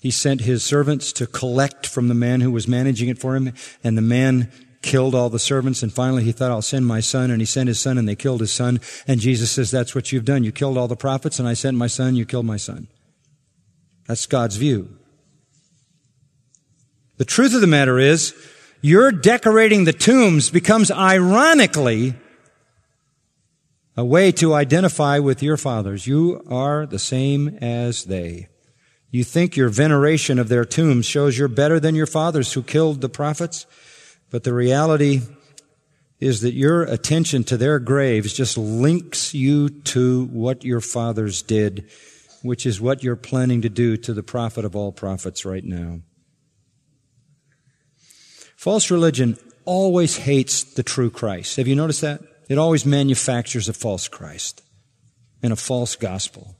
he 0.00 0.10
sent 0.10 0.42
his 0.42 0.62
servants 0.62 1.12
to 1.14 1.26
collect 1.26 1.86
from 1.86 2.08
the 2.08 2.14
man 2.14 2.40
who 2.40 2.50
was 2.50 2.68
managing 2.68 3.08
it 3.08 3.18
for 3.18 3.34
him. 3.34 3.52
And 3.82 3.96
the 3.96 4.02
man 4.02 4.52
killed 4.84 5.14
all 5.14 5.30
the 5.30 5.38
servants. 5.38 5.82
And 5.82 5.92
finally 5.92 6.22
he 6.22 6.30
thought, 6.30 6.50
I'll 6.50 6.62
send 6.62 6.86
my 6.86 7.00
son. 7.00 7.30
And 7.30 7.40
he 7.40 7.46
sent 7.46 7.68
his 7.68 7.80
son 7.80 7.98
and 7.98 8.06
they 8.06 8.14
killed 8.14 8.40
his 8.40 8.52
son. 8.52 8.80
And 9.08 9.18
Jesus 9.18 9.50
says, 9.50 9.70
that's 9.70 9.94
what 9.94 10.12
you've 10.12 10.24
done. 10.24 10.44
You 10.44 10.52
killed 10.52 10.78
all 10.78 10.86
the 10.86 10.94
prophets 10.94 11.38
and 11.38 11.48
I 11.48 11.54
sent 11.54 11.76
my 11.76 11.88
son. 11.88 12.14
You 12.14 12.26
killed 12.26 12.46
my 12.46 12.58
son. 12.58 12.86
That's 14.06 14.26
God's 14.26 14.56
view. 14.56 14.96
The 17.16 17.24
truth 17.24 17.54
of 17.54 17.60
the 17.60 17.66
matter 17.66 17.98
is, 17.98 18.34
your 18.82 19.10
decorating 19.10 19.84
the 19.84 19.94
tombs 19.94 20.50
becomes 20.50 20.90
ironically 20.90 22.14
a 23.96 24.04
way 24.04 24.30
to 24.32 24.52
identify 24.52 25.18
with 25.20 25.42
your 25.42 25.56
fathers. 25.56 26.06
You 26.06 26.44
are 26.50 26.84
the 26.84 26.98
same 26.98 27.56
as 27.62 28.04
they. 28.04 28.48
You 29.10 29.24
think 29.24 29.56
your 29.56 29.68
veneration 29.68 30.38
of 30.38 30.48
their 30.48 30.64
tombs 30.64 31.06
shows 31.06 31.38
you're 31.38 31.48
better 31.48 31.80
than 31.80 31.94
your 31.94 32.06
fathers 32.06 32.52
who 32.52 32.62
killed 32.62 33.00
the 33.00 33.08
prophets, 33.08 33.64
but 34.30 34.44
the 34.44 34.54
reality 34.54 35.20
is 36.20 36.40
that 36.40 36.54
your 36.54 36.82
attention 36.82 37.44
to 37.44 37.56
their 37.56 37.78
graves 37.78 38.32
just 38.32 38.56
links 38.56 39.34
you 39.34 39.68
to 39.68 40.24
what 40.26 40.64
your 40.64 40.80
fathers 40.80 41.42
did, 41.42 41.90
which 42.42 42.64
is 42.66 42.80
what 42.80 43.02
you're 43.02 43.16
planning 43.16 43.62
to 43.62 43.68
do 43.68 43.96
to 43.96 44.14
the 44.14 44.22
prophet 44.22 44.64
of 44.64 44.74
all 44.74 44.92
prophets 44.92 45.44
right 45.44 45.64
now. 45.64 46.00
False 48.56 48.90
religion 48.90 49.36
always 49.64 50.16
hates 50.16 50.62
the 50.62 50.82
true 50.82 51.10
Christ. 51.10 51.56
Have 51.56 51.68
you 51.68 51.76
noticed 51.76 52.00
that? 52.00 52.22
It 52.48 52.58
always 52.58 52.86
manufactures 52.86 53.68
a 53.68 53.72
false 53.72 54.08
Christ 54.08 54.62
and 55.42 55.52
a 55.52 55.56
false 55.56 55.96
gospel. 55.96 56.56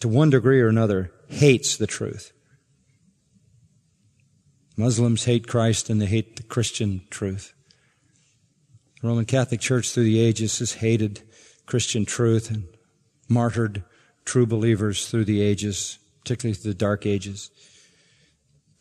To 0.00 0.08
one 0.08 0.30
degree 0.30 0.60
or 0.60 0.68
another, 0.68 1.12
hates 1.28 1.76
the 1.76 1.86
truth. 1.86 2.31
Muslims 4.82 5.26
hate 5.26 5.46
Christ 5.46 5.88
and 5.88 6.02
they 6.02 6.06
hate 6.06 6.34
the 6.34 6.42
Christian 6.42 7.02
truth. 7.08 7.54
The 9.00 9.06
Roman 9.06 9.26
Catholic 9.26 9.60
Church 9.60 9.88
through 9.90 10.02
the 10.02 10.18
ages 10.18 10.58
has 10.58 10.72
hated 10.72 11.22
Christian 11.66 12.04
truth 12.04 12.50
and 12.50 12.64
martyred 13.28 13.84
true 14.24 14.44
believers 14.44 15.08
through 15.08 15.26
the 15.26 15.40
ages, 15.40 16.00
particularly 16.22 16.54
through 16.54 16.72
the 16.72 16.78
dark 16.78 17.06
ages. 17.06 17.48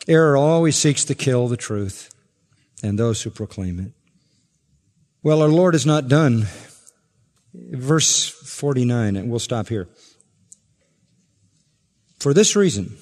Error 0.08 0.36
always 0.36 0.76
seeks 0.76 1.06
to 1.06 1.14
kill 1.14 1.48
the 1.48 1.56
truth 1.56 2.10
and 2.82 2.98
those 2.98 3.22
who 3.22 3.30
proclaim 3.30 3.80
it. 3.80 3.92
Well, 5.22 5.44
our 5.44 5.50
Lord 5.50 5.76
is 5.76 5.86
not 5.86 6.08
done. 6.08 6.48
Verse 7.54 8.28
49, 8.28 9.16
and 9.16 9.30
we'll 9.30 9.38
stop 9.38 9.68
here. 9.68 9.88
For 12.20 12.34
this 12.34 12.56
reason, 12.56 12.98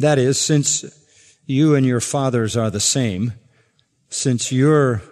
that 0.00 0.18
is, 0.18 0.40
since 0.40 0.84
you 1.48 1.74
and 1.74 1.86
your 1.86 2.00
fathers 2.00 2.56
are 2.56 2.70
the 2.70 2.78
same, 2.78 3.32
since 4.10 4.52
your 4.52 5.02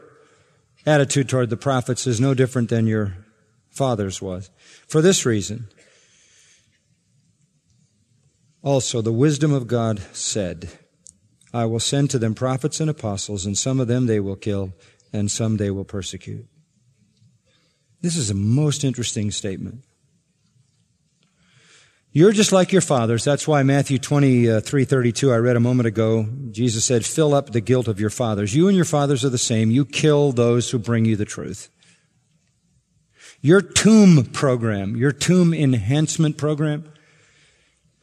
attitude 0.85 1.31
toward 1.31 1.49
the 1.49 1.57
prophets 1.57 2.07
is 2.07 2.21
no 2.21 2.35
different 2.35 2.69
than 2.69 2.87
your 2.87 3.17
father's 3.71 4.21
was. 4.21 4.51
For 4.87 5.01
this 5.01 5.25
reason, 5.25 5.69
also 8.63 9.01
the 9.01 9.13
wisdom 9.13 9.53
of 9.53 9.67
God 9.67 9.99
said, 10.13 10.69
I 11.55 11.65
will 11.65 11.81
send 11.81 12.11
to 12.11 12.19
them 12.19 12.35
prophets 12.35 12.81
and 12.81 12.91
apostles, 12.91 13.47
and 13.47 13.57
some 13.57 13.81
of 13.81 13.89
them 13.89 14.07
they 14.07 14.21
will 14.21 14.37
kill, 14.37 14.75
and 15.15 15.31
some 15.31 15.57
they 15.57 15.71
will 15.71 15.87
persecute. 15.87 16.47
This 18.03 18.17
is 18.17 18.29
a 18.29 18.35
most 18.35 18.85
interesting 18.85 19.31
statement. 19.31 19.85
You're 22.17 22.33
just 22.33 22.51
like 22.51 22.73
your 22.73 22.81
fathers. 22.81 23.25
That's 23.25 23.47
why 23.47 23.63
Matthew 23.63 23.99
23, 23.99 24.87
32, 24.87 25.31
I 25.31 25.37
read 25.37 25.55
a 25.55 25.61
moment 25.61 25.87
ago, 25.87 26.27
Jesus 26.51 26.83
said, 26.83 27.05
fill 27.05 27.35
up 27.35 27.51
the 27.51 27.61
guilt 27.61 27.89
of 27.89 28.01
your 28.01 28.09
fathers. 28.09 28.55
You 28.55 28.69
and 28.69 28.75
your 28.75 28.87
fathers 28.87 29.23
are 29.23 29.29
the 29.29 29.37
same. 29.37 29.71
You 29.71 29.85
kill 29.85 30.33
those 30.33 30.71
who 30.71 30.79
bring 30.79 31.05
you 31.05 31.15
the 31.15 31.27
truth. 31.27 31.69
Your 33.43 33.61
tomb 33.61 34.25
program, 34.33 34.97
your 34.97 35.13
tomb 35.13 35.53
enhancement 35.53 36.39
program, 36.39 36.91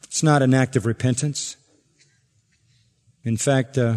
it's 0.04 0.22
not 0.22 0.42
an 0.42 0.54
act 0.54 0.76
of 0.76 0.86
repentance. 0.86 1.56
In 3.24 3.36
fact, 3.36 3.76
uh, 3.76 3.96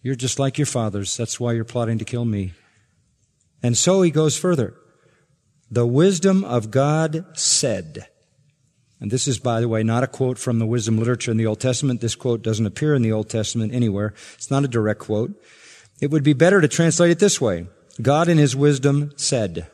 you're 0.00 0.14
just 0.14 0.38
like 0.38 0.56
your 0.56 0.64
fathers. 0.64 1.18
That's 1.18 1.38
why 1.38 1.52
you're 1.52 1.66
plotting 1.66 1.98
to 1.98 2.06
kill 2.06 2.24
me. 2.24 2.54
And 3.62 3.76
so 3.76 4.00
he 4.00 4.10
goes 4.10 4.38
further. 4.38 4.72
The 5.70 5.86
wisdom 5.86 6.44
of 6.44 6.70
God 6.70 7.26
said, 7.34 8.08
and 9.00 9.10
this 9.10 9.28
is, 9.28 9.38
by 9.38 9.60
the 9.60 9.68
way, 9.68 9.82
not 9.82 10.02
a 10.02 10.08
quote 10.08 10.38
from 10.38 10.58
the 10.58 10.66
wisdom 10.66 10.98
literature 10.98 11.30
in 11.30 11.36
the 11.36 11.46
Old 11.46 11.60
Testament. 11.60 12.00
This 12.00 12.16
quote 12.16 12.42
doesn't 12.42 12.66
appear 12.66 12.94
in 12.94 13.02
the 13.02 13.12
Old 13.12 13.30
Testament 13.30 13.72
anywhere. 13.72 14.12
It's 14.34 14.50
not 14.50 14.64
a 14.64 14.68
direct 14.68 15.00
quote. 15.00 15.40
It 16.00 16.10
would 16.10 16.24
be 16.24 16.32
better 16.32 16.60
to 16.60 16.68
translate 16.68 17.10
it 17.10 17.18
this 17.18 17.40
way. 17.40 17.66
God 18.02 18.28
in 18.28 18.38
his 18.38 18.56
wisdom 18.56 19.12
said. 19.16 19.68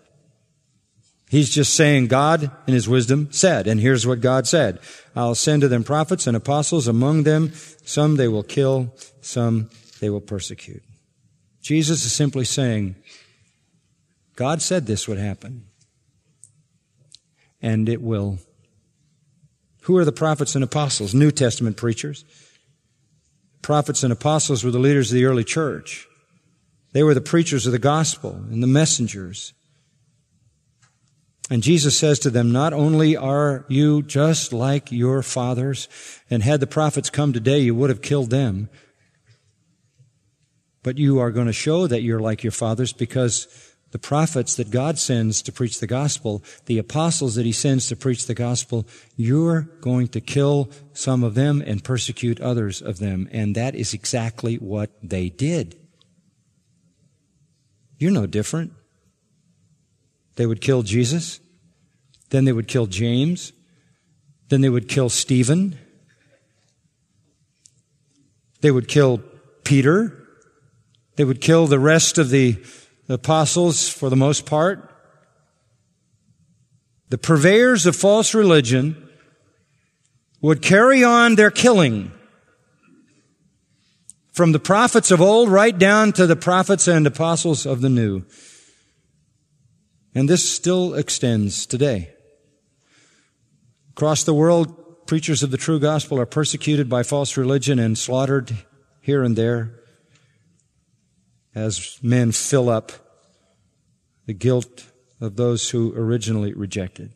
He's 1.30 1.50
just 1.50 1.74
saying 1.74 2.08
God 2.08 2.50
in 2.66 2.74
his 2.74 2.88
wisdom 2.88 3.28
said, 3.32 3.66
and 3.66 3.80
here's 3.80 4.06
what 4.06 4.20
God 4.20 4.46
said. 4.46 4.78
I'll 5.16 5.34
send 5.34 5.62
to 5.62 5.68
them 5.68 5.84
prophets 5.84 6.26
and 6.26 6.36
apostles 6.36 6.86
among 6.86 7.22
them. 7.22 7.52
Some 7.84 8.16
they 8.16 8.28
will 8.28 8.42
kill, 8.42 8.94
some 9.20 9.70
they 10.00 10.10
will 10.10 10.20
persecute. 10.20 10.82
Jesus 11.62 12.04
is 12.04 12.12
simply 12.12 12.44
saying, 12.44 12.94
God 14.36 14.60
said 14.60 14.86
this 14.86 15.08
would 15.08 15.18
happen. 15.18 15.64
And 17.62 17.88
it 17.88 18.02
will 18.02 18.38
who 19.84 19.96
are 19.98 20.04
the 20.04 20.12
prophets 20.12 20.54
and 20.54 20.64
apostles? 20.64 21.14
New 21.14 21.30
Testament 21.30 21.76
preachers. 21.76 22.24
Prophets 23.60 24.02
and 24.02 24.12
apostles 24.12 24.64
were 24.64 24.70
the 24.70 24.78
leaders 24.78 25.10
of 25.10 25.14
the 25.14 25.26
early 25.26 25.44
church. 25.44 26.06
They 26.92 27.02
were 27.02 27.14
the 27.14 27.20
preachers 27.20 27.66
of 27.66 27.72
the 27.72 27.78
gospel 27.78 28.32
and 28.50 28.62
the 28.62 28.66
messengers. 28.66 29.52
And 31.50 31.62
Jesus 31.62 31.98
says 31.98 32.18
to 32.20 32.30
them, 32.30 32.50
not 32.50 32.72
only 32.72 33.14
are 33.14 33.66
you 33.68 34.00
just 34.00 34.54
like 34.54 34.90
your 34.90 35.22
fathers, 35.22 35.88
and 36.30 36.42
had 36.42 36.60
the 36.60 36.66
prophets 36.66 37.10
come 37.10 37.34
today, 37.34 37.58
you 37.58 37.74
would 37.74 37.90
have 37.90 38.00
killed 38.00 38.30
them, 38.30 38.70
but 40.82 40.96
you 40.96 41.18
are 41.18 41.30
going 41.30 41.46
to 41.46 41.52
show 41.52 41.86
that 41.86 42.02
you're 42.02 42.20
like 42.20 42.42
your 42.42 42.52
fathers 42.52 42.94
because 42.94 43.73
the 43.94 43.98
prophets 44.00 44.56
that 44.56 44.72
God 44.72 44.98
sends 44.98 45.40
to 45.42 45.52
preach 45.52 45.78
the 45.78 45.86
gospel, 45.86 46.42
the 46.66 46.78
apostles 46.78 47.36
that 47.36 47.46
he 47.46 47.52
sends 47.52 47.86
to 47.86 47.94
preach 47.94 48.26
the 48.26 48.34
gospel, 48.34 48.88
you're 49.14 49.68
going 49.80 50.08
to 50.08 50.20
kill 50.20 50.68
some 50.92 51.22
of 51.22 51.36
them 51.36 51.62
and 51.64 51.84
persecute 51.84 52.40
others 52.40 52.82
of 52.82 52.98
them. 52.98 53.28
And 53.30 53.54
that 53.54 53.76
is 53.76 53.94
exactly 53.94 54.56
what 54.56 54.90
they 55.00 55.28
did. 55.28 55.76
You're 57.96 58.10
no 58.10 58.26
different. 58.26 58.72
They 60.34 60.46
would 60.46 60.60
kill 60.60 60.82
Jesus. 60.82 61.38
Then 62.30 62.46
they 62.46 62.52
would 62.52 62.66
kill 62.66 62.86
James. 62.86 63.52
Then 64.48 64.60
they 64.60 64.70
would 64.70 64.88
kill 64.88 65.08
Stephen. 65.08 65.78
They 68.60 68.72
would 68.72 68.88
kill 68.88 69.22
Peter. 69.62 70.26
They 71.14 71.22
would 71.22 71.40
kill 71.40 71.68
the 71.68 71.78
rest 71.78 72.18
of 72.18 72.30
the 72.30 72.58
the 73.06 73.14
apostles 73.14 73.88
for 73.88 74.08
the 74.08 74.16
most 74.16 74.46
part. 74.46 74.90
The 77.10 77.18
purveyors 77.18 77.86
of 77.86 77.94
false 77.94 78.34
religion 78.34 79.08
would 80.40 80.62
carry 80.62 81.04
on 81.04 81.34
their 81.36 81.50
killing 81.50 82.12
from 84.32 84.52
the 84.52 84.58
prophets 84.58 85.10
of 85.10 85.20
old 85.20 85.48
right 85.48 85.78
down 85.78 86.12
to 86.12 86.26
the 86.26 86.36
prophets 86.36 86.88
and 86.88 87.06
apostles 87.06 87.66
of 87.66 87.80
the 87.80 87.88
new. 87.88 88.24
And 90.14 90.28
this 90.28 90.50
still 90.50 90.94
extends 90.94 91.66
today. 91.66 92.10
Across 93.90 94.24
the 94.24 94.34
world, 94.34 95.06
preachers 95.06 95.42
of 95.42 95.50
the 95.50 95.56
true 95.56 95.78
gospel 95.78 96.18
are 96.18 96.26
persecuted 96.26 96.88
by 96.88 97.02
false 97.02 97.36
religion 97.36 97.78
and 97.78 97.96
slaughtered 97.96 98.52
here 99.00 99.22
and 99.22 99.36
there 99.36 99.83
as 101.54 101.98
men 102.02 102.32
fill 102.32 102.68
up 102.68 102.92
the 104.26 104.34
guilt 104.34 104.86
of 105.20 105.36
those 105.36 105.70
who 105.70 105.94
originally 105.94 106.52
rejected. 106.52 107.12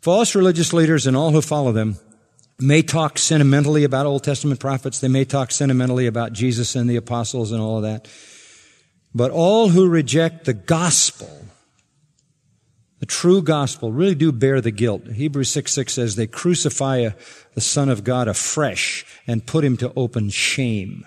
False 0.00 0.34
religious 0.34 0.72
leaders 0.72 1.06
and 1.06 1.16
all 1.16 1.30
who 1.30 1.40
follow 1.40 1.72
them 1.72 1.96
may 2.58 2.82
talk 2.82 3.18
sentimentally 3.18 3.84
about 3.84 4.06
Old 4.06 4.24
Testament 4.24 4.60
prophets. 4.60 5.00
They 5.00 5.08
may 5.08 5.24
talk 5.24 5.50
sentimentally 5.50 6.06
about 6.06 6.32
Jesus 6.32 6.74
and 6.74 6.88
the 6.88 6.96
apostles 6.96 7.52
and 7.52 7.60
all 7.60 7.76
of 7.76 7.82
that. 7.82 8.08
But 9.14 9.30
all 9.30 9.68
who 9.68 9.88
reject 9.88 10.44
the 10.44 10.54
gospel, 10.54 11.46
the 12.98 13.06
true 13.06 13.42
gospel, 13.42 13.92
really 13.92 14.14
do 14.14 14.32
bear 14.32 14.60
the 14.60 14.70
guilt. 14.70 15.06
Hebrews 15.06 15.50
6 15.50 15.72
6 15.72 15.92
says 15.92 16.16
they 16.16 16.26
crucify 16.26 16.98
a, 16.98 17.12
the 17.54 17.60
Son 17.60 17.88
of 17.88 18.04
God 18.04 18.26
afresh 18.26 19.04
and 19.26 19.46
put 19.46 19.64
him 19.64 19.76
to 19.78 19.92
open 19.94 20.30
shame. 20.30 21.06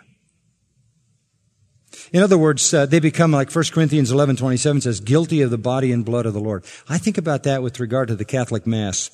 In 2.15 2.23
other 2.23 2.37
words, 2.37 2.73
uh, 2.73 2.85
they 2.85 3.01
become 3.01 3.33
like 3.33 3.53
1 3.53 3.65
Corinthians 3.73 4.09
11, 4.09 4.37
27 4.37 4.79
says, 4.79 5.01
guilty 5.01 5.41
of 5.41 5.51
the 5.51 5.57
body 5.57 5.91
and 5.91 6.05
blood 6.05 6.25
of 6.25 6.33
the 6.33 6.39
Lord. 6.39 6.63
I 6.87 6.97
think 6.97 7.17
about 7.17 7.43
that 7.43 7.61
with 7.61 7.77
regard 7.81 8.07
to 8.07 8.15
the 8.15 8.23
Catholic 8.23 8.65
Mass 8.65 9.09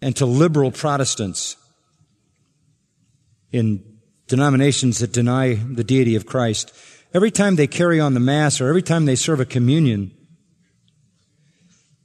and 0.00 0.14
to 0.14 0.24
liberal 0.24 0.70
Protestants 0.70 1.56
in 3.50 3.82
denominations 4.28 5.00
that 5.00 5.10
deny 5.10 5.54
the 5.54 5.82
deity 5.82 6.14
of 6.14 6.26
Christ. 6.26 6.72
Every 7.12 7.32
time 7.32 7.56
they 7.56 7.66
carry 7.66 7.98
on 7.98 8.14
the 8.14 8.20
Mass 8.20 8.60
or 8.60 8.68
every 8.68 8.82
time 8.82 9.06
they 9.06 9.16
serve 9.16 9.40
a 9.40 9.44
communion, 9.44 10.12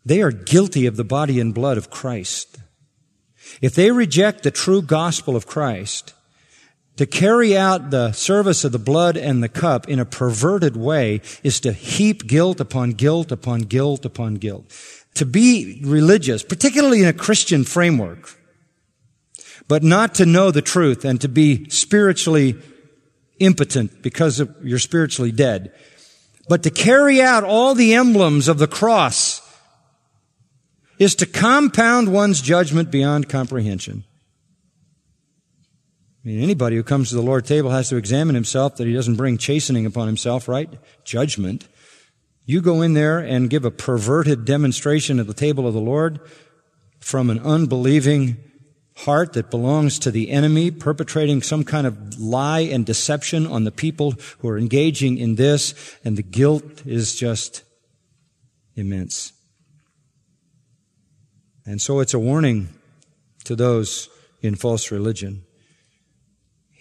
they 0.03 0.23
are 0.23 0.31
guilty 0.31 0.87
of 0.87 0.95
the 0.95 1.03
body 1.03 1.39
and 1.39 1.53
blood 1.53 1.77
of 1.77 1.91
Christ. 1.91 2.57
If 3.61 3.75
they 3.75 3.91
reject 3.91 4.41
the 4.41 4.49
true 4.49 4.81
gospel 4.81 5.35
of 5.35 5.45
Christ, 5.45 6.15
to 6.97 7.05
carry 7.05 7.57
out 7.57 7.89
the 7.89 8.11
service 8.13 8.63
of 8.63 8.71
the 8.71 8.79
blood 8.79 9.17
and 9.17 9.43
the 9.43 9.49
cup 9.49 9.89
in 9.89 9.99
a 9.99 10.05
perverted 10.05 10.77
way 10.77 11.21
is 11.43 11.59
to 11.61 11.73
heap 11.73 12.25
guilt 12.25 12.59
upon 12.59 12.91
guilt 12.91 13.31
upon 13.31 13.61
guilt 13.61 14.05
upon 14.05 14.35
guilt. 14.35 14.65
To 15.15 15.25
be 15.25 15.81
religious, 15.83 16.43
particularly 16.43 17.01
in 17.01 17.07
a 17.07 17.13
Christian 17.13 17.63
framework, 17.63 18.37
but 19.67 19.83
not 19.83 20.15
to 20.15 20.25
know 20.25 20.51
the 20.51 20.61
truth 20.61 21.05
and 21.05 21.19
to 21.21 21.27
be 21.27 21.69
spiritually 21.69 22.55
impotent 23.39 24.01
because 24.01 24.41
you're 24.63 24.79
spiritually 24.79 25.31
dead, 25.31 25.73
but 26.47 26.63
to 26.63 26.69
carry 26.69 27.21
out 27.21 27.43
all 27.43 27.75
the 27.75 27.93
emblems 27.93 28.47
of 28.47 28.59
the 28.59 28.67
cross 28.67 29.41
is 30.99 31.15
to 31.15 31.25
compound 31.25 32.11
one's 32.11 32.41
judgment 32.41 32.91
beyond 32.91 33.27
comprehension. 33.27 34.05
I 36.25 36.29
mean, 36.29 36.41
anybody 36.41 36.75
who 36.75 36.81
comes 36.81 37.09
to 37.09 37.15
the 37.15 37.21
Lord's 37.21 37.47
table 37.47 37.69
has 37.69 37.89
to 37.89 37.97
examine 37.97 38.33
himself 38.33 38.77
that 38.77 38.87
he 38.87 38.93
doesn't 38.93 39.15
bring 39.15 39.37
chastening 39.37 39.85
upon 39.85 40.07
himself, 40.07 40.47
right? 40.47 40.69
Judgment. 41.03 41.67
You 42.45 42.61
go 42.61 42.81
in 42.81 42.95
there 42.95 43.19
and 43.19 43.47
give 43.47 43.63
a 43.63 43.69
perverted 43.69 44.43
demonstration 44.43 45.19
at 45.19 45.27
the 45.27 45.35
table 45.35 45.67
of 45.67 45.75
the 45.75 45.79
Lord 45.79 46.19
from 46.99 47.29
an 47.29 47.37
unbelieving 47.39 48.37
heart 48.97 49.33
that 49.33 49.51
belongs 49.51 49.99
to 49.99 50.09
the 50.09 50.31
enemy, 50.31 50.71
perpetrating 50.71 51.43
some 51.43 51.63
kind 51.63 51.85
of 51.85 52.17
lie 52.17 52.61
and 52.61 52.87
deception 52.87 53.45
on 53.45 53.63
the 53.63 53.71
people 53.71 54.15
who 54.39 54.49
are 54.49 54.57
engaging 54.57 55.19
in 55.19 55.35
this, 55.35 55.95
and 56.03 56.17
the 56.17 56.23
guilt 56.23 56.87
is 56.87 57.15
just 57.15 57.61
immense. 58.75 59.31
And 61.67 61.79
so 61.79 61.99
it's 61.99 62.15
a 62.15 62.19
warning 62.19 62.69
to 63.43 63.55
those 63.55 64.09
in 64.41 64.55
false 64.55 64.89
religion. 64.89 65.44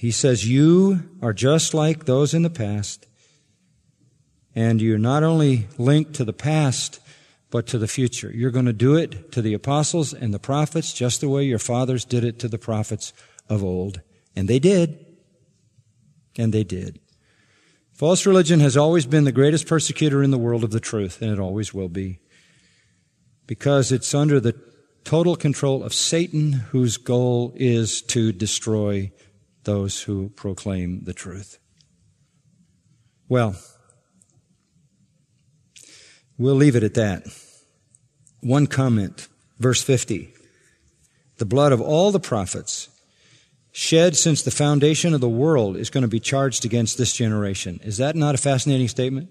He 0.05 0.11
says, 0.11 0.47
You 0.47 1.09
are 1.23 1.33
just 1.33 1.73
like 1.73 2.05
those 2.05 2.35
in 2.35 2.43
the 2.43 2.51
past, 2.51 3.07
and 4.55 4.83
you're 4.83 4.99
not 4.99 5.23
only 5.23 5.67
linked 5.79 6.13
to 6.17 6.27
the 6.27 6.35
past, 6.35 7.01
but 7.51 7.67
to 7.69 7.79
the 7.79 7.89
future. 7.89 8.31
You're 8.31 8.51
going 8.51 8.67
to 8.67 8.75
do 8.75 8.97
it 8.97 9.33
to 9.33 9.41
the 9.41 9.55
apostles 9.55 10.13
and 10.13 10.35
the 10.35 10.39
prophets 10.39 10.93
just 10.93 11.23
the 11.23 11.29
way 11.31 11.45
your 11.45 11.59
fathers 11.59 12.05
did 12.05 12.23
it 12.23 12.39
to 12.41 12.49
the 12.49 12.59
prophets 12.59 13.15
of 13.49 13.65
old. 13.65 14.03
And 14.37 14.47
they 14.47 14.59
did. 14.59 15.07
And 16.37 16.53
they 16.53 16.65
did. 16.65 17.01
False 17.95 18.27
religion 18.27 18.61
has 18.61 18.77
always 18.77 19.07
been 19.07 19.25
the 19.25 19.33
greatest 19.33 19.67
persecutor 19.67 20.23
in 20.23 20.31
the 20.31 20.37
world 20.37 20.65
of 20.65 20.71
the 20.71 20.81
truth, 20.81 21.23
and 21.23 21.33
it 21.33 21.39
always 21.39 21.73
will 21.73 21.89
be. 21.89 22.19
Because 23.47 23.91
it's 23.91 24.15
under 24.15 24.39
the 24.39 24.55
total 25.03 25.35
control 25.35 25.83
of 25.83 25.95
Satan, 25.95 26.53
whose 26.53 26.99
goal 26.99 27.55
is 27.57 28.03
to 28.03 28.33
destroy 28.33 29.11
those 29.65 30.03
who 30.03 30.31
proclaim 30.31 31.05
the 31.05 31.13
truth. 31.13 31.59
Well, 33.29 33.57
we'll 36.39 36.55
leave 36.55 36.77
it 36.77 36.83
at 36.83 36.95
that. 36.95 37.27
One 38.41 38.67
comment, 38.67 39.29
verse 39.59 39.83
50. 39.83 40.35
The 41.39 41.47
blood 41.47 41.73
of 41.73 41.81
all 41.81 42.13
the 42.13 42.21
prophets 42.21 42.89
shed 43.73 44.17
since 44.17 44.43
the 44.43 44.51
foundation 44.51 45.15
of 45.15 45.21
the 45.21 45.29
world 45.29 45.77
is 45.77 45.91
going 45.91 46.03
to 46.03 46.09
be 46.09 46.21
charged 46.21 46.65
against 46.65 46.97
this 46.97 47.13
generation. 47.13 47.81
Is 47.83 47.97
that 47.97 48.15
not 48.15 48.35
a 48.35 48.39
fascinating 48.39 48.89
statement? 48.89 49.31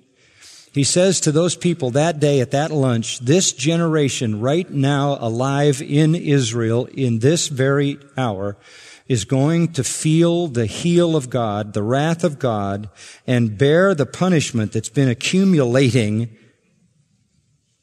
He 0.73 0.83
says 0.83 1.19
to 1.21 1.31
those 1.31 1.55
people 1.55 1.91
that 1.91 2.19
day 2.19 2.41
at 2.41 2.51
that 2.51 2.71
lunch, 2.71 3.19
this 3.19 3.53
generation 3.53 4.41
right 4.41 4.69
now 4.69 5.17
alive 5.19 5.81
in 5.81 6.15
Israel 6.15 6.85
in 6.87 7.19
this 7.19 7.47
very 7.47 7.99
hour 8.17 8.57
is 9.07 9.25
going 9.25 9.73
to 9.73 9.83
feel 9.83 10.47
the 10.47 10.65
heel 10.65 11.15
of 11.15 11.29
God, 11.29 11.73
the 11.73 11.83
wrath 11.83 12.23
of 12.23 12.39
God, 12.39 12.89
and 13.27 13.57
bear 13.57 13.93
the 13.93 14.05
punishment 14.05 14.71
that's 14.71 14.89
been 14.89 15.09
accumulating 15.09 16.35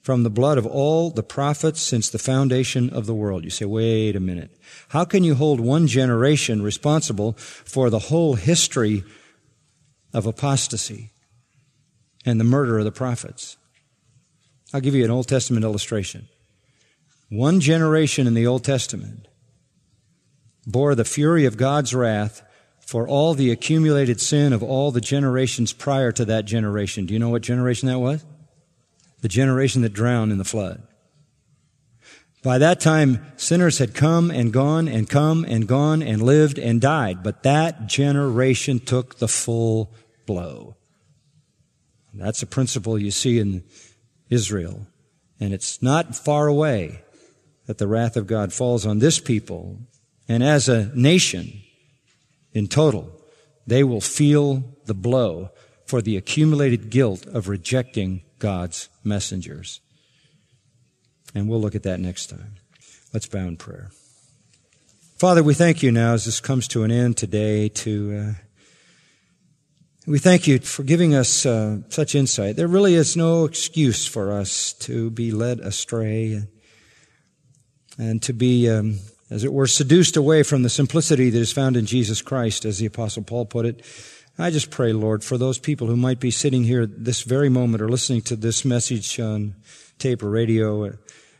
from 0.01 0.23
the 0.23 0.31
blood 0.31 0.57
of 0.57 0.67
all 0.67 1.11
the 1.11 1.23
prophets 1.23 1.81
since 1.81 2.09
the 2.09 2.19
foundation 2.19 2.91
of 2.91 3.07
the 3.07 3.15
world. 3.15 3.45
You 3.45 3.51
say, 3.51 3.67
wait 3.67 4.17
a 4.17 4.21
minute. 4.21 4.51
How 4.89 5.05
can 5.05 5.25
you 5.25 5.35
hold 5.35 5.61
one 5.61 5.87
generation 5.87 6.63
responsible 6.63 7.35
for 7.35 7.91
the 7.91 7.99
whole 7.99 8.35
history 8.35 9.05
of 10.13 10.27
apostasy 10.27 11.11
and 12.25 12.41
the 12.41 12.45
murder 12.45 12.79
of 12.79 12.85
the 12.85 12.93
prophets? 12.93 13.57
I'll 14.73 14.81
give 14.81 14.95
you 14.95 15.05
an 15.05 15.11
Old 15.11 15.29
Testament 15.29 15.65
illustration. 15.65 16.29
One 17.29 17.61
generation 17.61 18.27
in 18.27 18.35
the 18.35 18.47
Old 18.47 18.65
Testament 18.65 19.29
bore 20.67 20.95
the 20.95 21.05
fury 21.05 21.45
of 21.45 21.57
God's 21.57 21.95
wrath 21.95 22.43
for 22.81 23.07
all 23.07 23.35
the 23.35 23.51
accumulated 23.51 24.21
sin 24.21 24.53
of 24.53 24.63
all 24.63 24.91
the 24.91 25.01
generations 25.01 25.73
prior 25.73 26.11
to 26.13 26.25
that 26.25 26.45
generation. 26.45 27.07
Do 27.07 27.15
you 27.15 27.21
know 27.21 27.29
what 27.29 27.43
generation 27.43 27.89
that 27.89 28.01
was? 28.01 28.25
The 29.21 29.29
generation 29.29 29.83
that 29.83 29.93
drowned 29.93 30.33
in 30.33 30.39
the 30.39 30.45
flood. 30.45 30.83
By 32.43 32.59
that 32.59 32.81
time, 32.81 33.25
sinners 33.37 33.79
had 33.79 33.95
come 33.95 34.31
and 34.31 34.53
gone 34.53 34.89
and 34.89 35.09
come 35.09 35.45
and 35.45 35.69
gone 35.69 36.03
and 36.03 36.23
lived 36.23 36.59
and 36.59 36.81
died, 36.81 37.23
but 37.23 37.43
that 37.43 37.87
generation 37.87 38.81
took 38.81 39.19
the 39.19 39.29
full 39.29 39.93
blow. 40.27 40.77
That's 42.15 42.43
a 42.43 42.47
principle 42.47 42.99
you 42.99 43.11
see 43.11 43.39
in 43.39 43.63
Israel. 44.31 44.87
And 45.39 45.53
it's 45.53 45.83
not 45.83 46.17
far 46.17 46.47
away 46.47 47.03
that 47.67 47.79
the 47.79 47.87
wrath 47.87 48.17
of 48.17 48.27
God 48.27 48.53
falls 48.53 48.85
on 48.85 48.99
this 48.99 49.21
people 49.21 49.79
and 50.31 50.45
as 50.45 50.69
a 50.69 50.93
nation 50.95 51.61
in 52.53 52.69
total, 52.69 53.11
they 53.67 53.83
will 53.83 54.01
feel 54.01 54.63
the 54.85 54.95
blow 54.95 55.51
for 55.87 56.01
the 56.01 56.17
accumulated 56.17 56.89
guilt 56.89 57.27
of 57.27 57.49
rejecting 57.49 58.23
God's 58.39 58.89
messengers. 59.03 59.81
And 61.35 61.49
we'll 61.49 61.61
look 61.61 61.75
at 61.75 61.83
that 61.83 61.99
next 61.99 62.29
time. 62.31 62.55
Let's 63.13 63.27
bow 63.27 63.41
in 63.41 63.57
prayer. 63.57 63.91
Father, 65.19 65.43
we 65.43 65.53
thank 65.53 65.83
you 65.83 65.91
now 65.91 66.15
as 66.15 66.27
this 66.27 66.39
comes 66.39 66.69
to 66.69 66.85
an 66.85 66.93
end 66.93 67.17
today 67.17 67.69
to, 67.69 68.17
uh, 68.17 68.33
we 70.07 70.21
thank 70.21 70.47
you 70.47 70.61
for 70.61 70.85
giving 70.85 71.13
us 71.13 71.45
uh, 71.45 71.79
such 71.89 72.15
insight. 72.15 72.55
There 72.55 72.69
really 72.69 72.95
is 72.95 73.17
no 73.17 73.47
excuse 73.47 74.07
for 74.07 74.31
us 74.31 74.75
to 74.75 75.11
be 75.11 75.33
led 75.33 75.59
astray 75.59 76.45
and 77.99 78.23
to 78.23 78.33
be 78.33 78.71
um, 78.71 79.01
as 79.31 79.45
it 79.45 79.53
were, 79.53 79.67
seduced 79.67 80.17
away 80.17 80.43
from 80.43 80.63
the 80.63 80.69
simplicity 80.69 81.31
that 81.31 81.39
is 81.39 81.53
found 81.53 81.77
in 81.77 81.87
Jesus 81.87 82.21
Christ, 82.21 82.65
as 82.65 82.79
the 82.79 82.87
Apostle 82.87 83.23
Paul 83.23 83.47
put 83.47 83.65
it. 83.65 83.85
I 84.39 84.51
just 84.51 84.71
pray, 84.71 84.93
Lord, 84.93 85.23
for 85.23 85.39
those 85.39 85.59
people 85.59 85.87
who 85.87 85.97
might 85.97 86.19
be 86.19 86.31
sitting 86.31 86.65
here 86.65 86.87
this 86.87 87.23
very 87.23 87.49
moment 87.49 87.83
or 87.83 87.89
listening 87.89 88.23
to 88.23 88.37
this 88.37 88.65
message 88.65 89.21
on 89.21 89.55
tape 89.99 90.23
or 90.23 90.31
radio, 90.31 90.93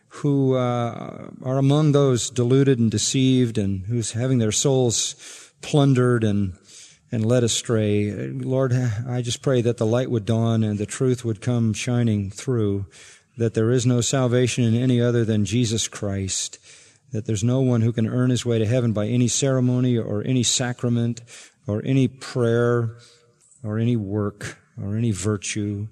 who 0.09 0.55
uh, 0.55 1.31
are 1.43 1.59
among 1.59 1.93
those 1.93 2.31
deluded 2.31 2.79
and 2.79 2.91
deceived 2.91 3.59
and 3.59 3.87
who's 3.87 4.13
having 4.13 4.39
their 4.39 4.53
souls 4.53 5.53
plundered 5.61 6.25
and 6.25 6.55
and 7.13 7.25
led 7.25 7.43
astray. 7.43 8.13
Lord, 8.13 8.73
I 8.73 9.21
just 9.21 9.43
pray 9.43 9.63
that 9.63 9.79
the 9.79 9.87
light 9.87 10.11
would 10.11 10.25
dawn 10.25 10.63
and 10.63 10.79
the 10.79 10.87
truth 10.87 11.25
would 11.25 11.41
come 11.41 11.73
shining 11.73 12.31
through, 12.31 12.87
that 13.37 13.55
there 13.55 13.73
is 13.73 13.85
no 13.85 14.01
salvation 14.01 14.63
in 14.63 14.81
any 14.81 15.01
other 15.01 15.25
than 15.25 15.45
Jesus 15.45 15.89
Christ 15.89 16.59
that 17.13 17.27
there's 17.27 17.45
no 17.45 17.61
one 17.61 17.81
who 17.81 17.93
can 17.93 18.07
earn 18.07 18.31
his 18.31 18.47
way 18.47 18.59
to 18.59 18.67
heaven 18.67 18.93
by 18.93 19.07
any 19.07 19.29
ceremony 19.29 19.99
or 19.99 20.23
any 20.25 20.43
sacrament 20.43 21.21
or 21.67 21.83
any 21.85 22.09
prayer 22.09 22.97
or 23.63 23.79
any 23.79 23.97
work 23.97 24.59
or 24.81 24.97
any 24.97 25.11
virtue, 25.11 25.89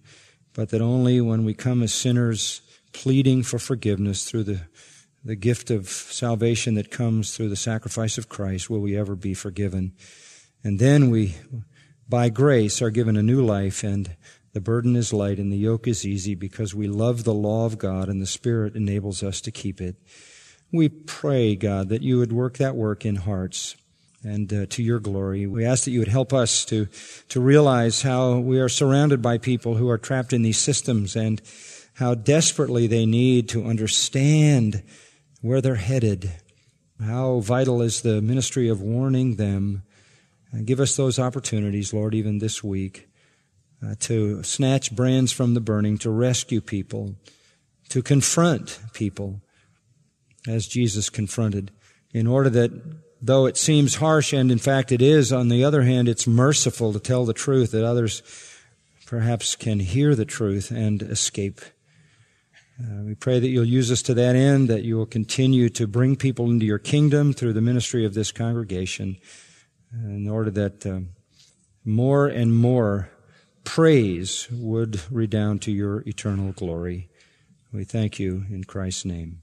but 0.55 0.71
that 0.71 0.81
only 0.81 1.21
when 1.21 1.45
we 1.45 1.55
come 1.55 1.83
as 1.83 1.93
sinners 1.93 2.63
pleading 2.93 3.43
for 3.43 3.59
forgiveness 3.59 4.25
through 4.25 4.45
the, 4.45 4.61
the 5.25 5.37
gift 5.37 5.71
of 5.71 5.89
salvation 5.89 6.75
that 6.75 6.91
comes 6.91 7.37
through 7.37 7.49
the 7.49 7.57
sacrifice 7.57 8.19
of 8.19 8.29
Christ 8.29 8.71
will 8.71 8.81
we 8.81 8.97
ever 8.97 9.15
be 9.15 9.35
forgiven. 9.35 9.93
And 10.65 10.79
then 10.79 11.11
we, 11.11 11.37
by 12.09 12.29
grace, 12.29 12.81
are 12.81 12.91
given 12.91 13.17
a 13.17 13.23
new 13.23 13.45
life 13.45 13.83
and 13.85 14.17
the 14.53 14.61
burden 14.61 14.97
is 14.97 15.13
light 15.13 15.39
and 15.39 15.53
the 15.53 15.57
yoke 15.57 15.87
is 15.87 16.07
easy 16.07 16.35
because 16.35 16.75
we 16.75 16.89
love 16.89 17.25
the 17.25 17.35
law 17.35 17.67
of 17.67 17.79
God 17.79 18.09
and 18.09 18.21
the 18.21 18.27
Spirit 18.27 18.75
enables 18.75 19.23
us 19.23 19.41
to 19.43 19.51
keep 19.51 19.81
it. 19.81 19.97
We 20.71 20.91
pray, 20.91 21.57
God, 21.57 21.89
that 21.89 22.03
you 22.03 22.19
would 22.19 22.33
work 22.33 22.59
that 22.59 22.77
work 22.77 23.07
in 23.07 23.17
hearts 23.17 23.75
and 24.23 24.53
uh, 24.53 24.67
to 24.67 24.83
your 24.83 24.99
glory. 24.99 25.47
We 25.47 25.65
ask 25.65 25.85
that 25.85 25.93
you 25.93 26.01
would 26.01 26.09
help 26.09 26.35
us 26.35 26.65
to, 26.67 26.89
to 27.31 27.41
realize 27.41 28.03
how 28.03 28.39
we 28.39 28.61
are 28.61 28.69
surrounded 28.69 29.23
by 29.23 29.39
people 29.39 29.77
who 29.77 29.89
are 29.89 29.97
trapped 29.97 30.33
in 30.33 30.43
these 30.43 30.59
systems 30.59 31.17
and 31.17 31.41
how 31.95 32.15
desperately 32.15 32.87
they 32.87 33.07
need 33.07 33.49
to 33.51 33.65
understand 33.65 34.83
where 35.41 35.61
they're 35.61 35.77
headed. 35.77 36.33
How 37.01 37.41
vital 37.41 37.81
is 37.81 38.03
the 38.03 38.21
ministry 38.21 38.69
of 38.69 38.83
warning 38.83 39.37
them. 39.37 39.85
And 40.53 40.67
give 40.67 40.81
us 40.81 40.97
those 40.97 41.19
opportunities, 41.19 41.95
Lord, 41.95 42.15
even 42.15 42.39
this 42.39 42.63
week, 42.63 43.09
uh, 43.83 43.95
to 44.01 44.43
snatch 44.43 44.95
brands 44.95 45.33
from 45.33 45.55
the 45.55 45.61
burning, 45.61 45.97
to 45.99 46.11
rescue 46.11 46.61
people, 46.61 47.15
to 47.89 48.03
confront 48.03 48.81
people 48.93 49.41
as 50.47 50.67
Jesus 50.67 51.11
confronted, 51.11 51.71
in 52.13 52.27
order 52.27 52.51
that 52.51 52.71
though 53.21 53.47
it 53.47 53.57
seems 53.57 53.97
harsh, 53.97 54.33
and 54.33 54.51
in 54.51 54.59
fact 54.59 54.93
it 54.93 55.03
is, 55.03 55.33
on 55.33 55.49
the 55.49 55.65
other 55.65 55.83
hand, 55.83 56.09
it's 56.09 56.27
merciful 56.27 56.93
to 56.93 57.01
tell 57.01 57.25
the 57.25 57.33
truth 57.33 57.73
that 57.73 57.85
others 57.85 58.23
perhaps 59.07 59.57
can 59.57 59.81
hear 59.81 60.15
the 60.15 60.25
truth 60.25 60.71
and 60.71 61.03
escape. 61.03 61.61
Uh, 62.81 63.03
we 63.03 63.15
pray 63.15 63.41
that 63.41 63.49
you'll 63.49 63.65
use 63.65 63.91
us 63.91 64.03
to 64.03 64.15
that 64.15 64.37
end, 64.37 64.69
that 64.69 64.85
you 64.85 64.97
will 64.97 65.07
continue 65.07 65.69
to 65.69 65.87
bring 65.87 66.15
people 66.15 66.51
into 66.51 66.65
your 66.65 66.79
kingdom 66.79 67.33
through 67.33 67.53
the 67.53 67.61
ministry 67.61 68.05
of 68.05 68.15
this 68.15 68.31
congregation, 68.31 69.17
in 69.93 70.29
order 70.29 70.51
that 70.51 70.87
uh, 70.87 71.01
more 71.85 72.29
and 72.29 72.55
more 72.55 73.11
praise 73.65 74.47
would 74.53 75.01
redound 75.11 75.63
to 75.63 75.73
your 75.73 76.03
eternal 76.07 76.53
glory. 76.53 77.09
We 77.73 77.85
thank 77.85 78.19
you 78.21 78.45
in 78.51 78.65
Christ's 78.65 79.05
name. 79.05 79.43